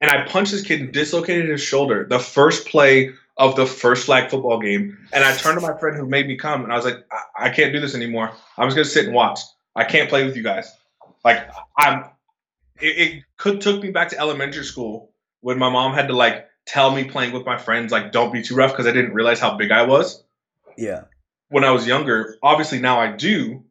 And 0.02 0.12
I 0.12 0.28
punched 0.28 0.52
this 0.52 0.62
kid 0.62 0.82
and 0.82 0.92
dislocated 0.92 1.50
his 1.50 1.62
shoulder 1.62 2.06
the 2.08 2.20
first 2.20 2.68
play 2.68 3.14
of 3.38 3.56
the 3.56 3.66
first 3.66 4.06
flag 4.06 4.30
football 4.30 4.60
game. 4.60 4.98
And 5.14 5.24
I 5.24 5.36
turned 5.36 5.60
to 5.60 5.68
my 5.68 5.78
friend 5.78 5.96
who 5.96 6.06
made 6.08 6.28
me 6.28 6.36
come 6.38 6.64
and 6.64 6.74
I 6.74 6.76
was 6.76 6.86
like, 6.86 7.06
I, 7.12 7.46
I 7.46 7.50
can't 7.50 7.72
do 7.72 7.80
this 7.80 7.94
anymore. 7.96 8.32
I'm 8.58 8.68
just 8.68 8.76
gonna 8.76 8.86
sit 8.86 9.06
and 9.06 9.14
watch. 9.14 9.40
I 9.76 9.84
can't 9.84 10.10
play 10.10 10.26
with 10.26 10.36
you 10.36 10.44
guys. 10.44 10.72
Like 11.24 11.48
I'm 11.78 12.06
it, 12.82 12.98
it 12.98 13.24
could 13.38 13.62
took 13.62 13.82
me 13.82 13.92
back 13.92 14.10
to 14.10 14.20
elementary 14.20 14.64
school 14.64 15.12
when 15.42 15.60
my 15.60 15.70
mom 15.70 15.94
had 15.94 16.08
to 16.08 16.14
like 16.16 16.48
tell 16.66 16.92
me 16.92 17.04
playing 17.06 17.32
with 17.34 17.46
my 17.46 17.58
friends 17.58 17.92
like 17.92 18.12
don't 18.12 18.34
be 18.34 18.42
too 18.42 18.56
rough 18.56 18.72
because 18.72 18.88
I 18.88 18.92
didn't 18.92 19.14
realize 19.14 19.40
how 19.40 19.56
big 19.56 19.72
I 19.72 19.84
was 19.84 20.24
Yeah. 20.78 21.04
when 21.50 21.64
I 21.64 21.72
was 21.72 21.86
younger. 21.88 22.36
Obviously 22.42 22.80
now 22.80 23.00
I 23.00 23.12
do, 23.12 23.64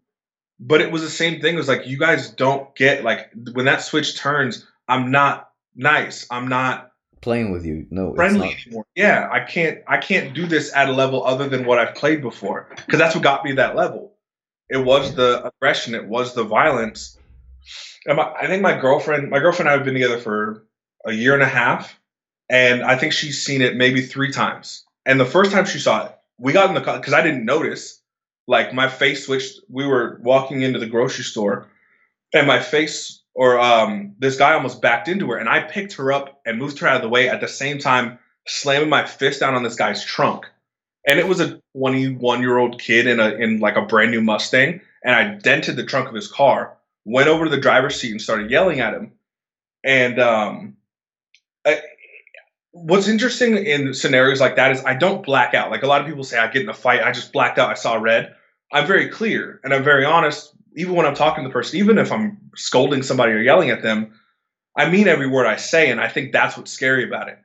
but 0.60 0.80
it 0.80 0.90
was 0.92 1.02
the 1.02 1.10
same 1.10 1.40
thing. 1.40 1.54
It 1.54 1.58
was 1.58 1.68
like 1.68 1.86
you 1.86 1.98
guys 1.98 2.30
don't 2.30 2.74
get 2.76 3.02
like 3.04 3.30
when 3.52 3.66
that 3.66 3.82
switch 3.82 4.16
turns, 4.16 4.66
I'm 4.88 5.10
not 5.10 5.50
nice. 5.74 6.26
I'm 6.30 6.48
not 6.48 6.92
playing 7.20 7.52
with 7.52 7.64
you. 7.64 7.86
No, 7.90 8.14
friendly 8.14 8.56
anymore. 8.64 8.86
Yeah, 8.94 9.28
I 9.30 9.40
can't. 9.40 9.80
I 9.86 9.98
can't 9.98 10.34
do 10.34 10.46
this 10.46 10.74
at 10.74 10.88
a 10.88 10.92
level 10.92 11.24
other 11.24 11.48
than 11.48 11.64
what 11.64 11.78
I've 11.78 11.94
played 11.94 12.22
before 12.22 12.68
because 12.74 12.98
that's 12.98 13.14
what 13.14 13.24
got 13.24 13.44
me 13.44 13.52
that 13.52 13.76
level. 13.76 14.14
It 14.68 14.78
was 14.78 15.14
the 15.14 15.46
aggression. 15.46 15.94
It 15.94 16.06
was 16.06 16.34
the 16.34 16.44
violence. 16.44 17.18
And 18.06 18.16
my, 18.16 18.32
I 18.40 18.46
think 18.46 18.62
my 18.62 18.78
girlfriend, 18.78 19.30
my 19.30 19.38
girlfriend, 19.38 19.68
and 19.68 19.74
I 19.74 19.76
have 19.76 19.84
been 19.84 19.94
together 19.94 20.18
for 20.18 20.66
a 21.04 21.12
year 21.12 21.34
and 21.34 21.42
a 21.42 21.48
half, 21.48 21.98
and 22.48 22.82
I 22.82 22.96
think 22.96 23.12
she's 23.12 23.44
seen 23.44 23.62
it 23.62 23.76
maybe 23.76 24.02
three 24.02 24.32
times. 24.32 24.84
And 25.04 25.20
the 25.20 25.24
first 25.24 25.52
time 25.52 25.64
she 25.64 25.78
saw 25.78 26.06
it, 26.06 26.12
we 26.38 26.52
got 26.52 26.68
in 26.68 26.74
the 26.74 26.80
car 26.80 26.98
because 26.98 27.14
I 27.14 27.22
didn't 27.22 27.44
notice. 27.44 28.00
Like 28.48 28.72
my 28.72 28.88
face 28.88 29.26
switched. 29.26 29.60
We 29.68 29.86
were 29.86 30.20
walking 30.22 30.62
into 30.62 30.78
the 30.78 30.86
grocery 30.86 31.24
store, 31.24 31.66
and 32.32 32.46
my 32.46 32.60
face 32.60 33.22
or 33.36 33.60
um, 33.60 34.14
this 34.18 34.38
guy 34.38 34.54
almost 34.54 34.80
backed 34.80 35.08
into 35.08 35.30
her, 35.30 35.36
and 35.36 35.48
I 35.48 35.60
picked 35.60 35.92
her 35.94 36.10
up 36.10 36.40
and 36.46 36.58
moved 36.58 36.78
her 36.78 36.88
out 36.88 36.96
of 36.96 37.02
the 37.02 37.08
way 37.10 37.28
at 37.28 37.42
the 37.42 37.46
same 37.46 37.78
time, 37.78 38.18
slamming 38.46 38.88
my 38.88 39.04
fist 39.04 39.40
down 39.40 39.54
on 39.54 39.62
this 39.62 39.76
guy's 39.76 40.02
trunk. 40.02 40.46
And 41.06 41.18
it 41.18 41.28
was 41.28 41.38
a 41.38 41.60
21 41.76 42.40
year 42.40 42.56
old 42.56 42.80
kid 42.80 43.06
in 43.06 43.20
a 43.20 43.28
in 43.34 43.60
like 43.60 43.76
a 43.76 43.82
brand 43.82 44.10
new 44.10 44.22
Mustang, 44.22 44.80
and 45.04 45.14
I 45.14 45.34
dented 45.34 45.76
the 45.76 45.84
trunk 45.84 46.08
of 46.08 46.14
his 46.14 46.28
car. 46.28 46.78
Went 47.04 47.28
over 47.28 47.44
to 47.44 47.50
the 47.50 47.60
driver's 47.60 48.00
seat 48.00 48.10
and 48.10 48.20
started 48.20 48.50
yelling 48.50 48.80
at 48.80 48.94
him. 48.94 49.12
And 49.84 50.18
um, 50.18 50.76
I, 51.64 51.80
what's 52.72 53.06
interesting 53.06 53.58
in 53.58 53.92
scenarios 53.92 54.40
like 54.40 54.56
that 54.56 54.72
is 54.72 54.82
I 54.84 54.94
don't 54.94 55.24
black 55.24 55.52
out. 55.52 55.70
Like 55.70 55.82
a 55.82 55.86
lot 55.86 56.00
of 56.00 56.06
people 56.06 56.24
say, 56.24 56.38
I 56.38 56.50
get 56.50 56.62
in 56.62 56.68
a 56.70 56.74
fight, 56.74 57.02
I 57.02 57.12
just 57.12 57.32
blacked 57.32 57.58
out, 57.58 57.70
I 57.70 57.74
saw 57.74 57.96
red. 57.96 58.34
I'm 58.72 58.86
very 58.86 59.08
clear 59.08 59.60
and 59.62 59.72
I'm 59.72 59.84
very 59.84 60.04
honest 60.04 60.55
even 60.76 60.94
when 60.94 61.06
I'm 61.06 61.14
talking 61.14 61.42
to 61.42 61.48
the 61.48 61.52
person, 61.52 61.78
even 61.78 61.98
if 61.98 62.12
I'm 62.12 62.38
scolding 62.54 63.02
somebody 63.02 63.32
or 63.32 63.40
yelling 63.40 63.70
at 63.70 63.82
them, 63.82 64.12
I 64.76 64.88
mean 64.88 65.08
every 65.08 65.26
word 65.26 65.46
I 65.46 65.56
say, 65.56 65.90
and 65.90 66.00
I 66.00 66.08
think 66.08 66.32
that's 66.32 66.56
what's 66.56 66.70
scary 66.70 67.04
about 67.04 67.28
it. 67.28 67.38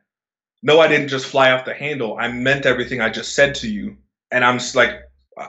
No, 0.62 0.80
I 0.80 0.88
didn't 0.88 1.08
just 1.08 1.26
fly 1.26 1.52
off 1.52 1.66
the 1.66 1.74
handle. 1.74 2.18
I 2.20 2.28
meant 2.28 2.66
everything 2.66 3.02
I 3.02 3.10
just 3.10 3.34
said 3.34 3.56
to 3.56 3.70
you, 3.70 3.98
and 4.30 4.44
I'm 4.44 4.60
like, 4.76 5.00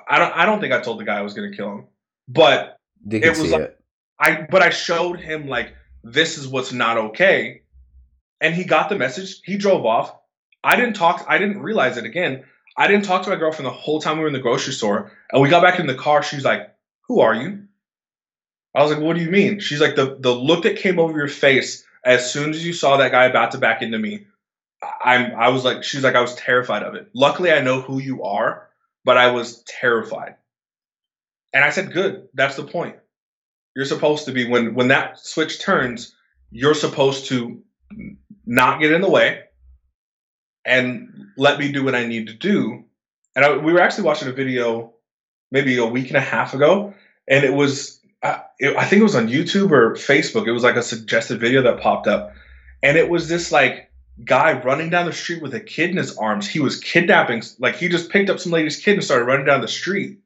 I 0.09 0.19
don't, 0.19 0.33
I 0.35 0.47
don't 0.47 0.61
think 0.61 0.73
I 0.73 0.81
told 0.81 1.01
the 1.01 1.05
guy 1.05 1.19
I 1.19 1.23
was 1.23 1.35
going 1.35 1.51
to 1.51 1.57
kill 1.57 1.71
him, 1.71 1.87
but 2.29 2.77
it 3.11 3.29
was 3.29 3.51
like, 3.51 3.61
it. 3.61 3.81
I, 4.19 4.47
but 4.49 4.63
I 4.63 4.71
showed 4.71 5.21
him 5.21 5.49
like 5.49 5.75
this 6.05 6.39
is 6.39 6.47
what's 6.47 6.73
not 6.73 6.97
okay, 6.97 7.63
and 8.41 8.55
he 8.55 8.65
got 8.65 8.89
the 8.89 8.97
message. 8.97 9.43
He 9.45 9.57
drove 9.57 9.85
off. 9.85 10.17
I 10.65 10.77
didn't 10.77 10.95
talk. 10.95 11.27
I 11.29 11.39
didn't 11.39 11.61
realize 11.61 11.97
it 11.97 12.05
again. 12.05 12.45
I 12.77 12.87
didn't 12.87 13.05
talk 13.05 13.25
to 13.25 13.31
my 13.31 13.37
girlfriend 13.37 13.67
the 13.67 13.71
whole 13.71 14.01
time 14.01 14.17
we 14.17 14.23
were 14.23 14.29
in 14.29 14.33
the 14.33 14.39
grocery 14.39 14.73
store, 14.73 15.11
and 15.33 15.43
we 15.43 15.49
got 15.49 15.63
back 15.63 15.81
in 15.81 15.89
the 15.89 15.97
car. 15.97 16.23
She's 16.23 16.45
like, 16.45 16.71
"Who 17.09 17.21
are 17.21 17.35
you?" 17.35 17.65
I 18.75 18.83
was 18.83 18.91
like, 18.91 19.03
what 19.03 19.17
do 19.17 19.23
you 19.23 19.31
mean? 19.31 19.61
She's 19.61 19.81
like, 19.81 19.97
the, 19.97 20.17
the 20.19 20.33
look 20.33 20.63
that 20.65 20.77
came 20.77 20.99
over 20.99 21.17
your 21.19 21.29
face 21.29 21.85
as 22.05 22.33
soon 22.33 22.51
as 22.51 22.65
you 22.65 22.73
saw 22.73 22.97
that 22.97 23.13
guy 23.13 23.25
about 23.27 23.53
to 23.53 23.59
back 23.59 23.83
into 23.83 23.99
me, 23.99 24.27
I'm 25.05 25.35
I 25.37 25.49
was 25.49 25.65
like, 25.65 25.85
she's 25.85 26.03
like, 26.03 26.17
I 26.17 26.21
was 26.21 26.35
terrified 26.35 26.83
of 26.83 26.95
it. 26.95 27.09
Luckily, 27.15 27.53
I 27.53 27.61
know 27.61 27.81
who 27.81 28.01
you 28.01 28.25
are, 28.25 28.69
but 29.05 29.17
I 29.17 29.31
was 29.31 29.63
terrified. 29.63 30.37
And 31.53 31.65
I 31.65 31.71
said, 31.71 31.93
good, 31.93 32.29
that's 32.35 32.57
the 32.57 32.65
point. 32.65 32.97
You're 33.77 33.85
supposed 33.85 34.25
to 34.27 34.33
be 34.33 34.49
when 34.49 34.75
when 34.75 34.89
that 34.89 35.19
switch 35.21 35.61
turns, 35.61 36.15
you're 36.51 36.75
supposed 36.75 37.27
to 37.27 37.63
not 38.45 38.81
get 38.81 38.93
in 38.93 39.01
the 39.01 39.11
way 39.11 39.43
and 40.65 41.27
let 41.37 41.59
me 41.59 41.71
do 41.73 41.85
what 41.85 41.95
I 41.95 42.07
need 42.07 42.27
to 42.27 42.35
do. 42.35 42.85
And 43.35 43.45
I, 43.45 43.57
we 43.57 43.73
were 43.73 43.81
actually 43.81 44.05
watching 44.05 44.29
a 44.29 44.33
video 44.33 44.95
maybe 45.51 45.79
a 45.79 45.87
week 45.87 46.09
and 46.09 46.17
a 46.17 46.21
half 46.21 46.55
ago, 46.55 46.95
and 47.29 47.45
it 47.45 47.53
was 47.53 48.01
I, 48.23 48.43
it, 48.59 48.77
I 48.77 48.85
think 48.85 49.01
it 49.01 49.05
was 49.05 49.17
on 49.17 49.29
YouTube 49.29 49.71
or 49.71 49.95
Facebook. 49.95 50.47
It 50.47 50.53
was 50.53 50.63
like 50.63 50.77
a 50.77 50.83
suggested 50.83 51.41
video 51.41 51.63
that 51.63 51.81
popped 51.81 52.07
up, 52.07 52.33
and 52.83 52.97
it 52.97 53.09
was 53.09 53.29
this 53.29 53.51
like 53.51 53.91
guy 54.25 54.61
running 54.61 54.91
down 54.91 55.07
the 55.07 55.13
street 55.13 55.43
with 55.43 55.55
a 55.55 55.61
kid 55.61 55.91
in 55.91 55.97
his 55.97 56.17
arms. 56.17 56.47
He 56.47 56.61
was 56.61 56.79
kidnapping, 56.79 57.43
like 57.59 57.77
he 57.77 57.89
just 57.89 58.11
picked 58.11 58.31
up 58.31 58.39
some 58.39 58.53
lady's 58.53 58.79
kid 58.79 58.95
and 58.95 59.05
started 59.05 59.25
running 59.25 59.47
down 59.47 59.61
the 59.61 59.69
street. 59.69 60.19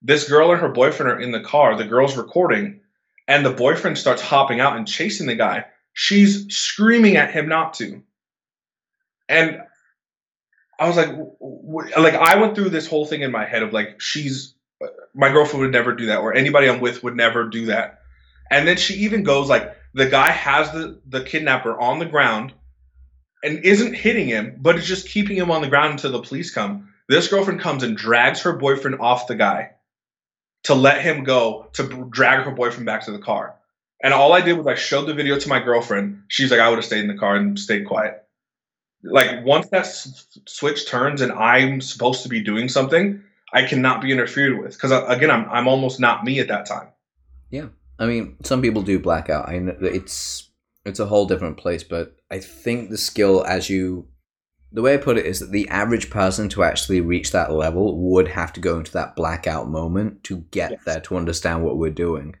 This 0.00 0.28
girl 0.28 0.52
and 0.52 0.60
her 0.60 0.68
boyfriend 0.68 1.10
are 1.10 1.20
in 1.20 1.32
the 1.32 1.40
car. 1.40 1.76
The 1.76 1.84
girl's 1.84 2.16
recording, 2.16 2.80
and 3.26 3.44
the 3.44 3.50
boyfriend 3.50 3.98
starts 3.98 4.22
hopping 4.22 4.60
out 4.60 4.76
and 4.76 4.86
chasing 4.86 5.26
the 5.26 5.34
guy. 5.34 5.64
She's 5.92 6.54
screaming 6.54 7.16
at 7.16 7.32
him 7.32 7.48
not 7.48 7.74
to. 7.74 8.02
And 9.28 9.60
I 10.78 10.86
was 10.86 10.96
like, 10.96 11.10
like 11.98 12.14
I 12.14 12.40
went 12.40 12.54
through 12.54 12.70
this 12.70 12.86
whole 12.86 13.04
thing 13.04 13.22
in 13.22 13.32
my 13.32 13.44
head 13.44 13.64
of 13.64 13.72
like 13.72 14.00
she's 14.00 14.54
my 15.18 15.30
girlfriend 15.30 15.62
would 15.62 15.72
never 15.72 15.94
do 15.94 16.06
that, 16.06 16.20
or 16.20 16.34
anybody 16.34 16.68
I'm 16.68 16.80
with 16.80 17.02
would 17.02 17.16
never 17.16 17.44
do 17.48 17.66
that. 17.66 18.00
And 18.50 18.66
then 18.66 18.78
she 18.78 18.94
even 18.94 19.24
goes 19.24 19.48
like, 19.50 19.76
the 19.94 20.06
guy 20.06 20.30
has 20.30 20.72
the 20.72 21.00
the 21.08 21.22
kidnapper 21.22 21.78
on 21.78 21.98
the 21.98 22.06
ground 22.06 22.54
and 23.44 23.64
isn't 23.64 23.94
hitting 23.94 24.28
him, 24.28 24.56
but 24.60 24.76
is 24.76 24.86
just 24.86 25.08
keeping 25.08 25.36
him 25.36 25.50
on 25.50 25.62
the 25.62 25.68
ground 25.68 25.92
until 25.92 26.12
the 26.12 26.22
police 26.22 26.52
come. 26.52 26.90
This 27.08 27.28
girlfriend 27.28 27.60
comes 27.60 27.82
and 27.82 27.96
drags 27.96 28.42
her 28.42 28.54
boyfriend 28.54 29.00
off 29.00 29.26
the 29.28 29.36
guy 29.36 29.72
to 30.64 30.74
let 30.74 31.02
him 31.02 31.24
go 31.24 31.70
to 31.74 32.08
drag 32.10 32.44
her 32.44 32.50
boyfriend 32.50 32.86
back 32.86 33.04
to 33.04 33.12
the 33.12 33.18
car. 33.18 33.56
And 34.02 34.14
all 34.14 34.32
I 34.32 34.40
did 34.40 34.56
was 34.58 34.66
I 34.66 34.74
showed 34.74 35.06
the 35.06 35.14
video 35.14 35.38
to 35.38 35.48
my 35.48 35.60
girlfriend. 35.60 36.22
She's 36.28 36.50
like, 36.50 36.60
I 36.60 36.68
would 36.68 36.76
have 36.76 36.84
stayed 36.84 37.00
in 37.02 37.08
the 37.08 37.18
car 37.18 37.36
and 37.36 37.58
stayed 37.58 37.86
quiet. 37.86 38.24
Like 39.02 39.44
once 39.44 39.68
that 39.68 39.80
s- 39.82 40.26
switch 40.46 40.88
turns 40.88 41.20
and 41.20 41.32
I'm 41.32 41.80
supposed 41.80 42.22
to 42.24 42.28
be 42.28 42.42
doing 42.42 42.68
something, 42.68 43.22
I 43.52 43.62
cannot 43.62 44.02
be 44.02 44.12
interfered 44.12 44.58
with 44.58 44.74
because 44.74 44.92
uh, 44.92 45.06
again, 45.06 45.30
I'm 45.30 45.48
I'm 45.50 45.68
almost 45.68 46.00
not 46.00 46.24
me 46.24 46.40
at 46.40 46.48
that 46.48 46.66
time. 46.66 46.88
Yeah, 47.50 47.68
I 47.98 48.06
mean, 48.06 48.36
some 48.42 48.62
people 48.62 48.82
do 48.82 48.98
blackout. 48.98 49.48
I 49.48 49.58
know 49.58 49.76
it's 49.80 50.50
it's 50.84 51.00
a 51.00 51.06
whole 51.06 51.26
different 51.26 51.56
place, 51.56 51.82
but 51.82 52.16
I 52.30 52.38
think 52.40 52.90
the 52.90 52.98
skill, 52.98 53.44
as 53.46 53.70
you, 53.70 54.08
the 54.72 54.82
way 54.82 54.94
I 54.94 54.98
put 54.98 55.18
it 55.18 55.26
is 55.26 55.40
that 55.40 55.52
the 55.52 55.68
average 55.68 56.10
person 56.10 56.48
to 56.50 56.62
actually 56.62 57.00
reach 57.00 57.32
that 57.32 57.52
level 57.52 58.10
would 58.10 58.28
have 58.28 58.52
to 58.54 58.60
go 58.60 58.78
into 58.78 58.92
that 58.92 59.16
blackout 59.16 59.68
moment 59.68 60.24
to 60.24 60.38
get 60.50 60.72
yes. 60.72 60.80
there 60.84 61.00
to 61.00 61.16
understand 61.16 61.62
what 61.62 61.78
we're 61.78 61.90
doing. 61.90 62.36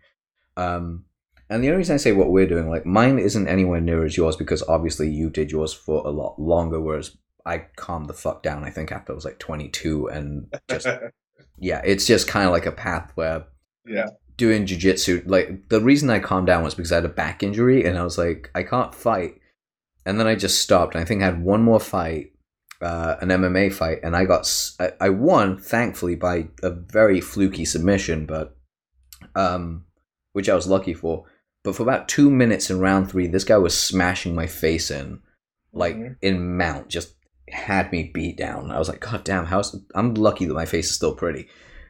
Um, 0.56 1.04
and 1.50 1.62
the 1.62 1.68
only 1.68 1.78
reason 1.78 1.94
I 1.94 1.98
say 1.98 2.12
what 2.12 2.30
we're 2.30 2.46
doing, 2.46 2.68
like 2.68 2.84
mine 2.84 3.18
isn't 3.18 3.48
anywhere 3.48 3.80
near 3.80 4.04
as 4.04 4.16
yours 4.16 4.36
because 4.36 4.62
obviously 4.68 5.08
you 5.08 5.30
did 5.30 5.50
yours 5.50 5.72
for 5.72 6.06
a 6.06 6.10
lot 6.10 6.38
longer, 6.38 6.80
whereas 6.80 7.16
I 7.46 7.66
calmed 7.76 8.08
the 8.08 8.14
fuck 8.14 8.42
down. 8.42 8.64
I 8.64 8.70
think 8.70 8.92
after 8.92 9.12
I 9.12 9.14
was 9.14 9.24
like 9.24 9.38
22, 9.38 10.08
and 10.08 10.54
just 10.68 10.86
yeah, 11.58 11.80
it's 11.84 12.06
just 12.06 12.28
kind 12.28 12.46
of 12.46 12.52
like 12.52 12.66
a 12.66 12.72
path 12.72 13.12
where 13.14 13.46
yeah, 13.86 14.08
doing 14.36 14.66
jujitsu. 14.66 15.22
Like 15.26 15.68
the 15.68 15.80
reason 15.80 16.10
I 16.10 16.18
calmed 16.18 16.46
down 16.46 16.62
was 16.62 16.74
because 16.74 16.92
I 16.92 16.96
had 16.96 17.04
a 17.04 17.08
back 17.08 17.42
injury, 17.42 17.84
and 17.84 17.98
I 17.98 18.04
was 18.04 18.18
like, 18.18 18.50
I 18.54 18.62
can't 18.62 18.94
fight, 18.94 19.40
and 20.04 20.18
then 20.18 20.26
I 20.26 20.34
just 20.34 20.62
stopped. 20.62 20.94
And 20.94 21.02
I 21.02 21.06
think 21.06 21.22
I 21.22 21.26
had 21.26 21.42
one 21.42 21.62
more 21.62 21.80
fight, 21.80 22.32
uh, 22.80 23.16
an 23.20 23.28
MMA 23.28 23.72
fight, 23.72 24.00
and 24.02 24.16
I 24.16 24.24
got 24.24 24.50
I, 24.80 24.92
I 25.00 25.08
won 25.10 25.58
thankfully 25.58 26.14
by 26.14 26.48
a 26.62 26.70
very 26.70 27.20
fluky 27.20 27.64
submission, 27.64 28.26
but 28.26 28.56
um, 29.34 29.84
which 30.32 30.48
I 30.48 30.54
was 30.54 30.66
lucky 30.66 30.94
for. 30.94 31.24
But 31.64 31.74
for 31.74 31.82
about 31.82 32.08
two 32.08 32.30
minutes 32.30 32.70
in 32.70 32.80
round 32.80 33.10
three, 33.10 33.26
this 33.26 33.44
guy 33.44 33.58
was 33.58 33.78
smashing 33.78 34.34
my 34.34 34.46
face 34.46 34.90
in, 34.90 35.20
like 35.72 35.96
mm-hmm. 35.96 36.12
in 36.22 36.56
mount, 36.56 36.88
just 36.88 37.14
had 37.52 37.92
me 37.92 38.10
beat 38.12 38.36
down. 38.36 38.70
I 38.70 38.78
was 38.78 38.88
like, 38.88 39.00
God 39.00 39.24
damn, 39.24 39.46
how's 39.46 39.76
I'm 39.94 40.14
lucky 40.14 40.46
that 40.46 40.54
my 40.54 40.66
face 40.66 40.88
is 40.88 40.94
still 40.94 41.14
pretty. 41.14 41.48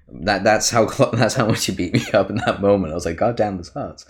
That 0.09 0.45
that's 0.45 0.71
how 0.71 0.87
that's 1.13 1.35
how 1.35 1.47
much 1.47 1.69
you 1.69 1.75
beat 1.75 1.95
me 1.95 2.05
up 2.13 2.31
in 2.31 2.37
that 2.47 2.61
moment. 2.61 2.93
I 2.93 2.95
was 2.95 3.07
like, 3.07 3.17
God 3.17 3.37
damn, 3.37 3.59
this 3.59 3.71
hurts. 3.71 4.07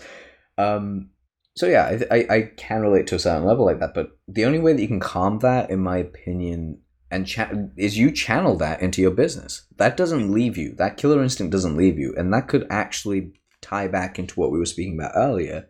Um, 0.56 1.10
so 1.56 1.66
yeah, 1.66 1.98
I, 2.10 2.16
I, 2.16 2.26
I 2.30 2.42
can 2.56 2.82
relate 2.82 3.06
to 3.08 3.16
a 3.16 3.18
certain 3.18 3.44
level 3.44 3.64
like 3.64 3.80
that, 3.80 3.94
but 3.94 4.18
the 4.28 4.44
only 4.44 4.60
way 4.60 4.72
that 4.72 4.80
you 4.82 4.88
can 4.88 5.00
calm 5.00 5.40
that, 5.40 5.70
in 5.70 5.80
my 5.80 5.96
opinion, 5.96 6.80
and 7.10 7.26
cha- 7.26 7.50
is 7.76 7.98
you 7.98 8.12
channel 8.12 8.56
that 8.58 8.80
into 8.80 9.02
your 9.02 9.10
business. 9.10 9.66
That 9.76 9.96
doesn't 9.96 10.30
leave 10.30 10.56
you. 10.56 10.74
That 10.76 10.96
killer 10.96 11.22
instinct 11.22 11.52
doesn't 11.52 11.76
leave 11.76 11.98
you, 11.98 12.14
and 12.16 12.32
that 12.32 12.48
could 12.48 12.66
actually 12.70 13.32
tie 13.60 13.88
back 13.88 14.18
into 14.18 14.38
what 14.38 14.52
we 14.52 14.58
were 14.58 14.66
speaking 14.66 14.94
about 14.98 15.12
earlier 15.16 15.68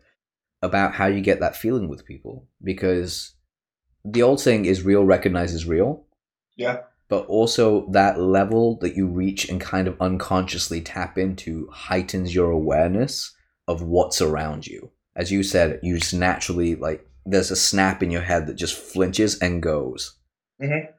about 0.61 0.93
how 0.95 1.07
you 1.07 1.21
get 1.21 1.39
that 1.39 1.55
feeling 1.55 1.87
with 1.87 2.05
people 2.05 2.47
because 2.63 3.35
the 4.11 4.23
old 4.23 4.39
saying 4.39 4.65
is 4.65 4.83
real 4.83 5.03
recognizes 5.03 5.65
real. 5.65 6.05
Yeah. 6.55 6.81
But 7.07 7.25
also 7.25 7.89
that 7.91 8.19
level 8.19 8.77
that 8.81 8.95
you 8.95 9.07
reach 9.07 9.49
and 9.49 9.59
kind 9.59 9.87
of 9.87 9.99
unconsciously 9.99 10.81
tap 10.81 11.17
into 11.17 11.67
heightens 11.71 12.35
your 12.35 12.51
awareness 12.51 13.35
of 13.67 13.81
what's 13.81 14.21
around 14.21 14.67
you. 14.67 14.91
As 15.15 15.31
you 15.31 15.43
said, 15.43 15.79
you 15.81 15.97
just 15.97 16.13
naturally 16.13 16.75
like 16.75 17.07
there's 17.25 17.51
a 17.51 17.55
snap 17.55 18.03
in 18.03 18.11
your 18.11 18.21
head 18.21 18.47
that 18.47 18.55
just 18.55 18.75
flinches 18.75 19.39
and 19.39 19.61
goes. 19.61 20.15
Mm-hmm. 20.61 20.91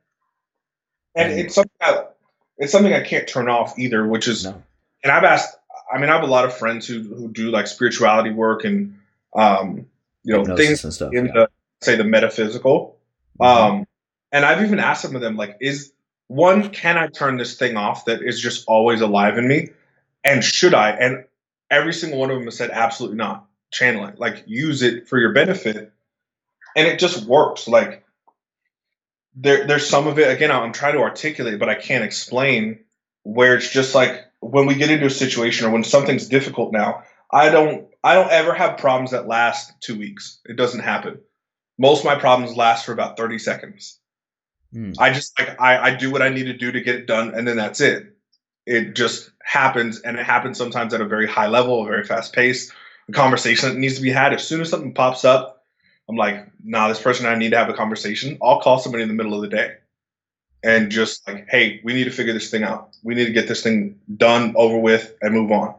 And, 1.16 1.32
and, 1.32 1.40
it's 1.40 1.54
something 1.54 1.70
I, 1.80 2.04
it's 2.58 2.72
something 2.72 2.92
I 2.92 3.02
can't 3.02 3.26
turn 3.26 3.48
off 3.48 3.78
either, 3.78 4.06
which 4.06 4.28
is 4.28 4.44
no. 4.44 4.62
and 5.02 5.12
I've 5.12 5.24
asked 5.24 5.56
I 5.92 5.98
mean 5.98 6.10
I 6.10 6.14
have 6.14 6.22
a 6.22 6.28
lot 6.30 6.44
of 6.44 6.56
friends 6.56 6.86
who 6.86 7.02
who 7.02 7.28
do 7.28 7.50
like 7.50 7.66
spirituality 7.66 8.30
work 8.30 8.64
and 8.64 8.98
um 9.34 9.86
you 10.22 10.34
know 10.34 10.40
Hypnosis 10.40 10.82
things 10.82 10.94
stuff, 10.96 11.12
in 11.12 11.26
yeah. 11.26 11.32
the 11.32 11.48
say 11.82 11.96
the 11.96 12.04
metaphysical. 12.04 12.96
Mm-hmm. 13.40 13.72
Um, 13.72 13.86
and 14.32 14.44
I've 14.44 14.62
even 14.62 14.78
asked 14.78 15.02
some 15.02 15.16
of 15.16 15.20
them, 15.20 15.36
like, 15.36 15.56
is 15.60 15.92
one, 16.28 16.70
can 16.70 16.96
I 16.96 17.08
turn 17.08 17.36
this 17.36 17.56
thing 17.56 17.76
off 17.76 18.04
that 18.04 18.22
is 18.22 18.40
just 18.40 18.64
always 18.68 19.00
alive 19.00 19.38
in 19.38 19.48
me? 19.48 19.70
And 20.22 20.44
should 20.44 20.74
I? 20.74 20.90
And 20.90 21.24
every 21.70 21.92
single 21.92 22.18
one 22.18 22.30
of 22.30 22.36
them 22.36 22.44
has 22.44 22.56
said 22.56 22.70
absolutely 22.70 23.16
not. 23.16 23.46
Channel 23.72 24.06
it, 24.06 24.18
like 24.18 24.42
use 24.46 24.82
it 24.82 25.08
for 25.08 25.16
your 25.16 25.32
benefit, 25.32 25.92
and 26.74 26.88
it 26.88 26.98
just 26.98 27.24
works. 27.24 27.68
Like 27.68 28.04
there, 29.36 29.64
there's 29.64 29.88
some 29.88 30.08
of 30.08 30.18
it. 30.18 30.28
Again, 30.28 30.50
I'm 30.50 30.72
trying 30.72 30.94
to 30.94 31.02
articulate, 31.02 31.60
but 31.60 31.68
I 31.68 31.76
can't 31.76 32.02
explain. 32.02 32.80
Where 33.22 33.54
it's 33.54 33.70
just 33.70 33.94
like 33.94 34.24
when 34.40 34.66
we 34.66 34.74
get 34.74 34.90
into 34.90 35.06
a 35.06 35.10
situation 35.10 35.66
or 35.66 35.70
when 35.70 35.84
something's 35.84 36.26
difficult 36.26 36.72
now, 36.72 37.04
I 37.30 37.50
don't, 37.50 37.86
I 38.02 38.14
don't 38.14 38.30
ever 38.30 38.54
have 38.54 38.78
problems 38.78 39.12
that 39.12 39.28
last 39.28 39.72
two 39.80 39.96
weeks. 39.96 40.40
It 40.46 40.56
doesn't 40.56 40.80
happen. 40.80 41.20
Most 41.80 42.00
of 42.00 42.04
my 42.04 42.14
problems 42.14 42.58
last 42.58 42.84
for 42.84 42.92
about 42.92 43.16
30 43.16 43.38
seconds. 43.38 43.98
Hmm. 44.70 44.92
I 44.98 45.14
just 45.14 45.32
like 45.38 45.58
I, 45.58 45.78
I 45.78 45.94
do 45.94 46.10
what 46.10 46.20
I 46.20 46.28
need 46.28 46.44
to 46.44 46.52
do 46.52 46.70
to 46.70 46.80
get 46.82 46.94
it 46.94 47.06
done, 47.06 47.34
and 47.34 47.48
then 47.48 47.56
that's 47.56 47.80
it. 47.80 48.14
It 48.66 48.94
just 48.94 49.30
happens, 49.42 49.98
and 50.00 50.18
it 50.18 50.26
happens 50.26 50.58
sometimes 50.58 50.92
at 50.92 51.00
a 51.00 51.06
very 51.06 51.26
high 51.26 51.48
level, 51.48 51.82
a 51.82 51.86
very 51.86 52.04
fast 52.04 52.34
pace. 52.34 52.70
A 53.08 53.12
conversation 53.12 53.70
that 53.70 53.78
needs 53.78 53.94
to 53.94 54.02
be 54.02 54.10
had. 54.10 54.34
As 54.34 54.46
soon 54.46 54.60
as 54.60 54.68
something 54.68 54.92
pops 54.92 55.24
up, 55.24 55.64
I'm 56.06 56.16
like, 56.16 56.46
nah, 56.62 56.88
this 56.88 57.00
person 57.00 57.24
I 57.24 57.34
need 57.34 57.50
to 57.50 57.56
have 57.56 57.70
a 57.70 57.74
conversation. 57.74 58.36
I'll 58.42 58.60
call 58.60 58.78
somebody 58.78 59.02
in 59.02 59.08
the 59.08 59.14
middle 59.14 59.32
of 59.32 59.40
the 59.40 59.48
day, 59.48 59.76
and 60.62 60.90
just 60.90 61.26
like, 61.26 61.46
hey, 61.48 61.80
we 61.82 61.94
need 61.94 62.04
to 62.04 62.10
figure 62.10 62.34
this 62.34 62.50
thing 62.50 62.62
out. 62.62 62.90
We 63.02 63.14
need 63.14 63.24
to 63.24 63.32
get 63.32 63.48
this 63.48 63.62
thing 63.62 63.98
done, 64.18 64.52
over 64.54 64.76
with, 64.76 65.14
and 65.22 65.32
move 65.32 65.50
on. 65.50 65.76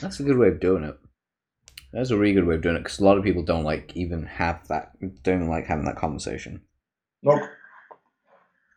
That's 0.00 0.20
a 0.20 0.22
good 0.22 0.38
way 0.38 0.48
of 0.48 0.60
doing 0.60 0.84
it. 0.84 0.96
That's 1.92 2.10
a 2.10 2.16
really 2.18 2.34
good 2.34 2.46
way 2.46 2.54
of 2.56 2.62
doing 2.62 2.76
it 2.76 2.80
because 2.80 2.98
a 2.98 3.04
lot 3.04 3.16
of 3.18 3.24
people 3.24 3.42
don't 3.42 3.64
like 3.64 3.92
even 3.96 4.24
have 4.26 4.66
that, 4.68 4.92
don't 5.22 5.48
like 5.48 5.66
having 5.66 5.86
that 5.86 5.96
conversation. 5.96 6.60
Nope. 7.22 7.42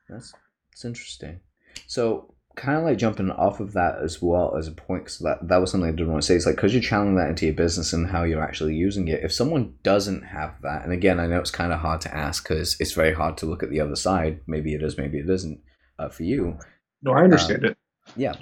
That's 0.10 0.34
that's 0.72 0.86
interesting. 0.86 1.40
So 1.88 2.34
kind 2.56 2.78
of 2.78 2.84
like 2.84 2.98
jumping 2.98 3.32
off 3.32 3.60
of 3.62 3.74
that 3.74 4.00
as 4.04 4.22
well 4.22 4.56
as 4.58 4.68
a 4.68 4.72
point, 4.74 5.04
because 5.06 5.20
that 5.20 5.48
that 5.48 5.58
was 5.58 5.72
something 5.72 5.88
I 5.90 5.92
didn't 5.92 6.12
want 6.12 6.22
to 6.24 6.28
say. 6.28 6.36
It's 6.36 6.46
like 6.46 6.56
because 6.56 6.74
you're 6.74 6.82
channeling 6.82 7.16
that 7.16 7.30
into 7.30 7.46
your 7.46 7.56
business 7.56 7.94
and 7.94 8.08
how 8.10 8.24
you're 8.24 8.44
actually 8.44 8.76
using 8.76 9.08
it. 9.08 9.24
If 9.24 9.32
someone 9.34 9.76
doesn't 9.84 10.24
have 10.24 10.56
that, 10.64 10.84
and 10.84 10.92
again, 10.92 11.20
I 11.20 11.28
know 11.28 11.40
it's 11.40 11.52
kind 11.52 11.72
of 11.74 11.80
hard 11.80 12.02
to 12.02 12.16
ask 12.16 12.48
because 12.48 12.76
it's 12.80 12.94
very 12.94 13.14
hard 13.14 13.38
to 13.38 13.46
look 13.46 13.64
at 13.64 13.70
the 13.70 13.80
other 13.82 13.96
side. 13.96 14.42
Maybe 14.48 14.74
it 14.74 14.82
is, 14.84 14.98
maybe 14.98 15.20
it 15.20 15.30
isn't. 15.30 15.62
Uh, 16.00 16.10
for 16.10 16.24
you, 16.24 16.58
No, 17.04 17.12
I 17.12 17.24
understand 17.24 17.64
it. 17.64 17.78
yeah. 18.16 18.34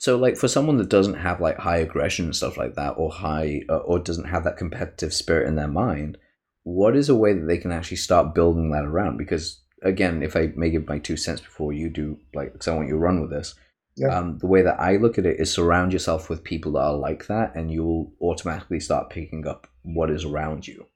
So 0.00 0.16
like 0.16 0.36
for 0.36 0.48
someone 0.48 0.78
that 0.78 0.88
doesn't 0.88 1.14
have 1.14 1.42
like 1.42 1.58
high 1.58 1.76
aggression 1.76 2.24
and 2.24 2.34
stuff 2.34 2.56
like 2.56 2.74
that, 2.74 2.92
or 2.96 3.10
high, 3.10 3.62
uh, 3.68 3.76
or 3.76 3.98
doesn't 3.98 4.28
have 4.28 4.44
that 4.44 4.56
competitive 4.56 5.12
spirit 5.12 5.46
in 5.46 5.56
their 5.56 5.68
mind, 5.68 6.16
what 6.62 6.96
is 6.96 7.10
a 7.10 7.14
way 7.14 7.34
that 7.34 7.46
they 7.46 7.58
can 7.58 7.70
actually 7.70 7.98
start 7.98 8.34
building 8.34 8.70
that 8.70 8.84
around? 8.84 9.18
Because 9.18 9.60
again, 9.82 10.22
if 10.22 10.36
I 10.36 10.52
may 10.56 10.70
give 10.70 10.88
my 10.88 10.98
two 10.98 11.18
cents 11.18 11.42
before 11.42 11.74
you 11.74 11.90
do, 11.90 12.18
like, 12.34 12.52
because 12.52 12.66
I 12.66 12.74
want 12.74 12.88
you 12.88 12.94
to 12.94 12.98
run 12.98 13.20
with 13.20 13.30
this. 13.30 13.54
Yeah. 13.96 14.16
Um, 14.16 14.38
the 14.38 14.46
way 14.46 14.62
that 14.62 14.80
I 14.80 14.96
look 14.96 15.18
at 15.18 15.26
it 15.26 15.38
is 15.38 15.52
surround 15.52 15.92
yourself 15.92 16.30
with 16.30 16.44
people 16.44 16.72
that 16.72 16.80
are 16.80 16.96
like 16.96 17.26
that, 17.26 17.54
and 17.54 17.70
you'll 17.70 18.12
automatically 18.22 18.80
start 18.80 19.10
picking 19.10 19.46
up 19.46 19.66
what 19.82 20.10
is 20.10 20.24
around 20.24 20.66
you. 20.66 20.86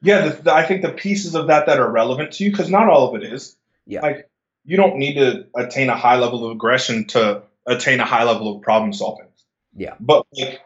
Yeah, 0.00 0.28
the, 0.28 0.42
the, 0.42 0.54
I 0.54 0.64
think 0.64 0.80
the 0.80 0.92
pieces 0.92 1.34
of 1.34 1.48
that 1.48 1.66
that 1.66 1.78
are 1.78 1.90
relevant 1.90 2.32
to 2.32 2.44
you, 2.44 2.50
because 2.50 2.70
not 2.70 2.88
all 2.88 3.14
of 3.14 3.22
it 3.22 3.30
is. 3.30 3.56
Yeah. 3.86 4.00
Like 4.00 4.30
you 4.64 4.78
don't 4.78 4.96
need 4.96 5.14
to 5.14 5.46
attain 5.54 5.90
a 5.90 5.96
high 5.96 6.16
level 6.16 6.46
of 6.46 6.52
aggression 6.52 7.04
to 7.08 7.42
attain 7.70 8.00
a 8.00 8.04
high 8.04 8.24
level 8.24 8.56
of 8.56 8.62
problem 8.62 8.92
solving. 8.92 9.26
Yeah. 9.74 9.94
But 10.00 10.26
like, 10.32 10.60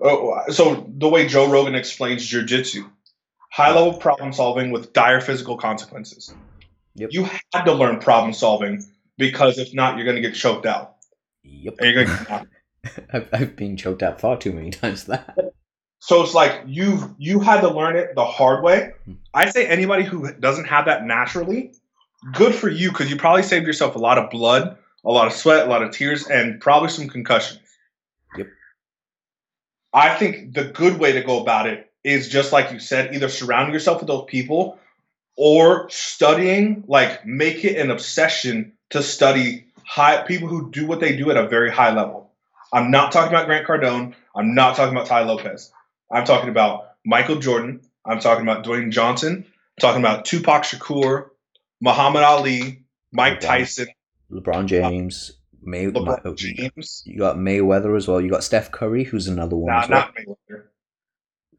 oh, 0.00 0.42
so 0.48 0.86
the 0.96 1.08
way 1.08 1.26
Joe 1.26 1.50
Rogan 1.50 1.74
explains 1.74 2.28
jujitsu, 2.28 2.90
high 3.52 3.74
level 3.74 3.94
problem 3.94 4.32
solving 4.32 4.70
with 4.70 4.92
dire 4.92 5.20
physical 5.20 5.56
consequences. 5.56 6.32
Yep. 6.94 7.10
You 7.12 7.28
had 7.52 7.64
to 7.64 7.72
learn 7.72 8.00
problem 8.00 8.32
solving 8.32 8.84
because 9.16 9.58
if 9.58 9.74
not, 9.74 9.96
you're 9.96 10.04
going 10.04 10.20
to 10.20 10.22
get 10.22 10.34
choked 10.34 10.66
out. 10.66 10.96
Yep. 11.44 11.74
And 11.78 11.86
you're 11.86 12.04
going 12.04 12.18
to. 12.18 12.46
I've, 13.12 13.28
I've 13.32 13.56
been 13.56 13.76
choked 13.76 14.02
out 14.02 14.20
far 14.20 14.36
too 14.36 14.52
many 14.52 14.70
times. 14.70 15.04
That. 15.04 15.52
So 16.00 16.22
it's 16.22 16.34
like 16.34 16.62
you've 16.66 17.14
you 17.18 17.40
had 17.40 17.60
to 17.62 17.68
learn 17.68 17.96
it 17.96 18.14
the 18.14 18.24
hard 18.24 18.62
way. 18.62 18.92
Hmm. 19.04 19.14
I 19.34 19.50
say 19.50 19.66
anybody 19.66 20.04
who 20.04 20.32
doesn't 20.34 20.66
have 20.66 20.86
that 20.86 21.04
naturally, 21.04 21.74
good 22.32 22.54
for 22.54 22.68
you 22.68 22.90
because 22.90 23.10
you 23.10 23.16
probably 23.16 23.42
saved 23.42 23.66
yourself 23.66 23.96
a 23.96 23.98
lot 23.98 24.18
of 24.18 24.30
blood, 24.30 24.78
a 25.08 25.12
lot 25.12 25.26
of 25.26 25.32
sweat, 25.32 25.66
a 25.66 25.70
lot 25.70 25.82
of 25.82 25.90
tears, 25.90 26.26
and 26.28 26.60
probably 26.60 26.90
some 26.90 27.08
concussions. 27.08 27.60
Yep. 28.36 28.48
I 29.94 30.14
think 30.14 30.52
the 30.52 30.64
good 30.64 30.98
way 30.98 31.12
to 31.12 31.22
go 31.22 31.40
about 31.40 31.66
it 31.66 31.90
is 32.04 32.28
just 32.28 32.52
like 32.52 32.70
you 32.70 32.78
said, 32.78 33.14
either 33.14 33.28
surrounding 33.28 33.72
yourself 33.72 34.00
with 34.00 34.08
those 34.08 34.26
people 34.28 34.78
or 35.36 35.88
studying, 35.88 36.84
like 36.86 37.24
make 37.24 37.64
it 37.64 37.78
an 37.78 37.90
obsession 37.90 38.74
to 38.90 39.02
study 39.02 39.64
high 39.84 40.22
people 40.22 40.46
who 40.46 40.70
do 40.70 40.86
what 40.86 41.00
they 41.00 41.16
do 41.16 41.30
at 41.30 41.38
a 41.38 41.48
very 41.48 41.70
high 41.70 41.94
level. 41.94 42.30
I'm 42.72 42.90
not 42.90 43.10
talking 43.10 43.32
about 43.32 43.46
Grant 43.46 43.66
Cardone. 43.66 44.14
I'm 44.36 44.54
not 44.54 44.76
talking 44.76 44.94
about 44.94 45.06
Tai 45.06 45.22
Lopez. 45.22 45.72
I'm 46.12 46.26
talking 46.26 46.50
about 46.50 46.90
Michael 47.06 47.36
Jordan. 47.36 47.80
I'm 48.04 48.20
talking 48.20 48.42
about 48.42 48.64
Dwayne 48.64 48.90
Johnson. 48.90 49.46
I'm 49.46 49.80
talking 49.80 50.02
about 50.02 50.26
Tupac 50.26 50.64
Shakur, 50.64 51.30
Muhammad 51.80 52.24
Ali, 52.24 52.82
Mike. 53.10 53.40
Tyson, 53.40 53.88
LeBron 54.32 54.66
James, 54.66 55.32
May, 55.62 55.86
LeBron 55.86 56.36
James. 56.36 57.02
You 57.06 57.18
got 57.18 57.36
Mayweather 57.36 57.96
as 57.96 58.06
well. 58.08 58.20
You 58.20 58.30
got 58.30 58.44
Steph 58.44 58.70
Curry, 58.70 59.04
who's 59.04 59.26
another 59.28 59.56
one. 59.56 59.72
Nah, 59.72 59.82
as 59.82 59.88
well. 59.88 59.98
not 60.00 60.14
Mayweather. 60.14 60.62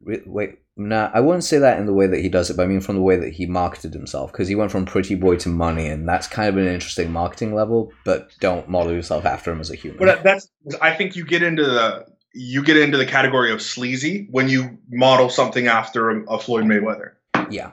Re- 0.02 0.22
Wait, 0.24 0.58
nah, 0.76 1.10
I 1.12 1.20
wouldn't 1.20 1.44
say 1.44 1.58
that 1.58 1.78
in 1.78 1.84
the 1.86 1.92
way 1.92 2.06
that 2.06 2.20
he 2.20 2.28
does 2.28 2.48
it, 2.48 2.56
but 2.56 2.62
I 2.62 2.66
mean 2.66 2.80
from 2.80 2.96
the 2.96 3.02
way 3.02 3.16
that 3.16 3.32
he 3.34 3.44
marketed 3.46 3.92
himself, 3.92 4.32
because 4.32 4.48
he 4.48 4.54
went 4.54 4.70
from 4.70 4.86
pretty 4.86 5.14
boy 5.14 5.36
to 5.36 5.48
money, 5.50 5.86
and 5.86 6.08
that's 6.08 6.26
kind 6.26 6.48
of 6.48 6.56
an 6.56 6.66
interesting 6.66 7.12
marketing 7.12 7.54
level. 7.54 7.92
But 8.04 8.30
don't 8.40 8.68
model 8.68 8.92
yourself 8.92 9.26
after 9.26 9.52
him 9.52 9.60
as 9.60 9.70
a 9.70 9.76
human. 9.76 9.98
But 9.98 10.22
that's 10.22 10.48
I 10.80 10.94
think 10.94 11.16
you 11.16 11.24
get 11.26 11.42
into 11.42 11.64
the 11.64 12.06
you 12.32 12.62
get 12.62 12.76
into 12.76 12.96
the 12.96 13.06
category 13.06 13.52
of 13.52 13.60
sleazy 13.60 14.28
when 14.30 14.48
you 14.48 14.78
model 14.88 15.28
something 15.28 15.66
after 15.66 16.10
a, 16.10 16.22
a 16.24 16.38
Floyd 16.38 16.64
Mayweather. 16.64 17.12
yeah, 17.50 17.72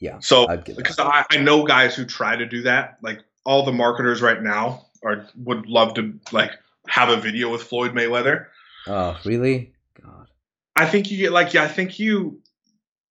yeah. 0.00 0.18
So 0.20 0.48
I'd 0.48 0.64
give 0.64 0.76
that. 0.76 0.82
because 0.82 0.98
I, 0.98 1.24
I 1.30 1.36
know 1.36 1.64
guys 1.64 1.94
who 1.94 2.04
try 2.04 2.34
to 2.34 2.46
do 2.46 2.62
that, 2.62 2.98
like 3.02 3.20
all 3.44 3.64
the 3.64 3.72
marketers 3.72 4.20
right 4.22 4.42
now 4.42 4.86
are 5.04 5.26
would 5.36 5.66
love 5.66 5.94
to 5.94 6.18
like 6.32 6.52
have 6.88 7.08
a 7.08 7.16
video 7.20 7.50
with 7.50 7.62
Floyd 7.62 7.92
Mayweather. 7.92 8.46
Oh, 8.86 9.18
really? 9.24 9.72
God. 10.02 10.28
I 10.76 10.86
think 10.86 11.10
you 11.10 11.18
get 11.18 11.32
like 11.32 11.54
yeah, 11.54 11.64
I 11.64 11.68
think 11.68 11.98
you 11.98 12.40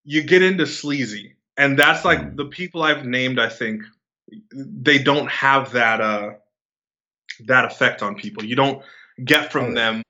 you 0.03 0.23
get 0.23 0.41
into 0.41 0.65
sleazy, 0.65 1.35
and 1.57 1.77
that's 1.77 2.05
like 2.05 2.19
Mm. 2.19 2.35
the 2.37 2.45
people 2.45 2.83
I've 2.83 3.05
named. 3.05 3.39
I 3.39 3.49
think 3.49 3.83
they 4.53 4.99
don't 4.99 5.29
have 5.29 5.71
that 5.73 6.01
uh 6.01 6.31
that 7.45 7.65
effect 7.65 8.01
on 8.03 8.15
people. 8.15 8.43
You 8.43 8.55
don't 8.55 8.83
get 9.23 9.45
Oh, 9.45 9.49
from 9.49 9.67
yeah. 9.67 9.73
them. 9.91 10.03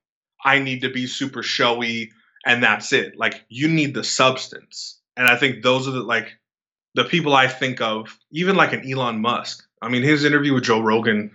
I 0.43 0.59
need 0.59 0.82
to 0.82 0.89
be 0.89 1.05
super 1.05 1.43
showy, 1.43 2.11
and 2.45 2.63
that's 2.63 2.93
it. 2.93 3.17
Like 3.17 3.43
you 3.49 3.67
need 3.67 3.93
the 3.93 4.03
substance, 4.03 4.99
and 5.17 5.28
I 5.28 5.36
think 5.36 5.63
those 5.63 5.88
are 5.88 5.91
the 5.91 6.01
like 6.01 6.38
the 6.95 7.03
people 7.03 7.33
I 7.33 7.47
think 7.47 7.81
of. 7.81 8.17
Even 8.31 8.55
like 8.55 8.73
an 8.73 8.89
Elon 8.89 9.21
Musk. 9.21 9.67
I 9.81 9.89
mean, 9.89 10.03
his 10.03 10.25
interview 10.25 10.53
with 10.53 10.63
Joe 10.63 10.81
Rogan. 10.81 11.31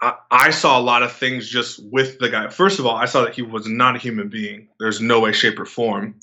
I, 0.00 0.14
I 0.30 0.50
saw 0.50 0.78
a 0.78 0.82
lot 0.82 1.02
of 1.02 1.12
things 1.12 1.48
just 1.48 1.80
with 1.84 2.18
the 2.18 2.28
guy. 2.28 2.48
First 2.48 2.78
of 2.78 2.86
all, 2.86 2.96
I 2.96 3.06
saw 3.06 3.24
that 3.24 3.34
he 3.34 3.42
was 3.42 3.66
not 3.66 3.96
a 3.96 3.98
human 3.98 4.28
being. 4.28 4.68
There's 4.78 5.00
no 5.00 5.20
way, 5.20 5.32
shape, 5.32 5.58
or 5.58 5.64
form. 5.64 6.16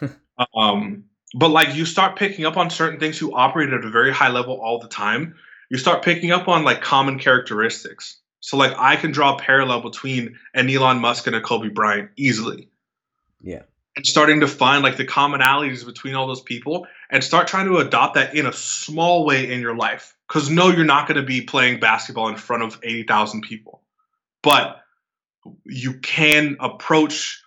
um, 0.56 1.04
but 1.34 1.50
like 1.50 1.74
you 1.74 1.84
start 1.84 2.16
picking 2.16 2.46
up 2.46 2.56
on 2.56 2.70
certain 2.70 2.98
things 2.98 3.18
who 3.18 3.34
operate 3.34 3.72
at 3.72 3.84
a 3.84 3.90
very 3.90 4.12
high 4.12 4.30
level 4.30 4.60
all 4.60 4.78
the 4.78 4.88
time. 4.88 5.34
You 5.70 5.76
start 5.76 6.02
picking 6.02 6.30
up 6.30 6.48
on 6.48 6.64
like 6.64 6.80
common 6.80 7.18
characteristics. 7.18 8.20
So 8.40 8.56
like 8.56 8.72
I 8.78 8.96
can 8.96 9.10
draw 9.10 9.34
a 9.34 9.38
parallel 9.38 9.82
between 9.82 10.38
an 10.54 10.70
Elon 10.70 11.00
Musk 11.00 11.26
and 11.26 11.36
a 11.36 11.40
Kobe 11.40 11.68
Bryant 11.68 12.10
easily. 12.16 12.70
Yeah. 13.40 13.62
And 13.98 14.06
starting 14.06 14.38
to 14.42 14.46
find 14.46 14.84
like 14.84 14.96
the 14.96 15.04
commonalities 15.04 15.84
between 15.84 16.14
all 16.14 16.28
those 16.28 16.40
people 16.40 16.86
and 17.10 17.24
start 17.24 17.48
trying 17.48 17.66
to 17.66 17.78
adopt 17.78 18.14
that 18.14 18.32
in 18.36 18.46
a 18.46 18.52
small 18.52 19.26
way 19.26 19.52
in 19.52 19.60
your 19.60 19.74
life. 19.74 20.16
Because 20.28 20.48
no, 20.48 20.68
you're 20.68 20.84
not 20.84 21.08
going 21.08 21.16
to 21.16 21.26
be 21.26 21.40
playing 21.40 21.80
basketball 21.80 22.28
in 22.28 22.36
front 22.36 22.62
of 22.62 22.78
80,000 22.80 23.40
people. 23.40 23.82
But 24.40 24.82
you 25.64 25.94
can 25.94 26.58
approach 26.60 27.42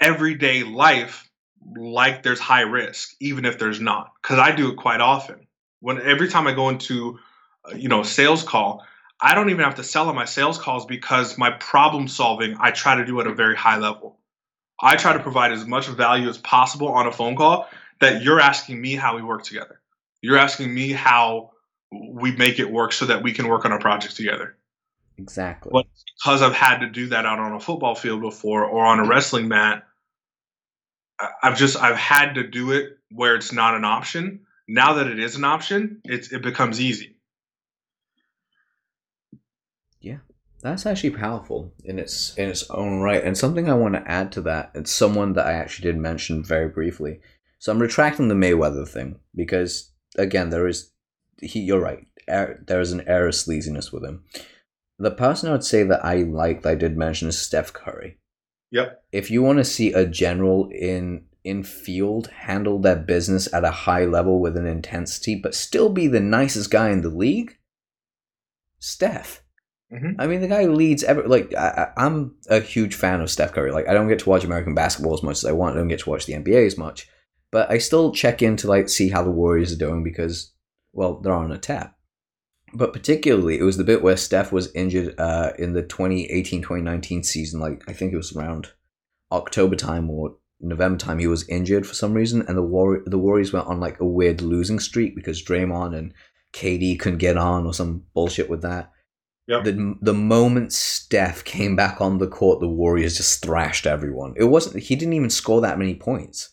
everyday 0.00 0.62
life 0.62 1.28
like 1.76 2.22
there's 2.22 2.40
high 2.40 2.62
risk, 2.62 3.16
even 3.20 3.44
if 3.44 3.58
there's 3.58 3.82
not. 3.82 4.12
Because 4.22 4.38
I 4.38 4.56
do 4.56 4.70
it 4.70 4.76
quite 4.78 5.02
often. 5.02 5.46
When 5.80 6.00
every 6.00 6.28
time 6.28 6.46
I 6.46 6.54
go 6.54 6.70
into, 6.70 7.18
uh, 7.70 7.74
you 7.76 7.90
know, 7.90 8.02
sales 8.02 8.42
call, 8.42 8.82
I 9.20 9.34
don't 9.34 9.50
even 9.50 9.64
have 9.64 9.74
to 9.74 9.84
sell 9.84 10.08
on 10.08 10.14
my 10.14 10.24
sales 10.24 10.56
calls 10.56 10.86
because 10.86 11.36
my 11.36 11.50
problem 11.50 12.08
solving 12.08 12.56
I 12.58 12.70
try 12.70 12.94
to 12.94 13.04
do 13.04 13.20
at 13.20 13.26
a 13.26 13.34
very 13.34 13.56
high 13.56 13.76
level. 13.76 14.16
I 14.80 14.96
try 14.96 15.12
to 15.14 15.20
provide 15.20 15.52
as 15.52 15.66
much 15.66 15.86
value 15.88 16.28
as 16.28 16.38
possible 16.38 16.88
on 16.88 17.06
a 17.06 17.12
phone 17.12 17.36
call 17.36 17.68
that 18.00 18.22
you're 18.22 18.40
asking 18.40 18.80
me 18.80 18.94
how 18.94 19.16
we 19.16 19.22
work 19.22 19.42
together. 19.42 19.80
You're 20.20 20.38
asking 20.38 20.72
me 20.72 20.92
how 20.92 21.52
we 21.92 22.32
make 22.36 22.58
it 22.58 22.70
work 22.70 22.92
so 22.92 23.06
that 23.06 23.22
we 23.22 23.32
can 23.32 23.48
work 23.48 23.64
on 23.64 23.72
a 23.72 23.78
project 23.78 24.16
together. 24.16 24.56
Exactly. 25.18 25.70
But- 25.72 25.86
Because 26.18 26.42
I've 26.42 26.54
had 26.54 26.78
to 26.78 26.88
do 26.88 27.08
that 27.08 27.26
out 27.26 27.38
on 27.38 27.52
a 27.52 27.60
football 27.60 27.94
field 27.94 28.20
before 28.22 28.64
or 28.64 28.84
on 28.84 28.98
a 29.00 29.04
wrestling 29.06 29.48
mat, 29.48 29.86
I've 31.42 31.56
just 31.56 31.76
I've 31.76 31.96
had 31.96 32.34
to 32.34 32.46
do 32.46 32.72
it 32.72 32.98
where 33.10 33.36
it's 33.36 33.52
not 33.52 33.74
an 33.74 33.84
option. 33.84 34.46
Now 34.68 34.94
that 34.94 35.06
it 35.06 35.18
is 35.18 35.36
an 35.36 35.44
option, 35.44 36.00
it's 36.04 36.32
it 36.32 36.42
becomes 36.42 36.80
easy. 36.80 37.15
That's 40.62 40.86
actually 40.86 41.10
powerful 41.10 41.72
in 41.84 41.98
its 41.98 42.36
in 42.36 42.48
its 42.48 42.68
own 42.70 43.00
right, 43.00 43.22
and 43.22 43.36
something 43.36 43.68
I 43.68 43.74
want 43.74 43.94
to 43.94 44.10
add 44.10 44.32
to 44.32 44.40
that. 44.42 44.72
It's 44.74 44.90
someone 44.90 45.34
that 45.34 45.46
I 45.46 45.52
actually 45.52 45.90
did 45.90 45.98
mention 45.98 46.42
very 46.42 46.68
briefly. 46.68 47.20
So 47.58 47.72
I'm 47.72 47.80
retracting 47.80 48.28
the 48.28 48.34
Mayweather 48.34 48.88
thing 48.88 49.20
because 49.34 49.92
again, 50.16 50.50
there 50.50 50.66
is 50.66 50.90
he. 51.40 51.60
You're 51.60 51.80
right. 51.80 52.06
Er, 52.28 52.62
there 52.66 52.80
is 52.80 52.92
an 52.92 53.04
air 53.06 53.28
of 53.28 53.34
sleaziness 53.34 53.92
with 53.92 54.04
him. 54.04 54.24
The 54.98 55.10
person 55.10 55.48
I 55.48 55.52
would 55.52 55.64
say 55.64 55.82
that 55.84 56.04
I 56.04 56.16
like 56.22 56.62
that 56.62 56.70
I 56.70 56.74
did 56.74 56.96
mention 56.96 57.28
is 57.28 57.38
Steph 57.38 57.72
Curry. 57.72 58.18
Yep. 58.70 59.04
If 59.12 59.30
you 59.30 59.42
want 59.42 59.58
to 59.58 59.64
see 59.64 59.92
a 59.92 60.06
general 60.06 60.68
in 60.70 61.26
in 61.44 61.62
field 61.62 62.26
handle 62.28 62.80
their 62.80 62.96
business 62.96 63.52
at 63.54 63.64
a 63.64 63.70
high 63.70 64.04
level 64.04 64.40
with 64.40 64.56
an 64.56 64.66
intensity, 64.66 65.36
but 65.36 65.54
still 65.54 65.90
be 65.90 66.08
the 66.08 66.18
nicest 66.18 66.72
guy 66.72 66.90
in 66.90 67.02
the 67.02 67.08
league, 67.08 67.56
Steph. 68.80 69.42
Mm-hmm. 69.92 70.20
I 70.20 70.26
mean, 70.26 70.40
the 70.40 70.48
guy 70.48 70.64
leads 70.64 71.04
ever. 71.04 71.22
Like, 71.28 71.54
I, 71.54 71.92
am 71.96 72.34
a 72.48 72.60
huge 72.60 72.94
fan 72.96 73.20
of 73.20 73.30
Steph 73.30 73.52
Curry. 73.52 73.70
Like, 73.70 73.88
I 73.88 73.94
don't 73.94 74.08
get 74.08 74.18
to 74.20 74.28
watch 74.28 74.44
American 74.44 74.74
basketball 74.74 75.14
as 75.14 75.22
much 75.22 75.36
as 75.36 75.44
I 75.44 75.52
want. 75.52 75.76
I 75.76 75.78
don't 75.78 75.88
get 75.88 76.00
to 76.00 76.10
watch 76.10 76.26
the 76.26 76.32
NBA 76.32 76.66
as 76.66 76.76
much, 76.76 77.08
but 77.52 77.70
I 77.70 77.78
still 77.78 78.12
check 78.12 78.42
in 78.42 78.56
to 78.56 78.68
like 78.68 78.88
see 78.88 79.10
how 79.10 79.22
the 79.22 79.30
Warriors 79.30 79.72
are 79.72 79.78
doing 79.78 80.02
because, 80.02 80.52
well, 80.92 81.20
they're 81.20 81.32
on 81.32 81.52
a 81.52 81.58
tap. 81.58 81.96
But 82.74 82.92
particularly, 82.92 83.58
it 83.58 83.62
was 83.62 83.76
the 83.76 83.84
bit 83.84 84.02
where 84.02 84.16
Steph 84.16 84.50
was 84.50 84.74
injured 84.74 85.14
uh, 85.18 85.52
in 85.56 85.72
the 85.72 85.84
2018-2019 85.84 87.24
season. 87.24 87.60
Like, 87.60 87.84
I 87.88 87.92
think 87.92 88.12
it 88.12 88.16
was 88.16 88.34
around 88.34 88.72
October 89.30 89.76
time 89.76 90.10
or 90.10 90.36
November 90.60 90.98
time. 90.98 91.20
He 91.20 91.28
was 91.28 91.48
injured 91.48 91.86
for 91.86 91.94
some 91.94 92.12
reason, 92.12 92.42
and 92.48 92.58
the 92.58 92.62
War- 92.62 93.04
the 93.06 93.18
Warriors 93.18 93.52
went 93.52 93.68
on 93.68 93.78
like 93.78 94.00
a 94.00 94.04
weird 94.04 94.42
losing 94.42 94.80
streak 94.80 95.14
because 95.14 95.44
Draymond 95.44 95.96
and 95.96 96.12
KD 96.52 96.98
couldn't 96.98 97.18
get 97.18 97.36
on 97.36 97.66
or 97.66 97.72
some 97.72 98.02
bullshit 98.14 98.50
with 98.50 98.62
that 98.62 98.90
Yep. 99.48 99.64
The 99.64 99.94
the 100.02 100.14
moment 100.14 100.72
Steph 100.72 101.44
came 101.44 101.76
back 101.76 102.00
on 102.00 102.18
the 102.18 102.26
court, 102.26 102.60
the 102.60 102.68
Warriors 102.68 103.16
just 103.16 103.42
thrashed 103.42 103.86
everyone. 103.86 104.34
It 104.36 104.44
wasn't 104.44 104.82
he 104.82 104.96
didn't 104.96 105.14
even 105.14 105.30
score 105.30 105.60
that 105.60 105.78
many 105.78 105.94
points. 105.94 106.50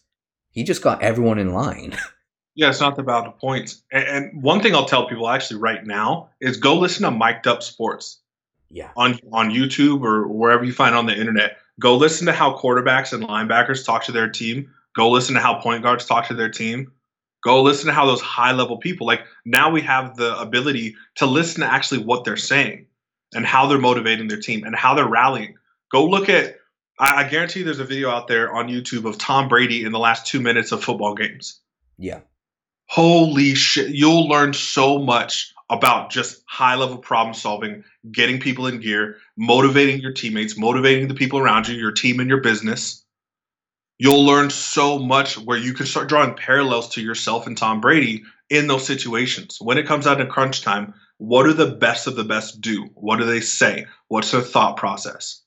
He 0.52 0.64
just 0.64 0.84
got 0.84 1.02
everyone 1.02 1.40
in 1.40 1.54
line. 1.54 1.98
Yeah, 2.56 2.70
it's 2.70 2.80
not 2.80 3.00
about 3.00 3.26
the 3.26 3.32
points. 3.32 3.82
And, 3.92 4.04
and 4.08 4.44
one 4.44 4.62
thing 4.62 4.76
I'll 4.76 4.86
tell 4.86 5.08
people 5.08 5.28
actually 5.28 5.60
right 5.60 5.84
now 5.84 6.30
is 6.40 6.58
go 6.58 6.78
listen 6.78 7.04
to 7.04 7.10
Mic'd 7.10 7.48
Up 7.48 7.64
Sports. 7.64 8.22
Yeah. 8.70 8.92
On 8.96 9.20
on 9.32 9.50
YouTube 9.50 10.04
or 10.04 10.28
wherever 10.28 10.64
you 10.64 10.72
find 10.72 10.96
on 10.96 11.08
the 11.08 11.18
internet. 11.18 11.58
Go 11.80 11.98
listen 11.98 12.28
to 12.28 12.32
how 12.32 12.56
quarterbacks 12.56 13.12
and 13.12 13.24
linebackers 13.24 13.84
talk 13.84 14.04
to 14.04 14.12
their 14.12 14.30
team. 14.30 14.70
Go 14.96 15.10
listen 15.10 15.34
to 15.34 15.42
how 15.42 15.60
point 15.60 15.82
guards 15.82 16.06
talk 16.06 16.28
to 16.28 16.36
their 16.36 16.50
team. 16.50 16.92
Go 17.44 17.62
listen 17.62 17.88
to 17.88 17.94
how 17.94 18.06
those 18.06 18.22
high 18.22 18.54
level 18.54 18.78
people, 18.78 19.06
like 19.06 19.26
now 19.46 19.70
we 19.70 19.82
have 19.82 20.16
the 20.16 20.40
ability 20.40 20.96
to 21.16 21.26
listen 21.26 21.62
to 21.62 21.72
actually 21.72 22.04
what 22.04 22.24
they're 22.24 22.38
saying 22.38 22.86
and 23.34 23.46
how 23.46 23.68
they're 23.68 23.78
motivating 23.78 24.28
their 24.28 24.40
team 24.40 24.64
and 24.64 24.76
how 24.76 24.94
they're 24.94 25.08
rallying. 25.08 25.56
Go 25.92 26.06
look 26.06 26.30
at, 26.30 26.56
I, 27.00 27.26
I 27.26 27.30
guarantee 27.30 27.64
there's 27.64 27.80
a 27.80 27.86
video 27.86 28.10
out 28.10 28.28
there 28.28 28.54
on 28.54 28.70
YouTube 28.70 29.06
of 29.06 29.18
Tom 29.18 29.50
Brady 29.50 29.84
in 29.84 29.92
the 29.92 30.00
last 30.00 30.26
two 30.26 30.40
minutes 30.40 30.72
of 30.72 30.84
football 30.84 31.16
games. 31.16 31.60
Yeah. 31.98 32.22
Holy 32.88 33.56
shit. 33.56 33.90
You'll 33.90 34.28
learn 34.28 34.54
so 34.54 35.00
much 35.00 35.54
about 35.70 36.12
just 36.12 36.44
high 36.48 36.76
level 36.76 36.98
problem 36.98 37.34
solving, 37.34 37.84
getting 38.12 38.40
people 38.40 38.68
in 38.68 38.80
gear, 38.80 39.18
motivating 39.36 40.00
your 40.00 40.14
teammates, 40.14 40.58
motivating 40.58 41.08
the 41.08 41.14
people 41.14 41.40
around 41.40 41.68
you, 41.68 41.76
your 41.76 41.92
team, 41.92 42.20
and 42.20 42.30
your 42.30 42.42
business 42.42 43.03
you'll 44.04 44.26
learn 44.26 44.50
so 44.50 45.00
much 45.00 45.38
where 45.38 45.58
you 45.58 45.74
can 45.74 45.86
start 45.86 46.10
drawing 46.10 46.34
parallels 46.34 46.90
to 46.90 47.02
yourself 47.02 47.48
and 47.48 47.58
Tom 47.58 47.80
Brady 47.80 48.24
in 48.50 48.68
those 48.68 48.86
situations. 48.86 49.60
When 49.62 49.78
it 49.78 49.88
comes 49.88 50.06
out 50.06 50.16
to 50.16 50.26
crunch 50.26 50.62
time, 50.62 50.94
what 51.20 51.44
do 51.44 51.54
the 51.54 51.72
best 51.72 52.06
of 52.06 52.18
the 52.18 52.26
best 52.26 52.60
do? 52.60 52.90
What 52.96 53.20
do 53.20 53.24
they 53.24 53.40
say? 53.40 53.86
What's 54.10 54.32
their 54.32 54.42
thought 54.42 54.76
process? 54.76 55.42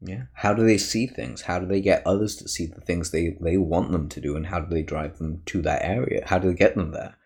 Yeah. 0.00 0.24
How 0.32 0.54
do 0.54 0.66
they 0.66 0.76
see 0.76 1.06
things? 1.06 1.42
How 1.42 1.60
do 1.60 1.66
they 1.66 1.80
get 1.80 2.04
others 2.04 2.34
to 2.36 2.48
see 2.48 2.66
the 2.66 2.80
things 2.80 3.12
they, 3.12 3.36
they 3.40 3.58
want 3.58 3.92
them 3.92 4.08
to 4.08 4.20
do? 4.20 4.34
And 4.34 4.46
how 4.48 4.58
do 4.58 4.74
they 4.74 4.82
drive 4.82 5.18
them 5.18 5.42
to 5.46 5.62
that 5.62 5.84
area? 5.84 6.24
How 6.26 6.40
do 6.40 6.48
they 6.48 6.56
get 6.56 6.74
them 6.74 6.90
there? 6.90 7.16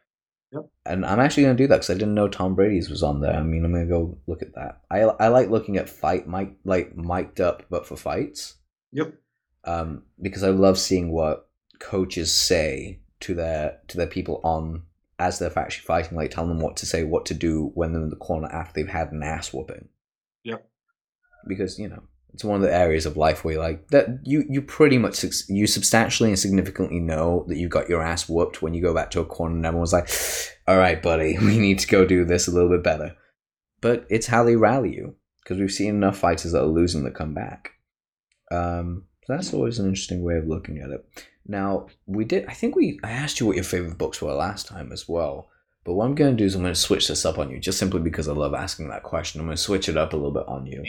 Yep. 0.52 0.68
And 0.84 1.06
I'm 1.06 1.20
actually 1.20 1.44
going 1.44 1.56
to 1.56 1.62
do 1.62 1.68
that 1.68 1.76
because 1.76 1.88
I 1.88 1.94
didn't 1.94 2.12
know 2.12 2.28
Tom 2.28 2.54
Brady's 2.54 2.90
was 2.90 3.02
on 3.02 3.22
there. 3.22 3.32
I 3.32 3.42
mean, 3.42 3.64
I'm 3.64 3.72
going 3.72 3.88
to 3.88 3.90
go 3.90 4.18
look 4.26 4.42
at 4.42 4.54
that. 4.56 4.82
I, 4.90 4.98
I 4.98 5.28
like 5.28 5.48
looking 5.48 5.78
at 5.78 5.88
fight 5.88 6.28
mic 6.28 6.56
like 6.62 6.94
mic'd 6.94 7.40
up, 7.40 7.62
but 7.70 7.86
for 7.86 7.96
fights. 7.96 8.56
Yep 8.92 9.14
um, 9.64 10.04
because 10.20 10.42
I 10.42 10.50
love 10.50 10.78
seeing 10.78 11.12
what 11.12 11.48
coaches 11.78 12.32
say 12.32 13.00
to 13.20 13.34
their 13.34 13.78
to 13.88 13.96
their 13.96 14.06
people 14.06 14.40
on 14.44 14.82
as 15.18 15.38
they're 15.38 15.56
actually 15.56 15.84
fighting, 15.84 16.16
like 16.16 16.30
telling 16.30 16.50
them 16.50 16.60
what 16.60 16.76
to 16.78 16.86
say, 16.86 17.04
what 17.04 17.26
to 17.26 17.34
do 17.34 17.70
when 17.74 17.92
they're 17.92 18.02
in 18.02 18.10
the 18.10 18.16
corner 18.16 18.48
after 18.48 18.72
they've 18.74 18.92
had 18.92 19.12
an 19.12 19.22
ass 19.22 19.52
whooping. 19.52 19.88
Yep. 20.44 20.66
Because 21.46 21.78
you 21.78 21.88
know 21.88 22.02
it's 22.34 22.44
one 22.44 22.56
of 22.56 22.62
the 22.62 22.74
areas 22.74 23.04
of 23.04 23.16
life 23.16 23.44
where 23.44 23.58
like 23.58 23.88
that 23.88 24.08
you 24.24 24.44
you 24.48 24.62
pretty 24.62 24.98
much 24.98 25.24
you 25.48 25.66
substantially 25.66 26.30
and 26.30 26.38
significantly 26.38 26.98
know 26.98 27.44
that 27.48 27.58
you 27.58 27.68
got 27.68 27.88
your 27.88 28.02
ass 28.02 28.28
whooped 28.28 28.62
when 28.62 28.74
you 28.74 28.82
go 28.82 28.94
back 28.94 29.10
to 29.10 29.20
a 29.20 29.24
corner 29.24 29.54
and 29.54 29.66
everyone's 29.66 29.92
like, 29.92 30.10
"All 30.66 30.78
right, 30.78 31.00
buddy, 31.02 31.38
we 31.40 31.58
need 31.58 31.78
to 31.80 31.88
go 31.88 32.04
do 32.04 32.24
this 32.24 32.48
a 32.48 32.50
little 32.50 32.70
bit 32.70 32.82
better." 32.82 33.14
But 33.80 34.06
it's 34.08 34.28
how 34.28 34.44
they 34.44 34.56
rally 34.56 34.94
you 34.94 35.16
because 35.42 35.58
we've 35.58 35.72
seen 35.72 35.90
enough 35.90 36.16
fighters 36.16 36.52
that 36.52 36.62
are 36.62 36.66
losing 36.66 37.04
that 37.04 37.14
come 37.14 37.34
back. 37.34 37.72
Um, 38.50 39.04
so 39.24 39.34
that's 39.34 39.54
always 39.54 39.78
an 39.78 39.86
interesting 39.86 40.22
way 40.22 40.36
of 40.36 40.48
looking 40.48 40.78
at 40.78 40.90
it. 40.90 41.04
Now, 41.46 41.86
we 42.06 42.24
did, 42.24 42.46
I 42.46 42.52
think 42.52 42.76
we, 42.76 42.98
I 43.02 43.10
asked 43.10 43.40
you 43.40 43.46
what 43.46 43.56
your 43.56 43.64
favorite 43.64 43.98
books 43.98 44.22
were 44.22 44.32
last 44.32 44.66
time 44.66 44.92
as 44.92 45.08
well. 45.08 45.48
But 45.84 45.94
what 45.94 46.04
I'm 46.04 46.14
going 46.14 46.30
to 46.30 46.36
do 46.36 46.44
is 46.44 46.54
I'm 46.54 46.62
going 46.62 46.74
to 46.74 46.80
switch 46.80 47.08
this 47.08 47.24
up 47.24 47.38
on 47.38 47.50
you, 47.50 47.58
just 47.58 47.78
simply 47.78 48.00
because 48.00 48.28
I 48.28 48.32
love 48.32 48.54
asking 48.54 48.88
that 48.88 49.02
question. 49.02 49.40
I'm 49.40 49.46
going 49.46 49.56
to 49.56 49.62
switch 49.62 49.88
it 49.88 49.96
up 49.96 50.12
a 50.12 50.16
little 50.16 50.32
bit 50.32 50.46
on 50.46 50.66
you. 50.66 50.84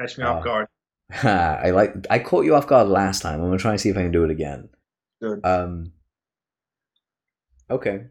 Catch 0.00 0.16
me 0.16 0.24
uh, 0.24 0.34
off 0.34 0.44
guard. 0.44 0.66
I 1.22 1.70
like. 1.70 1.94
I 2.08 2.18
caught 2.18 2.46
you 2.46 2.54
off 2.54 2.66
guard 2.66 2.88
last 2.88 3.20
time. 3.20 3.34
I'm 3.34 3.48
going 3.48 3.58
to 3.58 3.62
try 3.62 3.72
and 3.72 3.80
see 3.80 3.90
if 3.90 3.96
I 3.96 4.02
can 4.02 4.12
do 4.12 4.24
it 4.24 4.30
again. 4.30 4.70
Good. 5.20 5.44
Um. 5.44 5.92
Okay. 7.70 8.06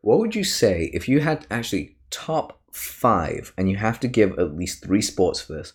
What 0.00 0.18
would 0.20 0.34
you 0.34 0.44
say 0.44 0.90
if 0.94 1.08
you 1.08 1.20
had 1.20 1.46
actually 1.50 1.96
top 2.10 2.60
five, 2.72 3.52
and 3.58 3.70
you 3.70 3.76
have 3.76 4.00
to 4.00 4.08
give 4.08 4.38
at 4.38 4.56
least 4.56 4.82
three 4.82 5.02
sports 5.02 5.40
for 5.42 5.52
this? 5.52 5.74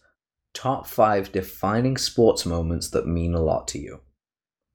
Top 0.60 0.86
five 0.86 1.32
defining 1.32 1.96
sports 1.96 2.46
moments 2.46 2.90
that 2.90 3.08
mean 3.08 3.34
a 3.34 3.40
lot 3.40 3.66
to 3.70 3.80
you. 3.80 4.02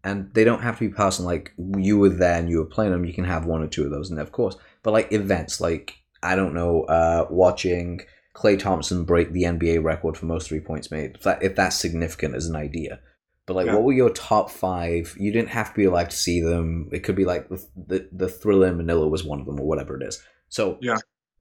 And 0.02 0.32
they 0.32 0.42
don't 0.42 0.62
have 0.62 0.78
to 0.78 0.88
be 0.88 0.94
personal, 0.94 1.30
like 1.30 1.52
you 1.76 1.98
were 1.98 2.08
there 2.08 2.38
and 2.38 2.48
you 2.48 2.56
were 2.56 2.64
playing 2.64 2.92
them. 2.92 3.04
You 3.04 3.12
can 3.12 3.24
have 3.24 3.44
one 3.44 3.60
or 3.60 3.66
two 3.66 3.84
of 3.84 3.90
those, 3.90 4.08
and 4.08 4.18
of 4.18 4.32
course. 4.32 4.56
But 4.82 4.92
like 4.92 5.12
events, 5.12 5.60
like 5.60 5.98
I 6.22 6.36
don't 6.36 6.54
know, 6.54 6.84
uh, 6.84 7.26
watching 7.28 8.00
Klay 8.34 8.58
Thompson 8.58 9.04
break 9.04 9.32
the 9.32 9.42
NBA 9.42 9.84
record 9.84 10.16
for 10.16 10.24
most 10.24 10.48
three 10.48 10.60
points 10.60 10.90
made. 10.90 11.16
If, 11.16 11.22
that, 11.24 11.42
if 11.42 11.54
that's 11.54 11.76
significant 11.76 12.34
as 12.34 12.46
an 12.46 12.56
idea. 12.56 13.00
But 13.44 13.56
like, 13.56 13.66
yeah. 13.66 13.74
what 13.74 13.82
were 13.82 13.92
your 13.92 14.08
top 14.08 14.50
five? 14.50 15.14
You 15.20 15.32
didn't 15.32 15.50
have 15.50 15.68
to 15.68 15.76
be 15.76 15.84
alive 15.84 16.08
to 16.08 16.16
see 16.16 16.40
them. 16.40 16.88
It 16.92 17.00
could 17.00 17.14
be 17.14 17.26
like 17.26 17.50
the 17.50 17.62
the, 17.76 18.08
the 18.10 18.26
Thrilla 18.28 18.70
in 18.70 18.78
Manila 18.78 19.06
was 19.06 19.22
one 19.22 19.38
of 19.38 19.44
them, 19.44 19.60
or 19.60 19.66
whatever 19.66 20.00
it 20.00 20.06
is. 20.06 20.22
So 20.48 20.78
yeah, 20.80 20.96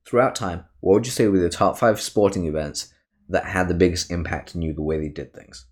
throughout 0.06 0.36
time, 0.36 0.66
what 0.82 0.96
would 0.96 1.06
you 1.06 1.14
say 1.14 1.30
were 1.30 1.40
the 1.40 1.48
top 1.48 1.78
five 1.78 2.02
sporting 2.02 2.46
events 2.46 2.93
that 3.30 3.46
had 3.46 3.68
the 3.68 3.74
biggest 3.74 4.12
impact 4.12 4.56
on 4.56 4.62
you 4.62 4.74
the 4.74 4.82
way 4.82 5.00
they 5.00 5.10
did 5.10 5.34
things? 5.34 5.66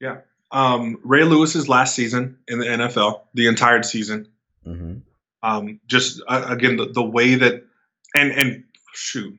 Yeah. 0.00 0.18
Um, 0.50 0.98
Ray 1.02 1.24
Lewis's 1.24 1.68
last 1.68 1.94
season 1.94 2.38
in 2.48 2.58
the 2.58 2.66
NFL, 2.66 3.22
the 3.34 3.46
entire 3.46 3.82
season. 3.82 4.28
Mm-hmm. 4.66 4.98
Um, 5.42 5.80
just 5.86 6.22
uh, 6.28 6.44
again, 6.48 6.76
the, 6.76 6.86
the 6.86 7.02
way 7.02 7.34
that, 7.36 7.64
and 8.14 8.30
and 8.32 8.64
shoot, 8.92 9.38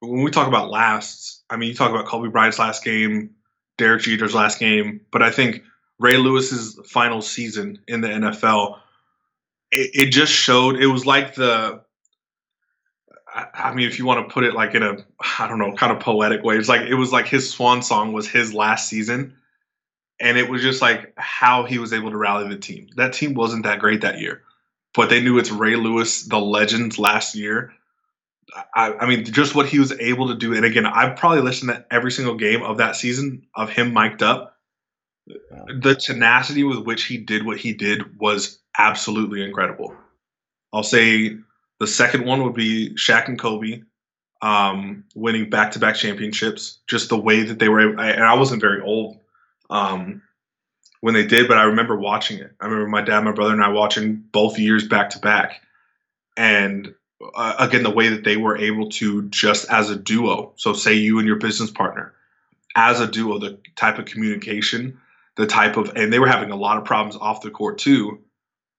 when 0.00 0.22
we 0.22 0.30
talk 0.30 0.48
about 0.48 0.70
lasts, 0.70 1.42
I 1.48 1.56
mean, 1.56 1.68
you 1.68 1.74
talk 1.74 1.90
about 1.90 2.06
Kobe 2.06 2.28
Bryant's 2.28 2.58
last 2.58 2.84
game, 2.84 3.30
Derek 3.78 4.02
Jeter's 4.02 4.34
last 4.34 4.58
game, 4.58 5.00
but 5.12 5.22
I 5.22 5.30
think 5.30 5.62
Ray 5.98 6.16
Lewis's 6.16 6.78
final 6.84 7.22
season 7.22 7.78
in 7.86 8.00
the 8.00 8.08
NFL, 8.08 8.78
it, 9.70 9.90
it 9.94 10.06
just 10.10 10.32
showed. 10.32 10.76
It 10.76 10.88
was 10.88 11.06
like 11.06 11.34
the 11.34 11.82
I 13.34 13.72
mean, 13.72 13.88
if 13.88 13.98
you 13.98 14.04
want 14.04 14.26
to 14.26 14.32
put 14.32 14.44
it 14.44 14.54
like 14.54 14.74
in 14.74 14.82
a, 14.82 14.96
I 15.38 15.48
don't 15.48 15.58
know, 15.58 15.72
kind 15.74 15.92
of 15.92 16.00
poetic 16.00 16.42
way, 16.42 16.56
it's 16.56 16.68
like 16.68 16.82
it 16.82 16.94
was 16.94 17.12
like 17.12 17.26
his 17.26 17.50
swan 17.50 17.82
song 17.82 18.12
was 18.12 18.28
his 18.28 18.52
last 18.52 18.88
season, 18.88 19.36
and 20.20 20.36
it 20.36 20.50
was 20.50 20.62
just 20.62 20.82
like 20.82 21.12
how 21.16 21.64
he 21.64 21.78
was 21.78 21.92
able 21.92 22.10
to 22.10 22.16
rally 22.16 22.48
the 22.48 22.58
team. 22.58 22.88
That 22.96 23.14
team 23.14 23.34
wasn't 23.34 23.64
that 23.64 23.78
great 23.78 24.02
that 24.02 24.20
year, 24.20 24.42
but 24.94 25.08
they 25.08 25.22
knew 25.22 25.38
it's 25.38 25.50
Ray 25.50 25.76
Lewis, 25.76 26.24
the 26.24 26.38
legend, 26.38 26.98
last 26.98 27.34
year. 27.34 27.72
I, 28.74 28.92
I 28.92 29.06
mean, 29.06 29.24
just 29.24 29.54
what 29.54 29.66
he 29.66 29.78
was 29.78 29.92
able 29.92 30.28
to 30.28 30.34
do, 30.34 30.54
and 30.54 30.64
again, 30.64 30.84
I've 30.84 31.16
probably 31.16 31.40
listened 31.40 31.70
to 31.70 31.86
every 31.90 32.12
single 32.12 32.34
game 32.34 32.62
of 32.62 32.78
that 32.78 32.96
season 32.96 33.46
of 33.54 33.70
him 33.70 33.94
mic'd 33.94 34.22
up. 34.22 34.58
The 35.26 35.94
tenacity 35.94 36.64
with 36.64 36.80
which 36.80 37.04
he 37.04 37.16
did 37.16 37.46
what 37.46 37.56
he 37.56 37.72
did 37.72 38.18
was 38.18 38.58
absolutely 38.76 39.42
incredible. 39.42 39.94
I'll 40.72 40.82
say 40.82 41.38
the 41.82 41.88
second 41.88 42.24
one 42.24 42.44
would 42.44 42.54
be 42.54 42.94
Shaq 42.94 43.26
and 43.26 43.36
Kobe 43.36 43.82
um, 44.40 45.02
winning 45.16 45.50
back 45.50 45.72
to 45.72 45.80
back 45.80 45.96
championships. 45.96 46.78
Just 46.86 47.08
the 47.08 47.18
way 47.18 47.42
that 47.42 47.58
they 47.58 47.68
were, 47.68 47.98
I, 47.98 48.10
and 48.10 48.22
I 48.22 48.34
wasn't 48.34 48.60
very 48.60 48.80
old 48.80 49.18
um, 49.68 50.22
when 51.00 51.12
they 51.14 51.26
did, 51.26 51.48
but 51.48 51.58
I 51.58 51.64
remember 51.64 51.98
watching 51.98 52.38
it. 52.38 52.52
I 52.60 52.66
remember 52.66 52.86
my 52.86 53.02
dad, 53.02 53.24
my 53.24 53.32
brother, 53.32 53.52
and 53.52 53.64
I 53.64 53.70
watching 53.70 54.22
both 54.30 54.60
years 54.60 54.86
back 54.86 55.10
to 55.10 55.18
back. 55.18 55.60
And 56.36 56.94
uh, 57.34 57.56
again 57.58 57.82
the 57.82 57.90
way 57.90 58.10
that 58.10 58.22
they 58.22 58.36
were 58.36 58.56
able 58.56 58.88
to 58.90 59.28
just 59.30 59.68
as 59.68 59.90
a 59.90 59.96
duo. 59.96 60.52
So 60.54 60.74
say 60.74 60.94
you 60.94 61.18
and 61.18 61.26
your 61.26 61.36
business 61.36 61.72
partner 61.72 62.14
as 62.76 63.00
a 63.00 63.08
duo, 63.08 63.38
the 63.40 63.58
type 63.74 63.98
of 63.98 64.04
communication, 64.04 65.00
the 65.36 65.48
type 65.48 65.76
of, 65.76 65.96
and 65.96 66.12
they 66.12 66.20
were 66.20 66.28
having 66.28 66.52
a 66.52 66.56
lot 66.56 66.78
of 66.78 66.84
problems 66.84 67.16
off 67.16 67.42
the 67.42 67.50
court 67.50 67.78
too. 67.78 68.20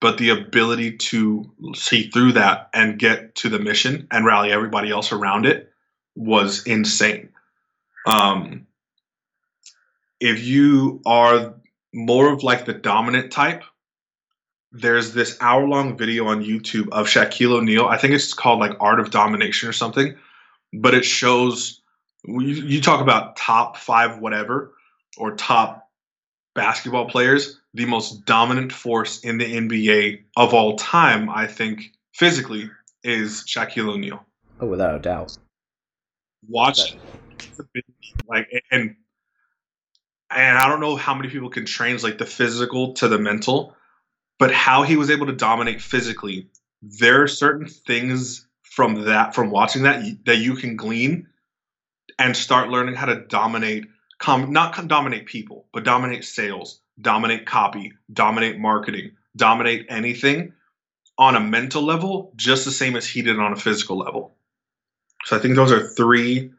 But 0.03 0.17
the 0.17 0.31
ability 0.31 0.97
to 0.97 1.49
see 1.75 2.09
through 2.09 2.33
that 2.33 2.69
and 2.73 2.99
get 2.99 3.35
to 3.35 3.47
the 3.47 3.57
mission 3.57 4.05
and 4.11 4.25
rally 4.25 4.51
everybody 4.51 4.91
else 4.91 5.13
around 5.13 5.45
it 5.45 5.71
was 6.13 6.67
insane. 6.67 7.29
Um, 8.05 8.67
if 10.19 10.43
you 10.43 11.01
are 11.05 11.53
more 11.93 12.33
of 12.33 12.43
like 12.43 12.65
the 12.65 12.73
dominant 12.73 13.31
type, 13.31 13.63
there's 14.73 15.13
this 15.13 15.37
hour 15.39 15.65
long 15.65 15.97
video 15.97 16.27
on 16.27 16.43
YouTube 16.43 16.89
of 16.89 17.07
Shaquille 17.07 17.53
O'Neal. 17.53 17.85
I 17.85 17.95
think 17.95 18.13
it's 18.13 18.33
called 18.33 18.59
like 18.59 18.75
Art 18.81 18.99
of 18.99 19.09
Domination 19.09 19.69
or 19.69 19.73
something, 19.73 20.17
but 20.73 20.93
it 20.93 21.05
shows 21.05 21.81
you, 22.25 22.41
you 22.41 22.81
talk 22.81 22.99
about 22.99 23.37
top 23.37 23.77
five 23.77 24.19
whatever 24.19 24.73
or 25.15 25.33
top 25.37 25.89
basketball 26.55 27.09
players, 27.09 27.59
the 27.73 27.85
most 27.85 28.25
dominant 28.25 28.71
force 28.71 29.19
in 29.21 29.37
the 29.37 29.45
NBA 29.45 30.23
of 30.37 30.53
all 30.53 30.75
time, 30.77 31.29
I 31.29 31.47
think, 31.47 31.91
physically, 32.13 32.69
is 33.03 33.43
Shaquille 33.47 33.89
O'Neal. 33.89 34.23
Oh, 34.59 34.67
without 34.67 34.95
a 34.95 34.99
doubt. 34.99 35.37
Watch, 36.47 36.95
like, 38.27 38.49
and 38.69 38.95
and 40.29 40.57
I 40.57 40.67
don't 40.67 40.79
know 40.79 40.95
how 40.95 41.13
many 41.13 41.29
people 41.29 41.49
can 41.49 41.65
translate 41.65 42.17
the 42.17 42.25
physical 42.25 42.93
to 42.95 43.07
the 43.07 43.19
mental, 43.19 43.75
but 44.39 44.51
how 44.51 44.83
he 44.83 44.95
was 44.95 45.09
able 45.09 45.27
to 45.27 45.33
dominate 45.33 45.81
physically. 45.81 46.49
There 46.81 47.21
are 47.21 47.27
certain 47.27 47.67
things 47.67 48.47
from 48.63 49.05
that, 49.05 49.35
from 49.35 49.51
watching 49.51 49.83
that, 49.83 50.03
that 50.25 50.37
you 50.37 50.55
can 50.55 50.75
glean 50.75 51.27
and 52.19 52.35
start 52.35 52.69
learning 52.69 52.95
how 52.95 53.05
to 53.05 53.21
dominate 53.21 53.85
com- 54.19 54.51
not 54.51 54.87
dominate 54.87 55.25
people 55.25 55.65
but 55.73 55.83
dominate 55.83 56.23
sales 56.23 56.81
dominate 56.99 57.45
copy 57.45 57.93
dominate 58.11 58.59
marketing 58.59 59.11
dominate 59.35 59.85
anything 59.89 60.53
on 61.17 61.35
a 61.35 61.39
mental 61.39 61.83
level 61.83 62.31
just 62.35 62.65
the 62.65 62.71
same 62.71 62.95
as 62.95 63.07
he 63.07 63.21
did 63.21 63.39
on 63.39 63.53
a 63.53 63.55
physical 63.55 63.97
level. 63.97 64.35
So 65.25 65.37
i 65.37 65.39
think 65.39 65.55
those 65.55 65.71
are 65.71 65.87
three 65.87 66.51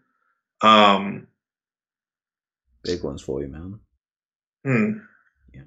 um 0.62 1.26
big 2.82 3.02
ones 3.02 3.22
for 3.22 3.42
you 3.42 3.48
man. 3.48 3.80
Hmm. 4.64 4.98
yeah. 5.52 5.62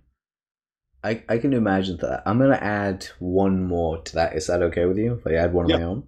I, 1.03 1.23
I 1.29 1.37
can 1.37 1.53
imagine 1.53 1.97
that. 1.97 2.23
I'm 2.25 2.39
gonna 2.39 2.55
add 2.55 3.07
one 3.19 3.63
more 3.63 4.01
to 4.01 4.15
that. 4.15 4.35
Is 4.35 4.47
that 4.47 4.61
okay 4.63 4.85
with 4.85 4.97
you? 4.97 5.13
If 5.13 5.27
i 5.27 5.35
add 5.35 5.53
one 5.53 5.71
of 5.71 5.79
my 5.79 5.85
own? 5.85 6.07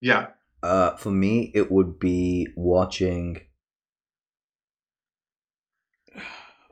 Yeah. 0.00 0.28
Uh, 0.62 0.96
for 0.96 1.10
me, 1.10 1.50
it 1.54 1.70
would 1.70 1.98
be 1.98 2.48
watching. 2.56 3.40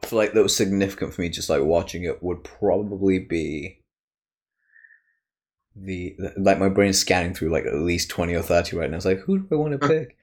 For 0.03 0.16
like 0.16 0.32
that 0.34 0.42
was 0.42 0.57
significant 0.57 1.14
for 1.14 1.22
me. 1.22 1.28
Just 1.28 1.51
like 1.51 1.62
watching 1.62 2.05
it 2.05 2.22
would 2.22 2.44
probably 2.44 3.18
be 3.18 3.80
the 5.74 6.16
like 6.38 6.59
my 6.59 6.68
brain 6.68 6.92
scanning 6.92 7.34
through 7.34 7.51
like 7.51 7.66
at 7.66 7.74
least 7.74 8.09
twenty 8.09 8.34
or 8.34 8.42
thirty 8.42 8.76
right 8.76 8.90
now. 8.90 8.97
It's 8.97 9.05
like 9.07 9.20
who 9.20 9.38
do 9.40 9.47
I 9.53 9.55
want 9.57 9.80
to 9.80 9.88
pick? 9.88 10.16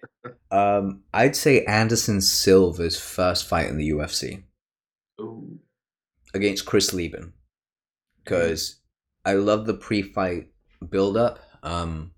um, 0.51 1.01
I'd 1.13 1.35
say 1.35 1.63
Anderson 1.65 2.21
Silva's 2.21 2.99
first 2.99 3.47
fight 3.47 3.67
in 3.67 3.77
the 3.77 3.89
UFC 3.89 4.43
Ooh. 5.19 5.59
against 6.33 6.65
Chris 6.65 6.93
Leben 6.93 7.33
because 8.23 8.79
I 9.25 9.33
love 9.33 9.65
the 9.65 9.73
pre-fight 9.73 10.49
build-up. 10.89 11.39
Um, 11.61 12.11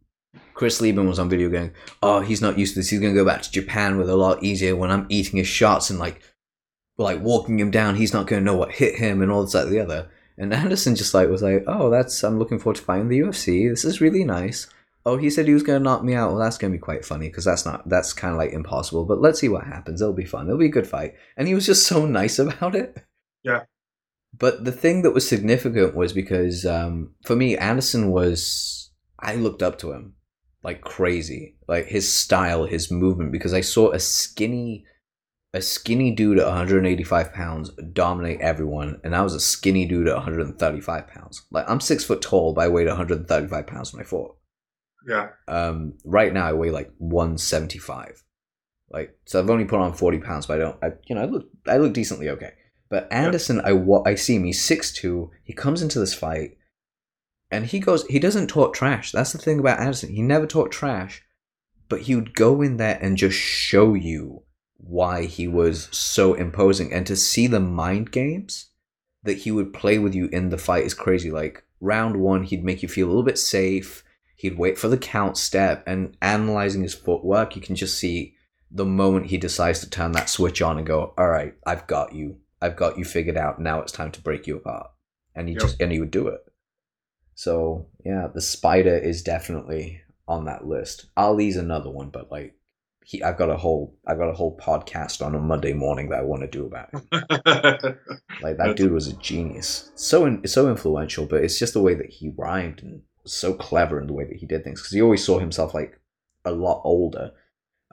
Chris 0.54 0.82
Leben 0.82 1.08
was 1.08 1.20
on 1.20 1.30
video 1.30 1.50
going, 1.50 1.72
"Oh, 2.02 2.22
he's 2.22 2.42
not 2.42 2.58
used 2.58 2.74
to 2.74 2.80
this. 2.80 2.90
He's 2.90 3.00
gonna 3.00 3.14
go 3.14 3.26
back 3.26 3.42
to 3.42 3.52
Japan 3.52 3.98
with 3.98 4.10
a 4.10 4.16
lot 4.16 4.44
easier. 4.44 4.76
When 4.76 4.92
I'm 4.92 5.08
eating 5.10 5.38
his 5.38 5.48
shots 5.48 5.90
and 5.90 6.00
like, 6.00 6.22
like 6.98 7.22
walking 7.22 7.60
him 7.60 7.72
down, 7.72 7.96
he's 7.96 8.14
not 8.14 8.28
gonna 8.28 8.42
know 8.42 8.56
what 8.56 8.72
hit 8.72 8.96
him 8.96 9.22
and 9.22 9.32
all 9.32 9.44
this 9.44 9.54
that 9.54 9.70
the 9.70 9.80
other." 9.80 10.10
And 10.38 10.54
Anderson 10.54 10.96
just 10.96 11.14
like 11.14 11.30
was 11.30 11.42
like, 11.42 11.64
"Oh, 11.68 11.90
that's 11.90 12.24
I'm 12.24 12.40
looking 12.40 12.60
forward 12.60 12.78
to 12.78 12.82
fighting 12.82 13.10
the 13.10 13.20
UFC. 13.20 13.70
This 13.70 13.86
is 13.86 14.02
really 14.02 14.24
nice." 14.24 14.68
Oh, 15.06 15.18
he 15.18 15.30
said 15.30 15.48
he 15.48 15.54
was 15.54 15.64
gonna 15.64 15.80
knock 15.80 16.04
me 16.04 16.16
out. 16.16 16.32
Well, 16.32 16.40
that's 16.40 16.58
gonna 16.58 16.74
be 16.74 16.80
quite 16.80 17.06
funny 17.06 17.28
because 17.30 17.46
that's 17.46 17.66
not 17.66 17.88
that's 17.88 18.14
kind 18.14 18.34
of 18.34 18.40
like 18.40 18.52
impossible. 18.52 19.06
But 19.06 19.22
let's 19.22 19.40
see 19.40 19.50
what 19.50 19.66
happens. 19.66 20.02
It'll 20.02 20.14
be 20.14 20.26
fun. 20.26 20.48
It'll 20.48 20.58
be 20.58 20.66
a 20.66 20.70
good 20.70 20.88
fight. 20.88 21.16
And 21.38 21.48
he 21.48 21.56
was 21.56 21.66
just 21.66 21.88
so 21.88 22.06
nice 22.06 22.40
about 22.40 22.76
it. 22.76 22.98
Yeah. 23.44 23.64
But 24.38 24.66
the 24.66 24.72
thing 24.72 25.04
that 25.04 25.14
was 25.14 25.28
significant 25.28 25.96
was 25.96 26.12
because 26.12 26.66
um, 26.66 27.14
for 27.26 27.36
me, 27.36 27.58
Anderson 27.58 28.12
was 28.12 28.92
I 29.20 29.36
looked 29.36 29.64
up 29.64 29.78
to 29.80 29.92
him 29.92 30.16
like 30.66 30.82
crazy. 30.82 31.56
Like 31.68 31.86
his 31.86 32.12
style, 32.12 32.66
his 32.66 32.92
movement, 32.92 33.32
because 33.32 33.54
I 33.54 33.62
saw 33.62 33.92
a 33.92 34.00
skinny 34.00 34.86
a 35.56 35.62
skinny 35.62 36.12
dude 36.12 36.38
at 36.38 36.46
185 36.46 37.34
pounds 37.34 37.72
dominate 37.94 38.42
everyone, 38.42 39.00
and 39.04 39.16
I 39.16 39.22
was 39.22 39.34
a 39.34 39.40
skinny 39.40 39.86
dude 39.86 40.08
at 40.08 40.16
135 40.16 41.08
pounds. 41.08 41.46
Like 41.50 41.70
I'm 41.70 41.80
six 41.80 42.04
foot 42.04 42.22
tall, 42.22 42.54
but 42.54 42.66
I 42.66 42.68
weighed 42.68 42.88
135 42.88 43.66
pounds 43.66 43.94
when 43.94 44.02
I 44.02 44.06
fought. 44.06 44.36
Yeah. 45.08 45.30
Um, 45.48 45.94
right 46.04 46.34
now 46.34 46.46
I 46.46 46.54
weigh 46.54 46.72
like 46.72 46.92
175. 46.98 48.24
Like 48.90 49.18
so, 49.26 49.40
I've 49.40 49.50
only 49.50 49.66
put 49.66 49.80
on 49.80 49.94
40 49.94 50.20
pounds, 50.20 50.46
but 50.46 50.60
I 50.60 50.64
don't. 50.64 50.84
I 50.84 50.92
you 51.08 51.16
know 51.16 51.22
I 51.22 51.26
look 51.26 51.48
I 51.68 51.78
look 51.78 51.94
decently 51.94 52.30
okay. 52.30 52.52
But 52.90 53.12
Anderson, 53.12 53.62
I 53.62 53.72
I 54.06 54.16
see 54.16 54.36
him. 54.36 54.44
He's 54.44 54.64
six 54.64 54.92
two. 54.92 55.32
He 55.44 55.54
comes 55.54 55.82
into 55.82 56.00
this 56.00 56.14
fight 56.14 56.58
and 57.52 57.66
he 57.68 57.80
goes 57.80 58.06
he 58.08 58.20
doesn't 58.20 58.48
talk 58.48 58.74
trash 58.74 59.12
that's 59.12 59.32
the 59.32 59.38
thing 59.38 59.60
about 59.60 59.80
anderson 59.80 60.10
he 60.10 60.22
never 60.22 60.48
talked 60.48 60.74
trash 60.74 61.24
but 61.88 62.02
he 62.02 62.16
would 62.16 62.34
go 62.34 62.62
in 62.62 62.78
there 62.78 62.98
and 63.02 63.18
just 63.18 63.38
show 63.38 63.94
you 63.94 64.42
why 64.78 65.26
he 65.26 65.48
was 65.48 65.88
so 65.92 66.34
imposing. 66.34 66.94
And 66.94 67.06
to 67.08 67.16
see 67.16 67.48
the 67.48 67.60
mind 67.60 68.12
games 68.12 68.70
that 69.24 69.40
he 69.40 69.52
would 69.52 69.74
play 69.74 69.98
with 69.98 70.14
you 70.14 70.28
in 70.32 70.50
the 70.50 70.58
fight 70.58 70.86
is 70.86 70.94
crazy. 70.94 71.32
Like 71.32 71.64
round 71.82 72.18
one 72.18 72.44
he'd 72.44 72.64
make 72.64 72.84
you 72.84 72.90
feel 72.90 73.08
a 73.08 73.10
little 73.10 73.24
bit 73.24 73.38
safe. 73.40 74.04
He'd 74.36 74.58
wait 74.58 74.78
for 74.78 74.88
the 74.88 74.98
count 74.98 75.38
step 75.38 75.84
and 75.88 76.16
analyzing 76.22 76.84
his 76.84 76.94
footwork 76.94 77.56
you 77.56 77.62
can 77.62 77.76
just 77.76 77.98
see 77.98 78.36
the 78.70 78.86
moment 78.86 79.28
he 79.28 79.38
decides 79.38 79.80
to 79.80 79.90
turn 79.90 80.12
that 80.12 80.30
switch 80.30 80.62
on 80.62 80.78
and 80.78 80.86
go 80.86 81.14
all 81.18 81.30
right 81.30 81.54
i've 81.66 81.88
got 81.88 82.14
you. 82.14 82.38
I've 82.62 82.76
got 82.76 82.98
you 82.98 83.06
figured 83.06 83.38
out. 83.38 83.60
Now 83.60 83.82
it's 83.82 83.92
time 83.92 84.12
to 84.12 84.22
break 84.22 84.48
you 84.48 84.58
apart. 84.58 84.88
And 85.36 85.48
he 85.48 85.54
Yep. 85.54 85.62
just 85.62 85.82
and 85.82 85.92
he 85.92 86.00
would 86.00 86.12
do 86.12 86.28
it. 86.28 86.42
So 87.36 87.88
yeah, 88.04 88.28
the 88.34 88.42
spider 88.42 88.98
is 88.98 89.22
definitely 89.22 90.02
on 90.28 90.46
that 90.46 90.66
list. 90.66 91.08
Ali's 91.16 91.58
another 91.58 91.90
one, 91.90 92.10
but 92.10 92.32
like 92.32 92.56
he, 93.08 93.22
I've 93.24 93.38
got 93.38 93.50
a 93.52 93.56
whole, 93.58 93.96
I've 94.08 94.18
got 94.18 94.30
a 94.30 94.34
whole 94.34 94.58
podcast 94.58 95.24
on 95.24 95.36
a 95.36 95.40
Monday 95.40 95.74
morning 95.74 96.10
that 96.10 96.20
I 96.20 96.24
want 96.24 96.42
to 96.42 96.48
do 96.48 96.66
about. 96.66 96.90
It. 96.94 97.98
Like 98.42 98.58
that 98.58 98.76
dude 98.76 98.92
was 98.92 99.08
a 99.08 99.14
genius, 99.14 99.92
so 99.96 100.26
in, 100.26 100.46
so 100.48 100.70
influential. 100.70 101.26
But 101.26 101.44
it's 101.44 101.58
just 101.58 101.74
the 101.74 101.82
way 101.82 101.94
that 101.94 102.10
he 102.10 102.34
rhymed 102.36 102.84
and 102.84 103.02
so 103.24 103.54
clever 103.54 104.00
in 104.02 104.08
the 104.08 104.14
way 104.14 104.26
that 104.26 104.36
he 104.36 104.46
did 104.46 104.64
things 104.64 104.82
because 104.82 104.92
he 104.92 105.02
always 105.02 105.24
saw 105.24 105.40
himself 105.40 105.74
like 105.74 105.98
a 106.44 106.52
lot 106.52 106.82
older, 106.84 107.32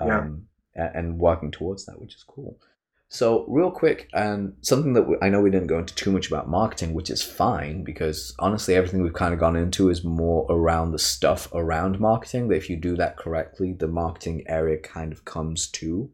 Yeah. 0.01 0.19
um, 0.19 0.49
a- 0.77 0.97
and 0.97 1.19
working 1.19 1.53
towards 1.53 1.87
that, 1.87 2.01
which 2.01 2.17
is 2.17 2.25
cool. 2.25 2.59
So, 3.13 3.45
real 3.47 3.71
quick, 3.71 4.09
and 4.15 4.57
something 4.63 4.95
that 4.95 5.03
we, 5.03 5.17
I 5.21 5.29
know 5.29 5.43
we 5.43 5.51
didn't 5.51 5.67
go 5.67 5.79
into 5.79 5.95
too 5.95 6.11
much 6.11 6.29
about 6.29 6.49
marketing, 6.49 6.95
which 6.95 7.11
is 7.11 7.23
fine 7.23 7.85
because 7.85 8.35
honestly, 8.39 8.75
everything 8.75 9.03
we've 9.03 9.13
kind 9.13 9.35
of 9.35 9.41
gone 9.41 9.55
into 9.55 9.91
is 9.91 10.03
more 10.03 10.47
around 10.49 10.93
the 10.93 10.99
stuff 10.99 11.47
around 11.53 12.01
marketing. 12.01 12.49
That 12.49 12.57
if 12.57 12.71
you 12.71 12.77
do 12.79 12.97
that 12.97 13.19
correctly, 13.19 13.75
the 13.75 13.87
marketing 13.87 14.45
area 14.47 14.79
kind 14.79 15.13
of 15.13 15.27
comes 15.27 15.69
to. 15.73 16.11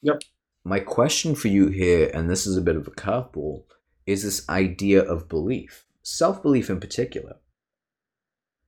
Yep. 0.00 0.22
My 0.64 0.80
question 0.80 1.34
for 1.34 1.48
you 1.48 1.68
here, 1.68 2.10
and 2.14 2.30
this 2.30 2.46
is 2.46 2.56
a 2.56 2.62
bit 2.62 2.76
of 2.76 2.86
a 2.86 2.92
curveball, 2.92 3.64
is 4.06 4.22
this 4.22 4.48
idea 4.48 5.02
of 5.02 5.28
belief, 5.28 5.84
self 6.02 6.40
belief 6.40 6.70
in 6.70 6.80
particular. 6.80 7.36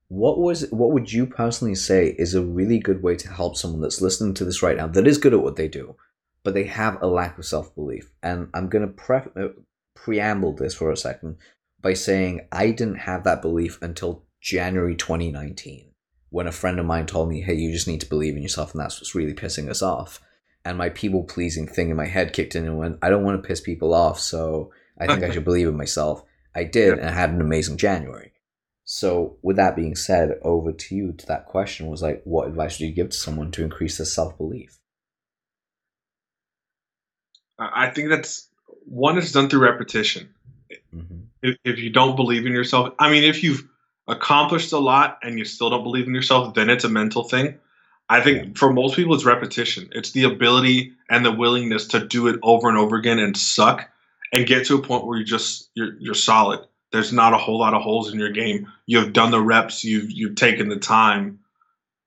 What 0.08 0.38
was 0.38 0.70
what 0.70 0.92
would 0.92 1.14
you 1.14 1.24
personally 1.24 1.76
say 1.76 2.14
is 2.18 2.34
a 2.34 2.44
really 2.44 2.78
good 2.78 3.02
way 3.02 3.16
to 3.16 3.32
help 3.32 3.56
someone 3.56 3.80
that's 3.80 4.02
listening 4.02 4.34
to 4.34 4.44
this 4.44 4.62
right 4.62 4.76
now 4.76 4.88
that 4.88 5.06
is 5.06 5.16
good 5.16 5.32
at 5.32 5.42
what 5.42 5.56
they 5.56 5.68
do, 5.68 5.96
but 6.42 6.54
they 6.54 6.64
have 6.64 7.00
a 7.02 7.06
lack 7.06 7.38
of 7.38 7.44
self 7.44 7.74
belief? 7.74 8.10
And 8.22 8.48
I'm 8.54 8.68
going 8.68 8.86
to 8.86 8.92
pre- 8.92 9.32
uh, 9.36 9.48
preamble 9.94 10.54
this 10.54 10.74
for 10.74 10.90
a 10.90 10.96
second 10.96 11.36
by 11.80 11.94
saying 11.94 12.46
I 12.52 12.70
didn't 12.70 12.96
have 12.96 13.24
that 13.24 13.42
belief 13.42 13.80
until 13.82 14.24
January 14.40 14.94
2019 14.94 15.86
when 16.30 16.46
a 16.46 16.52
friend 16.52 16.78
of 16.78 16.86
mine 16.86 17.06
told 17.06 17.28
me, 17.28 17.40
"Hey, 17.40 17.54
you 17.54 17.72
just 17.72 17.88
need 17.88 18.00
to 18.00 18.08
believe 18.08 18.36
in 18.36 18.42
yourself," 18.42 18.72
and 18.72 18.80
that's 18.80 19.00
what's 19.00 19.14
really 19.14 19.34
pissing 19.34 19.68
us 19.68 19.82
off. 19.82 20.20
And 20.64 20.78
my 20.78 20.90
people 20.90 21.24
pleasing 21.24 21.66
thing 21.66 21.90
in 21.90 21.96
my 21.96 22.06
head 22.06 22.32
kicked 22.32 22.54
in 22.54 22.66
and 22.66 22.78
went, 22.78 22.98
"I 23.02 23.10
don't 23.10 23.24
want 23.24 23.42
to 23.42 23.46
piss 23.46 23.60
people 23.60 23.94
off, 23.94 24.20
so 24.20 24.72
I 24.98 25.06
think 25.06 25.22
I 25.22 25.30
should 25.32 25.44
believe 25.44 25.68
in 25.68 25.76
myself." 25.76 26.24
I 26.54 26.64
did, 26.64 26.98
and 26.98 27.08
I 27.08 27.12
had 27.12 27.30
an 27.30 27.40
amazing 27.40 27.76
January. 27.76 28.32
So, 28.92 29.36
with 29.40 29.54
that 29.54 29.76
being 29.76 29.94
said, 29.94 30.40
over 30.42 30.72
to 30.72 30.94
you 30.96 31.12
to 31.12 31.26
that 31.26 31.46
question 31.46 31.86
was 31.86 32.02
like, 32.02 32.22
what 32.24 32.48
advice 32.48 32.80
would 32.80 32.86
you 32.86 32.92
give 32.92 33.10
to 33.10 33.16
someone 33.16 33.52
to 33.52 33.62
increase 33.62 33.98
their 33.98 34.04
self 34.04 34.36
belief? 34.36 34.79
I 37.60 37.90
think 37.90 38.08
that's 38.08 38.48
one 38.86 39.18
is 39.18 39.32
done 39.32 39.48
through 39.48 39.60
repetition. 39.60 40.28
Mm-hmm. 40.94 41.20
If, 41.42 41.56
if 41.64 41.78
you 41.78 41.90
don't 41.90 42.16
believe 42.16 42.46
in 42.46 42.52
yourself, 42.52 42.94
I 42.98 43.10
mean, 43.10 43.24
if 43.24 43.42
you've 43.42 43.68
accomplished 44.08 44.72
a 44.72 44.78
lot 44.78 45.18
and 45.22 45.38
you 45.38 45.44
still 45.44 45.70
don't 45.70 45.84
believe 45.84 46.06
in 46.06 46.14
yourself, 46.14 46.54
then 46.54 46.70
it's 46.70 46.84
a 46.84 46.88
mental 46.88 47.24
thing. 47.24 47.58
I 48.08 48.20
think 48.20 48.58
for 48.58 48.72
most 48.72 48.96
people, 48.96 49.14
it's 49.14 49.24
repetition. 49.24 49.88
It's 49.92 50.10
the 50.10 50.24
ability 50.24 50.94
and 51.08 51.24
the 51.24 51.30
willingness 51.30 51.86
to 51.88 52.04
do 52.04 52.26
it 52.26 52.40
over 52.42 52.68
and 52.68 52.76
over 52.76 52.96
again 52.96 53.20
and 53.20 53.36
suck 53.36 53.88
and 54.32 54.46
get 54.46 54.66
to 54.66 54.76
a 54.76 54.82
point 54.82 55.06
where 55.06 55.16
you 55.16 55.24
just 55.24 55.70
you're 55.74 55.94
you're 56.00 56.14
solid. 56.14 56.60
There's 56.90 57.12
not 57.12 57.34
a 57.34 57.38
whole 57.38 57.58
lot 57.58 57.72
of 57.72 57.82
holes 57.82 58.12
in 58.12 58.18
your 58.18 58.32
game. 58.32 58.66
You've 58.86 59.12
done 59.12 59.30
the 59.30 59.40
reps. 59.40 59.84
You've 59.84 60.10
you've 60.10 60.34
taken 60.34 60.68
the 60.68 60.76
time 60.76 61.38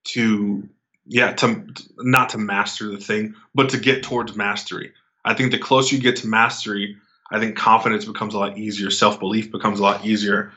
to 0.05 0.67
yeah 1.05 1.31
to 1.35 1.65
not 1.99 2.29
to 2.29 2.37
master 2.37 2.89
the 2.89 2.97
thing, 2.97 3.35
but 3.55 3.69
to 3.69 3.77
get 3.77 4.03
towards 4.03 4.35
mastery. 4.35 4.91
I 5.25 5.33
think 5.33 5.51
the 5.51 5.59
closer 5.59 5.95
you 5.95 6.01
get 6.01 6.15
to 6.17 6.27
mastery, 6.27 6.97
I 7.31 7.39
think 7.39 7.55
confidence 7.55 8.05
becomes 8.05 8.33
a 8.33 8.39
lot 8.39 8.57
easier. 8.57 8.89
Self 8.89 9.19
belief 9.19 9.51
becomes 9.51 9.79
a 9.79 9.83
lot 9.83 10.05
easier. 10.05 10.51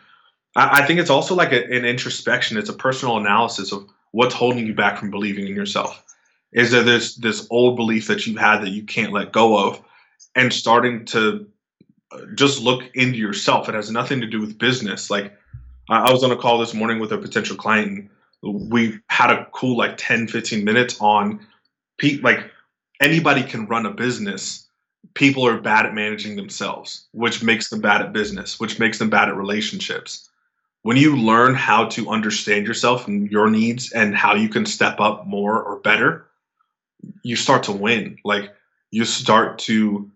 I, 0.54 0.82
I 0.82 0.86
think 0.86 1.00
it's 1.00 1.10
also 1.10 1.34
like 1.34 1.52
a, 1.52 1.64
an 1.64 1.84
introspection. 1.84 2.56
It's 2.56 2.68
a 2.68 2.74
personal 2.74 3.16
analysis 3.18 3.72
of 3.72 3.88
what's 4.12 4.34
holding 4.34 4.66
you 4.66 4.74
back 4.74 4.98
from 4.98 5.10
believing 5.10 5.46
in 5.46 5.54
yourself. 5.54 6.02
Is 6.52 6.70
there 6.70 6.82
this 6.82 7.16
this 7.16 7.46
old 7.50 7.76
belief 7.76 8.06
that 8.08 8.26
you 8.26 8.36
had 8.36 8.62
that 8.62 8.70
you 8.70 8.84
can't 8.84 9.12
let 9.12 9.32
go 9.32 9.58
of, 9.68 9.82
and 10.34 10.52
starting 10.52 11.04
to 11.06 11.46
uh, 12.12 12.20
just 12.34 12.60
look 12.60 12.84
into 12.94 13.18
yourself. 13.18 13.68
It 13.68 13.74
has 13.74 13.90
nothing 13.90 14.20
to 14.20 14.26
do 14.26 14.40
with 14.40 14.58
business. 14.58 15.10
Like 15.10 15.36
I 15.88 16.10
was 16.12 16.24
on 16.24 16.32
a 16.32 16.36
call 16.36 16.58
this 16.58 16.74
morning 16.74 16.98
with 16.98 17.12
a 17.12 17.18
potential 17.18 17.56
client. 17.56 18.10
we 18.42 18.98
had 19.08 19.30
a 19.30 19.46
cool 19.52 19.76
like 19.76 19.96
10, 19.96 20.28
15 20.28 20.64
minutes 20.64 20.96
on 21.00 21.46
Pete, 21.98 22.22
like 22.22 22.50
anybody 23.00 23.42
can 23.42 23.66
run 23.66 23.86
a 23.86 23.90
business. 23.90 24.66
People 25.14 25.46
are 25.46 25.60
bad 25.60 25.86
at 25.86 25.94
managing 25.94 26.36
themselves, 26.36 27.06
which 27.12 27.42
makes 27.42 27.68
them 27.68 27.80
bad 27.80 28.02
at 28.02 28.12
business, 28.12 28.60
which 28.60 28.78
makes 28.78 28.98
them 28.98 29.10
bad 29.10 29.28
at 29.28 29.36
relationships. 29.36 30.28
When 30.82 30.96
you 30.96 31.16
learn 31.16 31.54
how 31.54 31.86
to 31.86 32.10
understand 32.10 32.66
yourself 32.66 33.08
and 33.08 33.30
your 33.30 33.50
needs 33.50 33.92
and 33.92 34.14
how 34.14 34.34
you 34.34 34.48
can 34.48 34.66
step 34.66 35.00
up 35.00 35.26
more 35.26 35.60
or 35.60 35.80
better, 35.80 36.26
you 37.22 37.36
start 37.36 37.64
to 37.64 37.72
win. 37.72 38.18
Like 38.24 38.54
you 38.90 39.04
start 39.04 39.58
to 39.60 40.10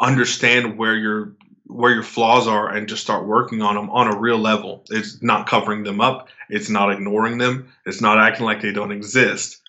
understand 0.00 0.78
where 0.78 0.94
your 0.94 1.32
where 1.68 1.92
your 1.92 2.04
flaws 2.04 2.46
are 2.46 2.68
and 2.68 2.88
just 2.88 3.02
start 3.02 3.26
working 3.26 3.60
on 3.60 3.74
them 3.74 3.90
on 3.90 4.06
a 4.06 4.16
real 4.16 4.38
level. 4.38 4.84
It's 4.88 5.20
not 5.20 5.48
covering 5.48 5.82
them 5.82 6.00
up. 6.00 6.28
It's 6.48 6.70
not 6.70 6.92
ignoring 6.92 7.38
them. 7.38 7.72
It's 7.84 8.00
not 8.00 8.18
acting 8.18 8.46
like 8.46 8.62
they 8.62 8.70
don't 8.70 8.92
exist 8.92 9.62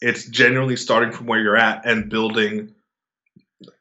it's 0.00 0.26
genuinely 0.26 0.76
starting 0.76 1.12
from 1.12 1.26
where 1.26 1.40
you're 1.40 1.56
at 1.56 1.84
and 1.86 2.10
building 2.10 2.74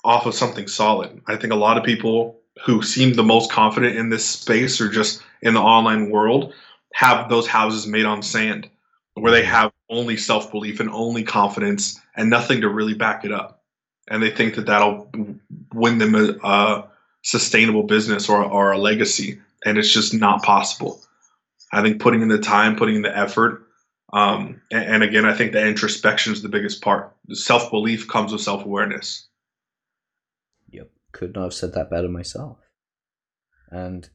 off 0.03 0.25
of 0.25 0.33
something 0.33 0.67
solid. 0.67 1.21
I 1.27 1.35
think 1.35 1.51
a 1.51 1.57
lot 1.57 1.77
of 1.77 1.83
people 1.83 2.39
who 2.65 2.81
seem 2.81 3.13
the 3.13 3.23
most 3.23 3.51
confident 3.51 3.97
in 3.97 4.09
this 4.09 4.25
space 4.25 4.79
or 4.79 4.89
just 4.89 5.21
in 5.41 5.53
the 5.53 5.61
online 5.61 6.09
world 6.09 6.53
have 6.93 7.29
those 7.29 7.47
houses 7.47 7.85
made 7.85 8.05
on 8.05 8.21
sand 8.21 8.69
where 9.15 9.31
they 9.31 9.43
have 9.43 9.71
only 9.89 10.17
self 10.17 10.51
belief 10.51 10.79
and 10.79 10.89
only 10.89 11.23
confidence 11.23 11.99
and 12.15 12.29
nothing 12.29 12.61
to 12.61 12.69
really 12.69 12.93
back 12.93 13.25
it 13.25 13.31
up. 13.31 13.63
And 14.07 14.21
they 14.21 14.29
think 14.29 14.55
that 14.55 14.67
that'll 14.67 15.09
win 15.73 15.97
them 15.97 16.15
a, 16.15 16.37
a 16.43 16.87
sustainable 17.23 17.83
business 17.83 18.29
or, 18.29 18.43
or 18.43 18.71
a 18.71 18.77
legacy. 18.77 19.39
And 19.65 19.77
it's 19.77 19.91
just 19.91 20.13
not 20.13 20.43
possible. 20.43 21.01
I 21.73 21.81
think 21.81 21.99
putting 21.99 22.21
in 22.21 22.27
the 22.27 22.37
time, 22.37 22.75
putting 22.75 22.97
in 22.97 23.01
the 23.01 23.17
effort, 23.17 23.64
um, 24.13 24.61
and, 24.71 24.83
and, 24.83 25.03
again, 25.03 25.25
I 25.25 25.33
think 25.33 25.51
the 25.51 25.65
introspection 25.65 26.31
is 26.31 26.41
the 26.41 26.49
biggest 26.49 26.81
part. 26.81 27.15
Self 27.33 27.71
belief 27.71 28.07
comes 28.07 28.31
with 28.31 28.41
self 28.41 28.63
awareness. 28.63 29.27
Yep, 30.69 30.89
could 31.11 31.33
not 31.33 31.43
have 31.43 31.53
said 31.53 31.73
that 31.73 31.89
better 31.89 32.07
myself. 32.07 32.59
And 33.71 34.09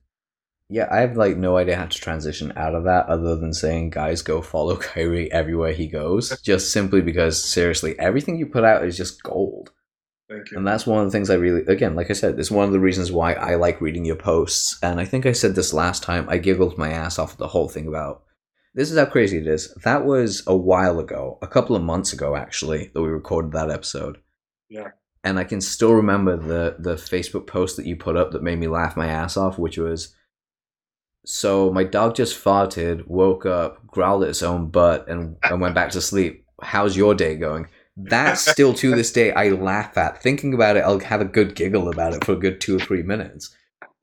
yeah, 0.68 0.86
I 0.91 1.01
have 1.01 1.16
like 1.16 1.36
no 1.36 1.57
idea 1.57 1.76
how 1.76 1.86
to 1.86 1.99
transition 1.99 2.53
out 2.57 2.76
of 2.76 2.84
that 2.84 3.07
other 3.07 3.34
than 3.34 3.53
saying, 3.53 3.91
guys, 3.91 4.22
go 4.22 4.41
follow 4.41 4.76
Kyrie 4.78 5.30
everywhere 5.32 5.72
he 5.72 5.88
goes. 5.88 6.41
just 6.41 6.72
simply 6.72 7.01
because, 7.01 7.43
seriously, 7.43 7.99
everything 7.99 8.36
you 8.36 8.47
put 8.47 8.64
out 8.64 8.84
is 8.84 8.97
just 8.97 9.22
gold. 9.22 9.72
Thank 10.28 10.53
you. 10.53 10.59
And 10.59 10.66
that's 10.66 10.86
one 10.86 11.01
of 11.01 11.07
the 11.07 11.11
things 11.11 11.28
I 11.28 11.34
really, 11.34 11.62
again, 11.66 11.97
like 11.97 12.09
I 12.09 12.12
said, 12.12 12.38
it's 12.38 12.53
one 12.53 12.64
of 12.64 12.70
the 12.72 12.78
reasons 12.78 13.11
why 13.11 13.32
I 13.32 13.57
like 13.57 13.80
reading 13.80 14.05
your 14.05 14.14
posts. 14.14 14.78
And 14.80 15.01
I 15.01 15.05
think 15.05 15.26
I 15.26 15.32
said 15.32 15.57
this 15.57 15.74
last 15.74 16.05
time. 16.05 16.28
I 16.28 16.38
giggled 16.38 16.78
my 16.78 16.91
ass 16.91 17.18
off 17.18 17.32
at 17.32 17.38
the 17.38 17.49
whole 17.49 17.68
thing 17.68 17.88
about 17.88 18.22
this 18.75 18.91
is 18.91 18.99
how 18.99 19.07
crazy 19.07 19.39
it 19.39 19.47
is. 19.47 19.75
That 19.85 20.05
was 20.05 20.43
a 20.47 20.57
while 20.57 20.99
ago, 20.99 21.39
a 21.43 21.47
couple 21.47 21.75
of 21.75 21.83
months 21.83 22.12
ago, 22.12 22.37
actually, 22.37 22.91
that 22.95 23.03
we 23.03 23.09
recorded 23.09 23.53
that 23.53 23.71
episode. 23.71 24.18
Yeah. 24.68 24.91
And 25.25 25.39
I 25.39 25.45
can 25.45 25.61
still 25.61 25.93
remember 25.93 26.37
the 26.37 26.77
the 26.79 26.95
Facebook 26.95 27.47
post 27.47 27.77
that 27.77 27.87
you 27.87 27.97
put 27.97 28.16
up 28.16 28.31
that 28.33 28.43
made 28.43 28.59
me 28.59 28.68
laugh 28.68 28.97
my 28.97 29.07
ass 29.07 29.37
off, 29.37 29.59
which 29.59 29.77
was 29.77 30.14
so 31.27 31.71
my 31.71 31.85
dog 31.85 32.14
just 32.14 32.43
farted, 32.43 33.07
woke 33.07 33.45
up, 33.45 33.87
growled 33.87 34.23
at 34.23 34.31
its 34.31 34.43
own 34.43 34.71
butt, 34.71 35.09
and, 35.09 35.37
and 35.43 35.61
went 35.61 35.75
back 35.75 35.91
to 35.91 36.01
sleep. 36.01 36.47
How's 36.62 36.97
your 36.97 37.14
day 37.14 37.37
going? 37.37 37.66
That's 37.97 38.51
still 38.51 38.73
to 38.75 38.95
this 38.95 39.12
day 39.12 39.33
I 39.33 39.51
laugh 39.51 39.99
at. 39.99 40.23
Thinking 40.23 40.55
about 40.55 40.77
it, 40.77 40.85
I'll 40.85 41.01
have 41.01 41.21
a 41.21 41.27
good 41.27 41.55
giggle 41.55 41.91
about 41.91 42.14
it 42.14 42.25
for 42.25 42.33
a 42.33 42.37
good 42.37 42.61
two 42.61 42.77
or 42.77 42.81
three 42.81 43.03
minutes. 43.03 43.55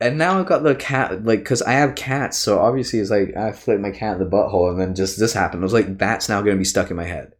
and 0.00 0.18
now 0.18 0.38
I've 0.38 0.46
got 0.46 0.62
the 0.62 0.74
cat, 0.74 1.24
like, 1.24 1.40
because 1.40 1.62
I 1.62 1.72
have 1.72 1.94
cats, 1.94 2.36
so 2.36 2.58
obviously 2.58 2.98
it's 2.98 3.10
like 3.10 3.36
I 3.36 3.52
flipped 3.52 3.80
my 3.80 3.90
cat 3.90 4.14
in 4.14 4.18
the 4.18 4.30
butthole, 4.30 4.70
and 4.70 4.80
then 4.80 4.94
just 4.94 5.18
this 5.18 5.32
happened. 5.32 5.62
I 5.62 5.64
was 5.64 5.72
like, 5.72 5.98
that's 5.98 6.28
now 6.28 6.42
going 6.42 6.56
to 6.56 6.60
be 6.60 6.64
stuck 6.64 6.90
in 6.90 6.96
my 6.96 7.04
head. 7.04 7.32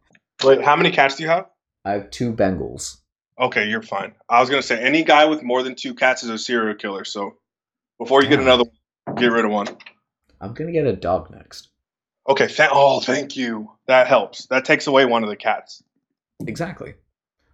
Wait, 0.43 0.63
how 0.63 0.75
many 0.75 0.91
cats 0.91 1.15
do 1.15 1.23
you 1.23 1.29
have? 1.29 1.45
I 1.85 1.91
have 1.91 2.11
two 2.11 2.33
Bengals. 2.33 2.97
Okay, 3.39 3.67
you're 3.67 3.81
fine. 3.81 4.13
I 4.27 4.39
was 4.39 4.49
going 4.49 4.61
to 4.61 4.67
say 4.67 4.81
any 4.81 5.03
guy 5.03 5.25
with 5.25 5.43
more 5.43 5.63
than 5.63 5.75
two 5.75 5.93
cats 5.93 6.23
is 6.23 6.29
a 6.29 6.37
serial 6.37 6.75
killer. 6.75 7.05
So 7.05 7.37
before 7.99 8.23
you 8.23 8.29
get 8.29 8.39
another, 8.39 8.63
one, 9.05 9.15
get 9.15 9.31
rid 9.31 9.45
of 9.45 9.51
one. 9.51 9.67
I'm 10.41 10.53
going 10.53 10.67
to 10.67 10.73
get 10.73 10.87
a 10.87 10.95
dog 10.95 11.29
next. 11.31 11.69
Okay. 12.27 12.47
Th- 12.47 12.69
oh, 12.71 12.99
thank 12.99 13.37
you. 13.37 13.71
That 13.85 14.07
helps. 14.07 14.47
That 14.47 14.65
takes 14.65 14.87
away 14.87 15.05
one 15.05 15.23
of 15.23 15.29
the 15.29 15.35
cats. 15.35 15.83
Exactly. 16.45 16.95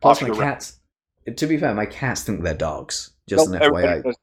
Plus, 0.01 0.21
my 0.21 0.29
cats. 0.29 0.79
To 1.37 1.47
be 1.47 1.57
fair, 1.57 1.73
my 1.73 1.85
cats 1.85 2.23
think 2.23 2.43
they're 2.43 2.53
dogs. 2.53 3.11
Just 3.27 3.49
nope, 3.49 3.61
an 3.61 3.71
FYI. 3.71 4.13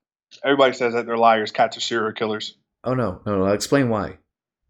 Everybody 0.45 0.75
says, 0.75 0.95
that 0.95 1.07
they're 1.07 1.17
liars. 1.17 1.53
Cats 1.53 1.77
are 1.77 1.81
serial 1.81 2.13
killers. 2.13 2.57
Oh 2.85 2.95
no, 2.95 3.21
no, 3.27 3.39
no! 3.39 3.45
I'll 3.45 3.53
explain 3.53 3.89
why. 3.89 4.19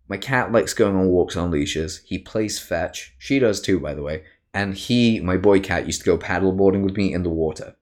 My 0.08 0.16
cat 0.16 0.50
likes 0.50 0.74
going 0.74 0.96
on 0.96 1.06
walks 1.08 1.36
on 1.36 1.52
leashes. 1.52 2.02
He 2.04 2.18
plays 2.18 2.58
fetch. 2.58 3.14
She 3.18 3.38
does 3.38 3.60
too, 3.60 3.78
by 3.78 3.94
the 3.94 4.02
way. 4.02 4.24
And 4.52 4.74
he, 4.74 5.20
my 5.20 5.36
boy 5.36 5.60
cat, 5.60 5.86
used 5.86 6.00
to 6.00 6.06
go 6.06 6.18
paddleboarding 6.18 6.82
with 6.82 6.96
me 6.96 7.14
in 7.14 7.22
the 7.22 7.30
water. 7.30 7.76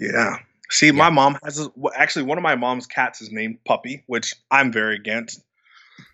Yeah. 0.00 0.38
See, 0.70 0.86
yeah. 0.86 0.92
my 0.92 1.10
mom 1.10 1.38
has 1.44 1.60
a, 1.60 1.70
actually 1.94 2.24
one 2.24 2.36
of 2.36 2.42
my 2.42 2.56
mom's 2.56 2.88
cats 2.88 3.22
is 3.22 3.30
named 3.30 3.58
Puppy, 3.64 4.02
which 4.08 4.34
I'm 4.50 4.72
very 4.72 4.96
against. 4.96 5.40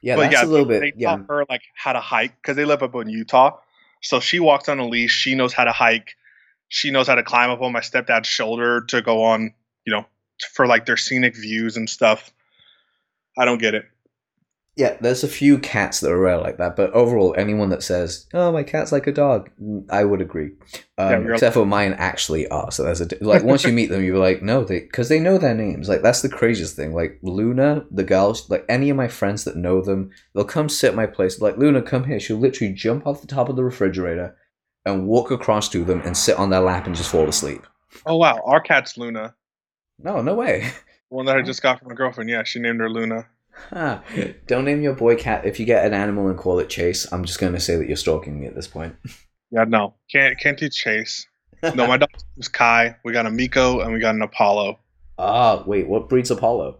Yeah, 0.02 0.16
but 0.16 0.22
that's 0.22 0.34
yeah, 0.34 0.44
a 0.44 0.46
little 0.46 0.66
bit. 0.66 0.80
They 0.80 0.92
yeah. 0.96 1.16
taught 1.16 1.26
her 1.28 1.46
like 1.48 1.62
how 1.74 1.94
to 1.94 2.00
hike 2.00 2.36
because 2.42 2.56
they 2.56 2.66
live 2.66 2.82
up 2.82 2.94
in 2.96 3.08
Utah. 3.08 3.58
So 4.02 4.20
she 4.20 4.40
walks 4.40 4.68
on 4.68 4.78
a 4.78 4.86
leash. 4.86 5.12
She 5.12 5.34
knows 5.34 5.54
how 5.54 5.64
to 5.64 5.72
hike. 5.72 6.16
She 6.68 6.90
knows 6.90 7.06
how 7.06 7.14
to 7.14 7.22
climb 7.22 7.48
up 7.48 7.62
on 7.62 7.72
my 7.72 7.80
stepdad's 7.80 8.28
shoulder 8.28 8.82
to 8.88 9.00
go 9.00 9.22
on 9.24 9.54
you 9.84 9.92
know, 9.92 10.06
for 10.52 10.66
like 10.66 10.86
their 10.86 10.96
scenic 10.96 11.36
views 11.36 11.76
and 11.76 11.88
stuff. 11.88 12.32
I 13.38 13.44
don't 13.44 13.60
get 13.60 13.74
it. 13.74 13.86
Yeah, 14.76 14.96
there's 15.00 15.22
a 15.22 15.28
few 15.28 15.58
cats 15.58 16.00
that 16.00 16.10
are 16.10 16.18
rare 16.18 16.38
like 16.38 16.56
that, 16.56 16.74
but 16.74 16.92
overall, 16.92 17.32
anyone 17.38 17.68
that 17.68 17.84
says, 17.84 18.26
"Oh, 18.34 18.50
my 18.50 18.64
cat's 18.64 18.90
like 18.90 19.06
a 19.06 19.12
dog," 19.12 19.48
I 19.88 20.02
would 20.02 20.20
agree. 20.20 20.50
Um, 20.98 21.26
yeah, 21.26 21.32
except 21.34 21.54
for 21.54 21.64
mine 21.64 21.92
actually 21.92 22.48
are. 22.48 22.72
So 22.72 22.82
there's 22.82 23.00
a 23.00 23.06
like 23.20 23.44
once 23.44 23.62
you 23.62 23.72
meet 23.72 23.90
them, 23.90 24.02
you're 24.02 24.18
like, 24.18 24.42
no, 24.42 24.64
they 24.64 24.80
because 24.80 25.08
they 25.08 25.20
know 25.20 25.38
their 25.38 25.54
names. 25.54 25.88
Like 25.88 26.02
that's 26.02 26.22
the 26.22 26.28
craziest 26.28 26.74
thing. 26.74 26.92
Like 26.92 27.20
Luna, 27.22 27.84
the 27.92 28.02
girls, 28.02 28.50
like 28.50 28.64
any 28.68 28.90
of 28.90 28.96
my 28.96 29.06
friends 29.06 29.44
that 29.44 29.54
know 29.54 29.80
them, 29.80 30.10
they'll 30.34 30.44
come 30.44 30.68
sit 30.68 30.88
at 30.88 30.96
my 30.96 31.06
place. 31.06 31.40
Like 31.40 31.56
Luna, 31.56 31.80
come 31.80 32.04
here. 32.04 32.18
She'll 32.18 32.38
literally 32.38 32.72
jump 32.72 33.06
off 33.06 33.20
the 33.20 33.28
top 33.28 33.48
of 33.48 33.54
the 33.54 33.62
refrigerator 33.62 34.36
and 34.84 35.06
walk 35.06 35.30
across 35.30 35.68
to 35.68 35.84
them 35.84 36.00
and 36.00 36.16
sit 36.16 36.36
on 36.36 36.50
their 36.50 36.60
lap 36.60 36.86
and 36.86 36.96
just 36.96 37.10
fall 37.10 37.28
asleep. 37.28 37.64
Oh 38.06 38.16
wow, 38.16 38.42
our 38.44 38.60
cat's 38.60 38.98
Luna. 38.98 39.36
No, 39.98 40.22
no 40.22 40.34
way. 40.34 40.70
One 41.08 41.26
that 41.26 41.36
I 41.36 41.42
just 41.44 41.62
got 41.62 41.78
from 41.78 41.88
my 41.88 41.94
girlfriend. 41.94 42.30
Yeah, 42.30 42.42
she 42.44 42.58
named 42.58 42.80
her 42.80 42.90
Luna. 42.90 43.26
Huh. 43.70 44.00
Don't 44.46 44.64
name 44.64 44.82
your 44.82 44.94
boy 44.94 45.16
cat. 45.16 45.44
If 45.44 45.60
you 45.60 45.66
get 45.66 45.86
an 45.86 45.94
animal 45.94 46.28
and 46.28 46.36
call 46.36 46.58
it 46.58 46.68
Chase, 46.68 47.10
I'm 47.12 47.24
just 47.24 47.38
going 47.38 47.52
to 47.52 47.60
say 47.60 47.76
that 47.76 47.86
you're 47.86 47.96
stalking 47.96 48.40
me 48.40 48.46
at 48.46 48.54
this 48.54 48.68
point. 48.68 48.96
Yeah, 49.50 49.64
no, 49.68 49.94
can't 50.10 50.36
can't 50.40 50.58
do 50.58 50.68
Chase. 50.68 51.28
No, 51.62 51.86
my 51.86 51.96
dog 51.98 52.08
is 52.38 52.48
Kai. 52.48 52.96
We 53.04 53.12
got 53.12 53.26
a 53.26 53.30
Miko 53.30 53.80
and 53.80 53.92
we 53.92 54.00
got 54.00 54.16
an 54.16 54.22
Apollo. 54.22 54.80
Ah, 55.16 55.62
wait, 55.64 55.86
what 55.86 56.08
breed's 56.08 56.32
Apollo? 56.32 56.78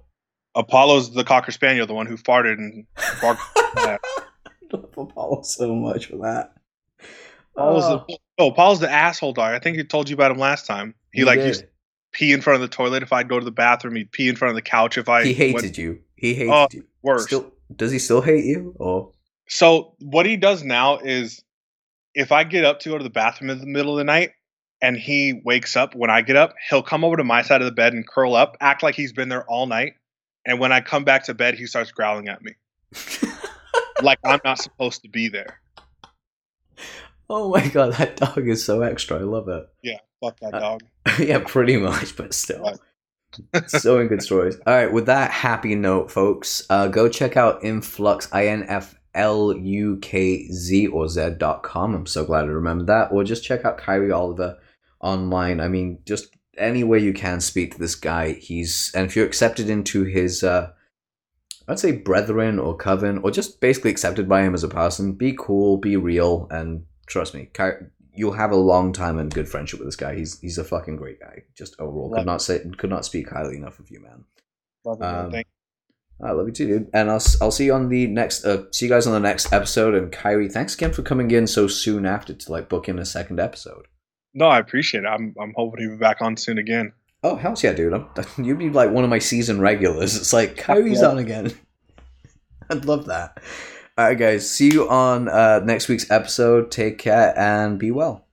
Apollo's 0.57 1.13
the 1.13 1.23
cocker 1.23 1.53
spaniel, 1.53 1.87
the 1.87 1.95
one 1.95 2.07
who 2.07 2.17
farted 2.17 2.55
and 2.55 2.85
barked. 3.21 3.41
I 3.57 3.99
love 4.73 4.89
Apollo 4.97 5.43
so 5.43 5.73
much 5.77 6.07
for 6.07 6.17
that. 6.17 6.55
Apollo's 7.57 7.85
oh. 7.85 8.05
the, 8.09 8.19
oh, 8.39 8.51
Apollo's 8.51 8.81
the 8.81 8.91
asshole 8.91 9.35
dog. 9.35 9.55
I 9.55 9.61
think 9.61 9.77
he 9.77 9.85
told 9.85 10.09
you 10.09 10.15
about 10.15 10.33
him 10.33 10.39
last 10.39 10.67
time. 10.67 10.95
He, 11.13 11.21
he 11.21 11.25
like 11.25 11.39
did. 11.39 11.47
used 11.47 11.65
pee 12.15 12.33
in 12.33 12.41
front 12.41 12.55
of 12.55 12.63
the 12.63 12.75
toilet 12.75 13.03
if 13.03 13.13
I'd 13.13 13.29
go 13.29 13.39
to 13.39 13.45
the 13.45 13.51
bathroom. 13.51 13.97
He'd 13.97 14.11
pee 14.11 14.29
in 14.29 14.37
front 14.37 14.51
of 14.51 14.57
the 14.57 14.63
couch 14.63 14.97
if 14.97 15.09
I. 15.09 15.25
He 15.25 15.35
hated 15.35 15.55
went, 15.55 15.79
you. 15.79 16.01
He 16.17 16.35
hated 16.35 16.51
uh, 16.51 16.69
you. 16.73 16.85
Worse. 17.03 17.27
Still, 17.27 17.53
does 17.77 17.93
he 17.93 17.99
still 17.99 18.23
hate 18.23 18.47
you? 18.47 18.75
Or 18.79 19.13
so 19.49 19.95
what 19.99 20.25
he 20.25 20.37
does 20.39 20.65
now 20.65 20.99
is, 20.99 21.43
if 22.15 22.33
I 22.33 22.45
get 22.45 22.65
up 22.65 22.81
to 22.81 22.89
go 22.89 22.97
to 22.97 23.05
the 23.05 23.11
bathroom 23.11 23.51
in 23.51 23.59
the 23.59 23.67
middle 23.67 23.93
of 23.93 23.99
the 23.99 24.05
night, 24.05 24.31
and 24.81 24.97
he 24.97 25.41
wakes 25.45 25.77
up 25.77 25.95
when 25.95 26.11
I 26.11 26.23
get 26.23 26.37
up, 26.37 26.55
he'll 26.69 26.83
come 26.83 27.05
over 27.05 27.17
to 27.17 27.25
my 27.25 27.43
side 27.43 27.61
of 27.61 27.67
the 27.67 27.73
bed 27.73 27.93
and 27.93 28.07
curl 28.07 28.35
up, 28.35 28.57
act 28.61 28.83
like 28.83 28.95
he's 28.95 29.13
been 29.13 29.29
there 29.29 29.45
all 29.45 29.67
night, 29.67 29.95
and 30.47 30.61
when 30.61 30.73
I 30.73 30.81
come 30.81 31.05
back 31.05 31.25
to 31.25 31.35
bed, 31.35 31.55
he 31.55 31.67
starts 31.67 31.91
growling 31.91 32.29
at 32.29 32.43
me, 32.43 32.53
like 34.03 34.19
I'm 34.25 34.41
not 34.45 34.59
supposed 34.59 35.03
to 35.03 35.09
be 35.09 35.29
there. 35.29 35.61
Oh 37.29 37.51
my 37.51 37.67
god, 37.69 37.95
that 37.95 38.17
dog 38.17 38.47
is 38.47 38.65
so 38.65 38.83
extra. 38.83 39.19
I 39.19 39.23
love 39.23 39.49
it. 39.49 39.67
Yeah, 39.83 39.99
fuck 40.25 40.41
that 40.41 40.53
dog. 40.53 40.83
yeah, 41.19 41.43
pretty 41.45 41.77
much, 41.77 42.17
but 42.17 42.35
still. 42.35 42.79
so 43.67 43.97
many 43.97 44.09
good 44.09 44.23
stories. 44.23 44.57
All 44.67 44.75
right, 44.75 44.93
with 44.93 45.07
that 45.07 45.31
happy 45.31 45.75
note, 45.75 46.11
folks, 46.11 46.65
uh, 46.71 46.89
go 46.89 47.09
check 47.09 47.37
out 47.37 47.65
Influx, 47.65 48.29
I 48.33 48.47
N 48.47 48.65
F 48.69 48.95
L 49.15 49.57
U 49.57 49.99
K 50.01 50.49
Z 50.49 50.87
or 50.89 51.09
Z 51.09 51.31
dot 51.39 51.63
com. 51.63 51.95
I'm 51.95 52.07
so 52.07 52.25
glad 52.25 52.45
I 52.45 52.49
remembered 52.49 52.87
that. 52.89 53.13
Or 53.13 53.25
just 53.25 53.45
check 53.45 53.65
out 53.65 53.79
Kyrie 53.79 54.13
Oliver 54.13 54.59
online. 55.01 55.61
I 55.61 55.69
mean, 55.69 55.99
just 56.05 56.29
any 56.57 56.85
way 56.85 56.99
you 56.99 57.13
can 57.13 57.41
speak 57.41 57.73
to 57.73 57.79
this 57.79 57.95
guy. 57.95 58.33
He's, 58.33 58.93
and 58.95 59.07
if 59.07 59.17
you're 59.17 59.27
accepted 59.27 59.69
into 59.69 60.05
his, 60.05 60.43
uh, 60.43 60.71
I'd 61.67 61.79
say 61.79 61.93
brethren 61.93 62.59
or 62.59 62.77
coven, 62.77 63.19
or 63.19 63.31
just 63.31 63.61
basically 63.61 63.91
accepted 63.91 64.29
by 64.29 64.43
him 64.43 64.55
as 64.55 64.65
a 64.65 64.69
person, 64.69 65.13
be 65.13 65.35
cool, 65.39 65.79
be 65.79 65.97
real, 65.97 66.47
and 66.51 66.85
trust 67.07 67.35
me, 67.35 67.49
you'll 68.15 68.33
have 68.33 68.51
a 68.51 68.57
long 68.57 68.93
time 68.93 69.19
and 69.19 69.33
good 69.33 69.49
friendship 69.49 69.81
with 69.81 69.89
this 69.89 69.97
guy. 69.97 70.15
He's 70.15 70.41
he's 70.41 70.59
a 70.59 70.65
fucking 70.65 70.97
great 70.97 71.21
guy. 71.21 71.43
Just 71.57 71.79
overall, 71.79 72.11
love 72.11 72.19
could 72.19 72.27
not 72.27 72.43
say 72.43 72.65
could 72.77 72.91
not 72.91 73.05
speak 73.05 73.31
highly 73.31 73.57
enough 73.57 73.79
of 73.79 73.91
you, 73.91 74.03
man. 74.03 74.25
Love 74.85 74.99
you, 75.01 75.07
um, 75.07 75.31
man. 75.31 75.45
I 76.23 76.31
love 76.31 76.47
you 76.47 76.53
too, 76.53 76.67
dude. 76.67 76.91
And 76.93 77.11
I'll 77.11 77.23
I'll 77.41 77.51
see 77.51 77.67
you 77.67 77.75
on 77.75 77.89
the 77.89 78.07
next. 78.07 78.45
Uh, 78.45 78.71
see 78.71 78.87
you 78.87 78.91
guys 78.91 79.07
on 79.07 79.13
the 79.13 79.21
next 79.21 79.53
episode. 79.53 79.95
And 79.95 80.13
Kyrie, 80.13 80.49
thanks 80.49 80.75
again 80.75 80.93
for 80.93 81.03
coming 81.03 81.31
in 81.31 81.47
so 81.47 81.67
soon 81.67 82.07
after 82.07 82.33
to 82.33 82.53
like 82.53 82.69
book 82.69 82.89
in 82.89 82.99
a 82.99 83.05
second 83.05 83.41
episode. 83.41 83.87
No, 84.33 84.47
I 84.47 84.59
appreciate 84.59 85.05
it. 85.05 85.09
I'm 85.09 85.35
I'm 85.41 85.53
hoping 85.57 85.85
to 85.85 85.91
be 85.91 85.97
back 85.97 86.23
on 86.23 86.37
soon 86.37 86.59
again. 86.59 86.93
Oh 87.23 87.37
hell 87.37 87.57
yeah, 87.63 87.73
dude! 87.73 87.95
I'm, 87.95 88.09
you'd 88.45 88.59
be 88.59 88.71
like 88.71 88.91
one 88.91 89.05
of 89.05 89.11
my 89.11 89.19
season 89.19 89.61
regulars. 89.61 90.17
It's 90.17 90.33
like 90.33 90.57
Kyrie's 90.57 91.01
yeah. 91.01 91.09
on 91.09 91.19
again. 91.19 91.53
I'd 92.71 92.85
love 92.85 93.07
that. 93.07 93.43
All 93.97 94.07
right, 94.07 94.19
guys. 94.19 94.51
See 94.51 94.73
you 94.73 94.89
on 94.89 95.29
uh, 95.29 95.61
next 95.65 95.87
week's 95.87 96.11
episode. 96.11 96.73
Take 96.73 96.99
care 96.99 97.33
and 97.39 97.79
be 97.79 97.93
well. 97.93 98.24